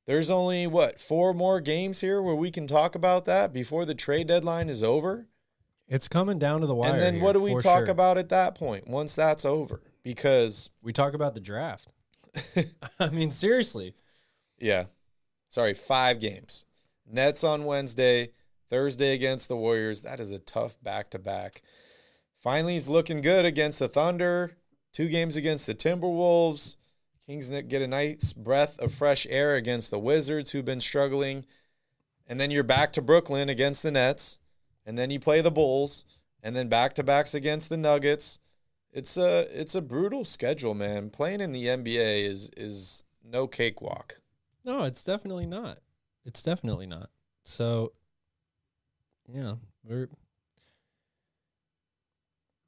there's 0.06 0.30
only 0.30 0.66
what, 0.66 1.00
four 1.00 1.32
more 1.32 1.60
games 1.60 2.00
here 2.00 2.22
where 2.22 2.34
we 2.34 2.50
can 2.50 2.66
talk 2.66 2.94
about 2.94 3.24
that 3.24 3.52
before 3.52 3.84
the 3.84 3.94
trade 3.94 4.26
deadline 4.26 4.68
is 4.68 4.82
over? 4.82 5.26
it's 5.88 6.06
coming 6.06 6.38
down 6.38 6.60
to 6.60 6.68
the 6.68 6.74
wire. 6.74 6.92
and 6.92 7.02
then 7.02 7.14
here, 7.14 7.24
what 7.24 7.32
do 7.32 7.40
we 7.40 7.52
talk 7.56 7.86
sure. 7.86 7.90
about 7.90 8.16
at 8.16 8.28
that 8.28 8.54
point 8.54 8.86
once 8.86 9.16
that's 9.16 9.44
over? 9.44 9.82
Because, 10.02 10.70
We 10.82 10.92
talk 10.92 11.14
about 11.14 11.34
the 11.34 11.40
draft. 11.40 11.88
I 13.00 13.10
mean, 13.10 13.30
seriously. 13.30 13.94
yeah, 14.58 14.84
sorry, 15.48 15.74
five 15.74 16.20
games. 16.20 16.64
Nets 17.06 17.42
on 17.42 17.64
Wednesday, 17.64 18.30
Thursday 18.68 19.14
against 19.14 19.48
the 19.48 19.56
Warriors. 19.56 20.02
That 20.02 20.20
is 20.20 20.32
a 20.32 20.38
tough 20.38 20.80
back 20.82 21.10
to 21.10 21.18
back. 21.18 21.62
Finally, 22.40 22.74
he's 22.74 22.88
looking 22.88 23.20
good 23.20 23.44
against 23.44 23.78
the 23.78 23.88
Thunder. 23.88 24.56
Two 24.92 25.08
games 25.08 25.36
against 25.36 25.66
the 25.66 25.74
Timberwolves. 25.74 26.76
Kings 27.26 27.50
get 27.50 27.82
a 27.82 27.86
nice 27.86 28.32
breath 28.32 28.78
of 28.78 28.92
fresh 28.92 29.26
air 29.30 29.54
against 29.54 29.90
the 29.90 29.98
Wizards, 29.98 30.50
who've 30.50 30.64
been 30.64 30.80
struggling. 30.80 31.44
And 32.26 32.40
then 32.40 32.50
you're 32.50 32.62
back 32.62 32.92
to 32.94 33.02
Brooklyn 33.02 33.48
against 33.48 33.82
the 33.82 33.90
Nets. 33.90 34.38
And 34.86 34.98
then 34.98 35.10
you 35.10 35.20
play 35.20 35.40
the 35.40 35.50
Bulls. 35.50 36.04
And 36.42 36.56
then 36.56 36.68
back 36.68 36.94
to 36.94 37.04
backs 37.04 37.34
against 37.34 37.68
the 37.68 37.76
Nuggets. 37.76 38.40
It's 38.92 39.16
a 39.16 39.46
it's 39.52 39.74
a 39.74 39.80
brutal 39.80 40.24
schedule, 40.24 40.74
man. 40.74 41.10
Playing 41.10 41.40
in 41.40 41.52
the 41.52 41.66
NBA 41.66 42.24
is 42.24 42.50
is 42.56 43.04
no 43.24 43.46
cakewalk. 43.46 44.20
No, 44.64 44.82
it's 44.82 45.02
definitely 45.02 45.46
not. 45.46 45.78
It's 46.24 46.42
definitely 46.42 46.86
not. 46.86 47.10
So, 47.44 47.92
you 49.32 49.40
know, 49.42 49.58
we're 49.84 50.08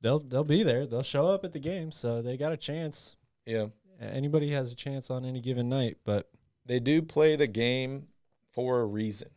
they'll 0.00 0.20
they'll 0.20 0.44
be 0.44 0.62
there. 0.62 0.86
They'll 0.86 1.02
show 1.02 1.26
up 1.28 1.44
at 1.44 1.52
the 1.52 1.58
game, 1.58 1.90
so 1.90 2.22
they 2.22 2.36
got 2.36 2.52
a 2.52 2.56
chance. 2.56 3.16
Yeah. 3.46 3.66
Anybody 4.00 4.50
has 4.50 4.72
a 4.72 4.76
chance 4.76 5.10
on 5.10 5.24
any 5.24 5.40
given 5.40 5.68
night, 5.68 5.98
but 6.04 6.28
they 6.66 6.80
do 6.80 7.02
play 7.02 7.36
the 7.36 7.46
game 7.46 8.08
for 8.50 8.80
a 8.80 8.86
reason, 8.86 9.28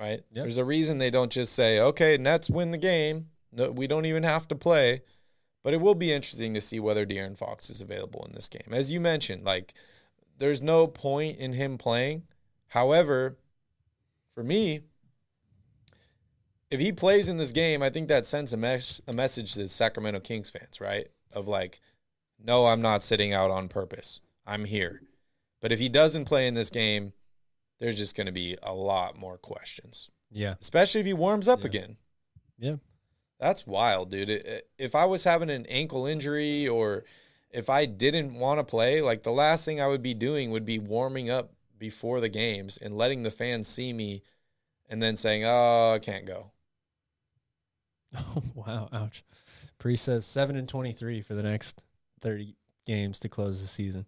right? 0.00 0.20
Yep. 0.32 0.44
There's 0.44 0.58
a 0.58 0.64
reason 0.64 0.98
they 0.98 1.10
don't 1.10 1.30
just 1.30 1.52
say, 1.52 1.78
"Okay, 1.78 2.16
Nets 2.16 2.50
win 2.50 2.72
the 2.72 2.78
game. 2.78 3.30
No, 3.52 3.70
we 3.70 3.86
don't 3.86 4.06
even 4.06 4.24
have 4.24 4.48
to 4.48 4.56
play." 4.56 5.02
But 5.62 5.74
it 5.74 5.80
will 5.80 5.94
be 5.94 6.12
interesting 6.12 6.54
to 6.54 6.60
see 6.60 6.80
whether 6.80 7.04
De'Aaron 7.04 7.36
Fox 7.36 7.68
is 7.68 7.80
available 7.80 8.24
in 8.24 8.34
this 8.34 8.48
game. 8.48 8.72
As 8.72 8.90
you 8.90 8.98
mentioned, 9.00 9.44
like 9.44 9.74
there's 10.38 10.62
no 10.62 10.86
point 10.86 11.38
in 11.38 11.52
him 11.52 11.76
playing. 11.76 12.22
However, 12.68 13.36
for 14.34 14.42
me, 14.42 14.80
if 16.70 16.80
he 16.80 16.92
plays 16.92 17.28
in 17.28 17.36
this 17.36 17.52
game, 17.52 17.82
I 17.82 17.90
think 17.90 18.08
that 18.08 18.26
sends 18.26 18.52
a, 18.52 18.56
mes- 18.56 19.00
a 19.06 19.12
message 19.12 19.54
to 19.54 19.68
Sacramento 19.68 20.20
Kings 20.20 20.48
fans, 20.50 20.80
right? 20.80 21.08
Of 21.32 21.48
like, 21.48 21.80
no, 22.42 22.66
I'm 22.66 22.80
not 22.80 23.02
sitting 23.02 23.32
out 23.32 23.50
on 23.50 23.68
purpose. 23.68 24.20
I'm 24.46 24.64
here. 24.64 25.02
But 25.60 25.72
if 25.72 25.78
he 25.78 25.88
doesn't 25.88 26.24
play 26.24 26.46
in 26.46 26.54
this 26.54 26.70
game, 26.70 27.12
there's 27.80 27.98
just 27.98 28.16
going 28.16 28.26
to 28.26 28.32
be 28.32 28.56
a 28.62 28.72
lot 28.72 29.18
more 29.18 29.36
questions, 29.36 30.10
yeah, 30.30 30.54
especially 30.60 31.00
if 31.00 31.06
he 31.06 31.12
warms 31.12 31.48
up 31.48 31.60
Yeah. 31.60 31.66
again. 31.66 31.96
yeah, 32.58 32.76
That's 33.40 33.66
wild, 33.66 34.10
dude. 34.10 34.62
If 34.78 34.94
I 34.94 35.06
was 35.06 35.24
having 35.24 35.48
an 35.48 35.64
ankle 35.66 36.04
injury 36.04 36.68
or 36.68 37.04
if 37.50 37.70
I 37.70 37.86
didn't 37.86 38.34
want 38.34 38.60
to 38.60 38.64
play, 38.64 39.00
like 39.00 39.22
the 39.22 39.32
last 39.32 39.64
thing 39.64 39.80
I 39.80 39.88
would 39.88 40.02
be 40.02 40.12
doing 40.12 40.50
would 40.50 40.66
be 40.66 40.78
warming 40.78 41.30
up 41.30 41.52
before 41.78 42.20
the 42.20 42.28
games 42.28 42.76
and 42.76 42.96
letting 42.96 43.22
the 43.22 43.30
fans 43.30 43.66
see 43.66 43.94
me 43.94 44.22
and 44.90 45.02
then 45.02 45.16
saying, 45.16 45.44
"Oh, 45.46 45.92
I 45.94 45.98
can't 45.98 46.26
go." 46.26 46.52
Oh 48.14 48.42
wow, 48.54 48.88
ouch. 48.92 49.24
Pre 49.78 49.96
says 49.96 50.26
seven 50.26 50.56
and 50.56 50.68
twenty 50.68 50.92
three 50.92 51.22
for 51.22 51.34
the 51.34 51.42
next 51.42 51.82
thirty 52.20 52.56
games 52.86 53.18
to 53.20 53.28
close 53.30 53.62
the 53.62 53.68
season. 53.68 54.04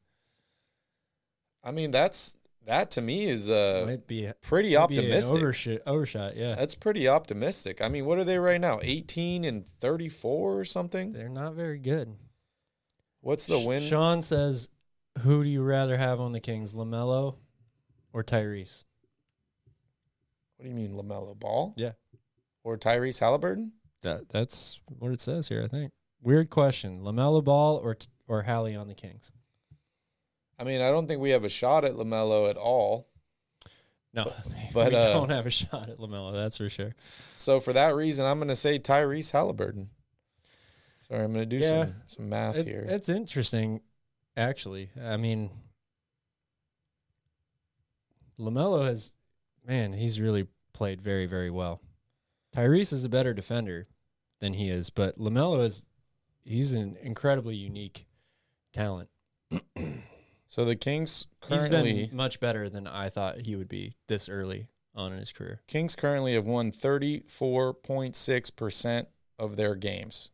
I 1.64 1.70
mean, 1.70 1.91
that's 1.91 2.37
that 2.66 2.90
to 2.92 3.02
me 3.02 3.24
is 3.24 3.50
uh 3.50 3.84
might 3.86 4.06
be 4.06 4.30
pretty 4.40 4.76
might 4.76 4.88
be 4.88 4.98
an 4.98 5.04
optimistic. 5.04 5.36
overshot, 5.36 5.78
overshot, 5.86 6.36
yeah. 6.36 6.54
That's 6.54 6.74
pretty 6.74 7.08
optimistic. 7.08 7.82
I 7.82 7.88
mean, 7.88 8.04
what 8.04 8.18
are 8.18 8.24
they 8.24 8.38
right 8.38 8.60
now? 8.60 8.78
18 8.82 9.44
and 9.44 9.66
34 9.66 10.58
or 10.58 10.64
something? 10.64 11.12
They're 11.12 11.28
not 11.28 11.54
very 11.54 11.78
good. 11.78 12.16
What's 13.20 13.46
the 13.46 13.58
win? 13.58 13.82
Sean 13.82 14.22
says, 14.22 14.68
"Who 15.20 15.44
do 15.44 15.48
you 15.48 15.62
rather 15.62 15.96
have 15.96 16.20
on 16.20 16.32
the 16.32 16.40
Kings, 16.40 16.74
Lamelo 16.74 17.36
or 18.12 18.24
Tyrese?" 18.24 18.84
What 20.56 20.64
do 20.64 20.68
you 20.68 20.76
mean, 20.76 20.94
LaMelo 20.94 21.36
Ball? 21.36 21.74
Yeah. 21.76 21.92
Or 22.62 22.78
Tyrese 22.78 23.20
Haliburton? 23.20 23.70
That 24.02 24.28
that's 24.28 24.80
what 24.86 25.12
it 25.12 25.20
says 25.20 25.48
here. 25.48 25.62
I 25.62 25.68
think. 25.68 25.92
Weird 26.20 26.50
question: 26.50 27.00
Lamelo 27.00 27.42
Ball 27.42 27.76
or 27.76 27.96
or 28.28 28.42
Hallie 28.42 28.76
on 28.76 28.88
the 28.88 28.94
Kings? 28.94 29.32
I 30.62 30.64
mean, 30.64 30.80
I 30.80 30.90
don't 30.90 31.08
think 31.08 31.20
we 31.20 31.30
have 31.30 31.42
a 31.42 31.48
shot 31.48 31.84
at 31.84 31.94
LaMelo 31.94 32.48
at 32.48 32.56
all. 32.56 33.08
No, 34.14 34.32
but, 34.72 34.90
we 34.92 34.96
uh, 34.96 35.12
don't 35.12 35.30
have 35.30 35.44
a 35.44 35.50
shot 35.50 35.88
at 35.88 35.98
Lamelo. 35.98 36.32
That's 36.32 36.56
for 36.56 36.68
sure. 36.68 36.92
So 37.36 37.58
for 37.58 37.72
that 37.72 37.96
reason, 37.96 38.26
I'm 38.26 38.38
going 38.38 38.46
to 38.48 38.54
say 38.54 38.78
Tyrese 38.78 39.32
Haliburton. 39.32 39.88
Sorry, 41.08 41.24
I'm 41.24 41.32
going 41.32 41.48
to 41.48 41.58
do 41.58 41.64
Yeah. 41.64 41.86
some, 41.86 41.94
some 42.06 42.28
math 42.28 42.58
It- 42.58 42.68
here. 42.68 42.84
It's 42.86 43.08
interesting, 43.08 43.80
actually. 44.36 44.90
I 45.02 45.16
mean, 45.16 45.50
Lamelo 48.38 48.84
has, 48.84 49.14
man, 49.66 49.92
he's 49.94 50.20
really 50.20 50.46
played 50.72 51.02
very, 51.02 51.26
very 51.26 51.50
well. 51.50 51.80
Tyrese 52.54 52.92
is 52.92 53.04
a 53.04 53.08
better 53.08 53.34
defender 53.34 53.88
than 54.38 54.54
he 54.54 54.68
is, 54.68 54.90
but 54.90 55.18
Lamelo 55.18 55.64
is, 55.64 55.86
he's 56.44 56.72
an 56.74 56.96
incredibly 57.02 57.56
unique 57.56 58.06
talent. 58.72 59.08
so 60.53 60.64
the 60.66 60.76
Kings 60.76 61.26
He's 61.48 61.64
currently 61.64 62.09
been 62.09 62.16
much 62.16 62.38
better 62.38 62.68
than 62.68 62.86
I 62.86 63.09
thought 63.09 63.38
he 63.38 63.57
would 63.57 63.70
be 63.70 63.94
this 64.07 64.28
early 64.28 64.66
on 64.94 65.14
in 65.14 65.18
his 65.18 65.32
career. 65.32 65.62
Kings 65.66 65.96
currently 65.96 66.34
have 66.34 66.46
won 66.46 66.70
34.6% 66.70 69.07
of 69.38 69.57
their 69.57 69.74
games. 69.74 70.30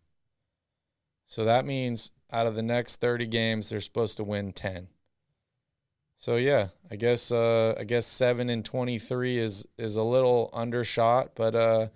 So 1.29 1.45
that 1.45 1.65
means 1.65 2.11
out 2.33 2.49
of 2.49 2.57
the 2.57 2.65
next 2.65 2.97
30 2.97 3.29
games 3.29 3.69
they're 3.69 3.81
supposed 3.81 4.17
to 4.17 4.25
win 4.25 4.53
10. 4.53 4.89
So 6.17 6.35
yeah, 6.35 6.71
I 6.91 6.97
guess 6.97 7.31
uh 7.31 7.77
I 7.79 7.85
guess 7.85 8.05
7 8.05 8.51
and 8.51 8.65
23 8.65 9.39
is 9.39 9.69
is 9.79 9.95
a 9.95 10.03
little 10.03 10.51
undershot, 10.53 11.37
but 11.37 11.55
uh 11.55 11.89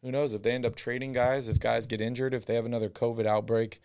who 0.00 0.10
knows 0.10 0.32
if 0.32 0.42
they 0.42 0.52
end 0.52 0.64
up 0.64 0.74
trading 0.74 1.12
guys, 1.12 1.50
if 1.50 1.60
guys 1.60 1.86
get 1.86 2.00
injured, 2.00 2.32
if 2.32 2.46
they 2.46 2.54
have 2.54 2.64
another 2.64 2.88
COVID 2.88 3.26
outbreak, 3.26 3.78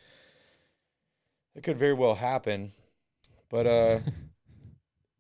it 1.54 1.64
could 1.64 1.78
very 1.78 1.94
well 1.94 2.16
happen. 2.16 2.72
But 3.54 3.68
uh 3.68 4.00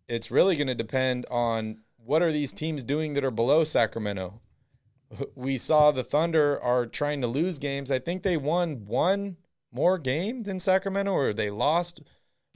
it's 0.07 0.31
really 0.31 0.55
going 0.55 0.67
to 0.67 0.75
depend 0.75 1.27
on 1.29 1.81
what 1.97 2.23
are 2.23 2.31
these 2.31 2.51
teams 2.51 2.83
doing 2.83 3.13
that 3.13 3.23
are 3.23 3.31
below 3.31 3.63
Sacramento. 3.63 4.41
We 5.35 5.59
saw 5.59 5.91
the 5.91 6.03
Thunder 6.03 6.59
are 6.61 6.87
trying 6.87 7.21
to 7.21 7.27
lose 7.27 7.59
games. 7.59 7.91
I 7.91 7.99
think 7.99 8.23
they 8.23 8.35
won 8.35 8.85
one 8.85 9.37
more 9.71 9.99
game 9.99 10.43
than 10.43 10.59
Sacramento, 10.59 11.11
or 11.13 11.31
they 11.31 11.51
lost, 11.51 12.01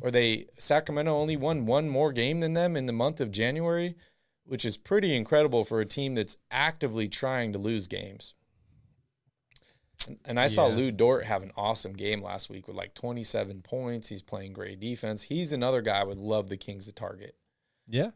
or 0.01 0.09
they 0.09 0.47
Sacramento 0.57 1.15
only 1.15 1.37
won 1.37 1.67
one 1.67 1.89
more 1.89 2.11
game 2.11 2.39
than 2.39 2.53
them 2.53 2.75
in 2.75 2.87
the 2.87 2.91
month 2.93 3.21
of 3.21 3.31
January, 3.31 3.95
which 4.45 4.65
is 4.65 4.77
pretty 4.77 5.15
incredible 5.15 5.63
for 5.63 5.79
a 5.79 5.85
team 5.85 6.15
that's 6.15 6.37
actively 6.49 7.07
trying 7.07 7.53
to 7.53 7.59
lose 7.59 7.87
games. 7.87 8.33
And- 10.07 10.19
And 10.25 10.39
I 10.39 10.47
saw 10.47 10.67
Yeah. 10.67 10.75
Lu 10.75 10.91
Dort 10.91 11.25
have 11.25 11.43
an 11.43 11.51
awesome 11.55 11.93
game 11.93 12.21
last 12.21 12.49
week 12.49 12.67
with 12.67 12.75
like 12.77 12.93
27 12.93 13.61
points. 13.61 14.09
He's 14.09 14.21
playing 14.21 14.53
great 14.53 14.79
defense. 14.79 15.23
He's 15.23 15.51
another 15.53 15.81
guy 15.81 16.01
I 16.01 16.03
would 16.03 16.17
love 16.19 16.49
the 16.49 16.57
Kings 16.57 16.85
to 16.85 16.91
target. 16.93 17.35
Yeah. 17.87 18.11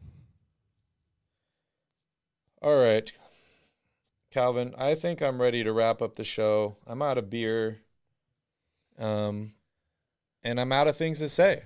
All 2.62 2.76
right. 2.78 3.10
Calvin, 4.30 4.74
I 4.78 4.94
think 4.94 5.20
I'm 5.20 5.40
ready 5.40 5.64
to 5.64 5.72
wrap 5.72 6.00
up 6.00 6.14
the 6.16 6.24
show. 6.24 6.76
I'm 6.86 7.02
out 7.02 7.18
of 7.18 7.28
beer. 7.28 7.80
Um 8.98 9.54
and 10.44 10.60
I'm 10.60 10.72
out 10.72 10.88
of 10.88 10.96
things 10.96 11.18
to 11.20 11.28
say. 11.28 11.62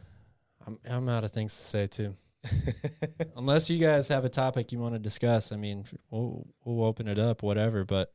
I'm, 0.66 0.78
I'm 0.88 1.08
out 1.08 1.24
of 1.24 1.30
things 1.32 1.56
to 1.56 1.62
say 1.62 1.86
too. 1.86 2.14
Unless 3.36 3.70
you 3.70 3.78
guys 3.78 4.08
have 4.08 4.24
a 4.24 4.28
topic 4.28 4.70
you 4.72 4.78
want 4.78 4.94
to 4.94 4.98
discuss, 4.98 5.50
I 5.52 5.56
mean, 5.56 5.84
we'll, 6.10 6.46
we'll 6.64 6.84
open 6.86 7.08
it 7.08 7.18
up, 7.18 7.42
whatever. 7.42 7.84
But 7.84 8.12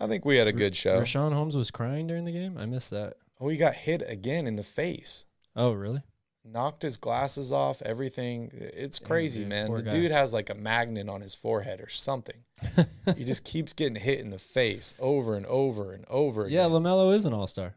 I 0.00 0.06
think 0.06 0.24
we 0.24 0.36
had 0.36 0.46
a 0.46 0.52
good 0.52 0.74
show. 0.74 1.00
Richaun 1.00 1.32
Holmes 1.32 1.56
was 1.56 1.70
crying 1.70 2.06
during 2.06 2.24
the 2.24 2.32
game. 2.32 2.56
I 2.58 2.66
missed 2.66 2.90
that. 2.90 3.14
Oh, 3.38 3.48
he 3.48 3.56
got 3.56 3.74
hit 3.74 4.02
again 4.06 4.46
in 4.46 4.56
the 4.56 4.62
face. 4.62 5.26
Oh, 5.54 5.72
really? 5.72 6.02
Knocked 6.42 6.82
his 6.82 6.96
glasses 6.96 7.52
off, 7.52 7.82
everything. 7.82 8.50
It's 8.52 8.98
crazy, 8.98 9.40
dude. 9.40 9.50
man. 9.50 9.66
Poor 9.66 9.78
the 9.78 9.84
guy. 9.84 9.90
dude 9.90 10.10
has 10.10 10.32
like 10.32 10.48
a 10.48 10.54
magnet 10.54 11.08
on 11.08 11.20
his 11.20 11.34
forehead 11.34 11.80
or 11.80 11.88
something. 11.90 12.44
he 13.16 13.24
just 13.24 13.44
keeps 13.44 13.74
getting 13.74 13.96
hit 13.96 14.20
in 14.20 14.30
the 14.30 14.38
face 14.38 14.94
over 14.98 15.36
and 15.36 15.44
over 15.46 15.92
and 15.92 16.04
over 16.08 16.48
yeah. 16.48 16.64
Lamelo 16.64 17.14
is 17.14 17.26
an 17.26 17.34
all 17.34 17.46
star. 17.46 17.74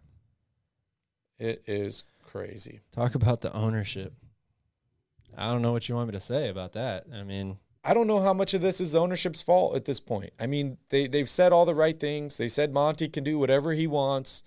it 1.39 1.61
is 1.67 2.05
crazy. 2.25 2.81
Talk 2.91 3.15
about 3.15 3.41
the 3.41 3.53
ownership. 3.53 4.13
I 5.37 5.51
don't 5.51 5.61
know 5.61 5.71
what 5.71 5.89
you 5.89 5.95
want 5.95 6.07
me 6.07 6.13
to 6.13 6.19
say 6.19 6.49
about 6.49 6.73
that. 6.73 7.05
I 7.13 7.23
mean, 7.23 7.57
I 7.83 7.93
don't 7.93 8.07
know 8.07 8.21
how 8.21 8.33
much 8.33 8.53
of 8.53 8.61
this 8.61 8.79
is 8.79 8.95
ownership's 8.95 9.41
fault 9.41 9.75
at 9.75 9.85
this 9.85 9.99
point. 9.99 10.31
I 10.39 10.47
mean, 10.47 10.77
they 10.89 11.07
they've 11.07 11.29
said 11.29 11.51
all 11.51 11.65
the 11.65 11.75
right 11.75 11.99
things. 11.99 12.37
They 12.37 12.47
said 12.47 12.73
Monte 12.73 13.09
can 13.09 13.23
do 13.23 13.37
whatever 13.37 13.73
he 13.73 13.87
wants, 13.87 14.43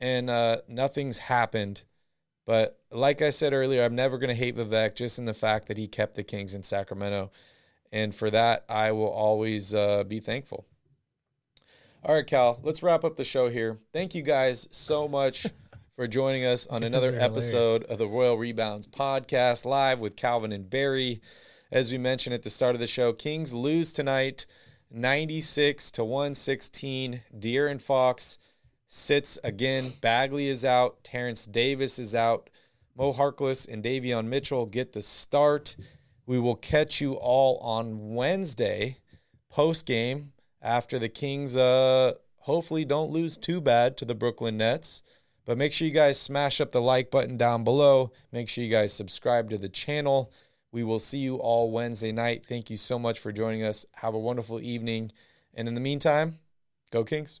and 0.00 0.28
uh, 0.28 0.58
nothing's 0.68 1.18
happened. 1.18 1.84
But 2.46 2.78
like 2.90 3.22
I 3.22 3.30
said 3.30 3.52
earlier, 3.52 3.82
I'm 3.82 3.94
never 3.94 4.18
going 4.18 4.28
to 4.28 4.34
hate 4.34 4.56
Vivek 4.56 4.96
just 4.96 5.18
in 5.18 5.24
the 5.24 5.34
fact 5.34 5.66
that 5.68 5.78
he 5.78 5.86
kept 5.86 6.14
the 6.14 6.24
Kings 6.24 6.54
in 6.54 6.62
Sacramento, 6.62 7.30
and 7.90 8.14
for 8.14 8.30
that 8.30 8.64
I 8.68 8.92
will 8.92 9.10
always 9.10 9.74
uh, 9.74 10.04
be 10.04 10.20
thankful. 10.20 10.66
All 12.04 12.14
right, 12.14 12.26
Cal, 12.26 12.60
let's 12.62 12.82
wrap 12.82 13.02
up 13.02 13.16
the 13.16 13.24
show 13.24 13.48
here. 13.48 13.78
Thank 13.92 14.14
you 14.14 14.22
guys 14.22 14.68
so 14.70 15.08
much 15.08 15.46
for 15.96 16.06
joining 16.06 16.44
us 16.44 16.66
on 16.68 16.82
another 16.82 17.14
episode 17.18 17.82
of 17.84 17.98
the 17.98 18.06
Royal 18.06 18.38
Rebounds 18.38 18.86
podcast 18.86 19.64
live 19.64 20.00
with 20.00 20.16
Calvin 20.16 20.52
and 20.52 20.70
Barry. 20.70 21.20
As 21.70 21.92
we 21.92 21.98
mentioned 21.98 22.32
at 22.32 22.44
the 22.44 22.50
start 22.50 22.74
of 22.74 22.80
the 22.80 22.86
show, 22.86 23.12
Kings 23.12 23.52
lose 23.52 23.92
tonight 23.92 24.46
96 24.90 25.90
to 25.90 26.02
116. 26.02 27.20
De'Aaron 27.38 27.78
Fox 27.80 28.38
sits 28.88 29.38
again. 29.44 29.92
Bagley 30.00 30.48
is 30.48 30.64
out. 30.64 31.04
Terence 31.04 31.44
Davis 31.44 31.98
is 31.98 32.14
out. 32.14 32.48
Mo 32.96 33.12
Harkless 33.12 33.68
and 33.68 33.84
Davion 33.84 34.28
Mitchell 34.28 34.64
get 34.64 34.94
the 34.94 35.02
start. 35.02 35.76
We 36.24 36.38
will 36.38 36.56
catch 36.56 37.02
you 37.02 37.14
all 37.14 37.58
on 37.58 38.14
Wednesday 38.14 38.96
post 39.50 39.84
game 39.84 40.32
after 40.62 40.98
the 40.98 41.08
Kings 41.10 41.54
uh 41.56 42.14
hopefully 42.38 42.86
don't 42.86 43.10
lose 43.10 43.36
too 43.36 43.60
bad 43.60 43.98
to 43.98 44.06
the 44.06 44.14
Brooklyn 44.14 44.56
Nets. 44.56 45.02
But 45.44 45.58
make 45.58 45.74
sure 45.74 45.86
you 45.86 45.92
guys 45.94 46.18
smash 46.18 46.62
up 46.62 46.70
the 46.70 46.80
like 46.80 47.10
button 47.10 47.36
down 47.36 47.62
below. 47.62 48.12
Make 48.32 48.48
sure 48.48 48.64
you 48.64 48.70
guys 48.70 48.92
subscribe 48.92 49.50
to 49.50 49.58
the 49.58 49.68
channel. 49.68 50.32
We 50.70 50.84
will 50.84 50.98
see 50.98 51.18
you 51.18 51.36
all 51.36 51.70
Wednesday 51.70 52.12
night. 52.12 52.44
Thank 52.46 52.70
you 52.70 52.76
so 52.76 52.98
much 52.98 53.18
for 53.18 53.32
joining 53.32 53.62
us. 53.62 53.86
Have 53.94 54.14
a 54.14 54.18
wonderful 54.18 54.60
evening. 54.60 55.12
And 55.54 55.66
in 55.66 55.74
the 55.74 55.80
meantime, 55.80 56.38
go 56.90 57.04
Kings. 57.04 57.40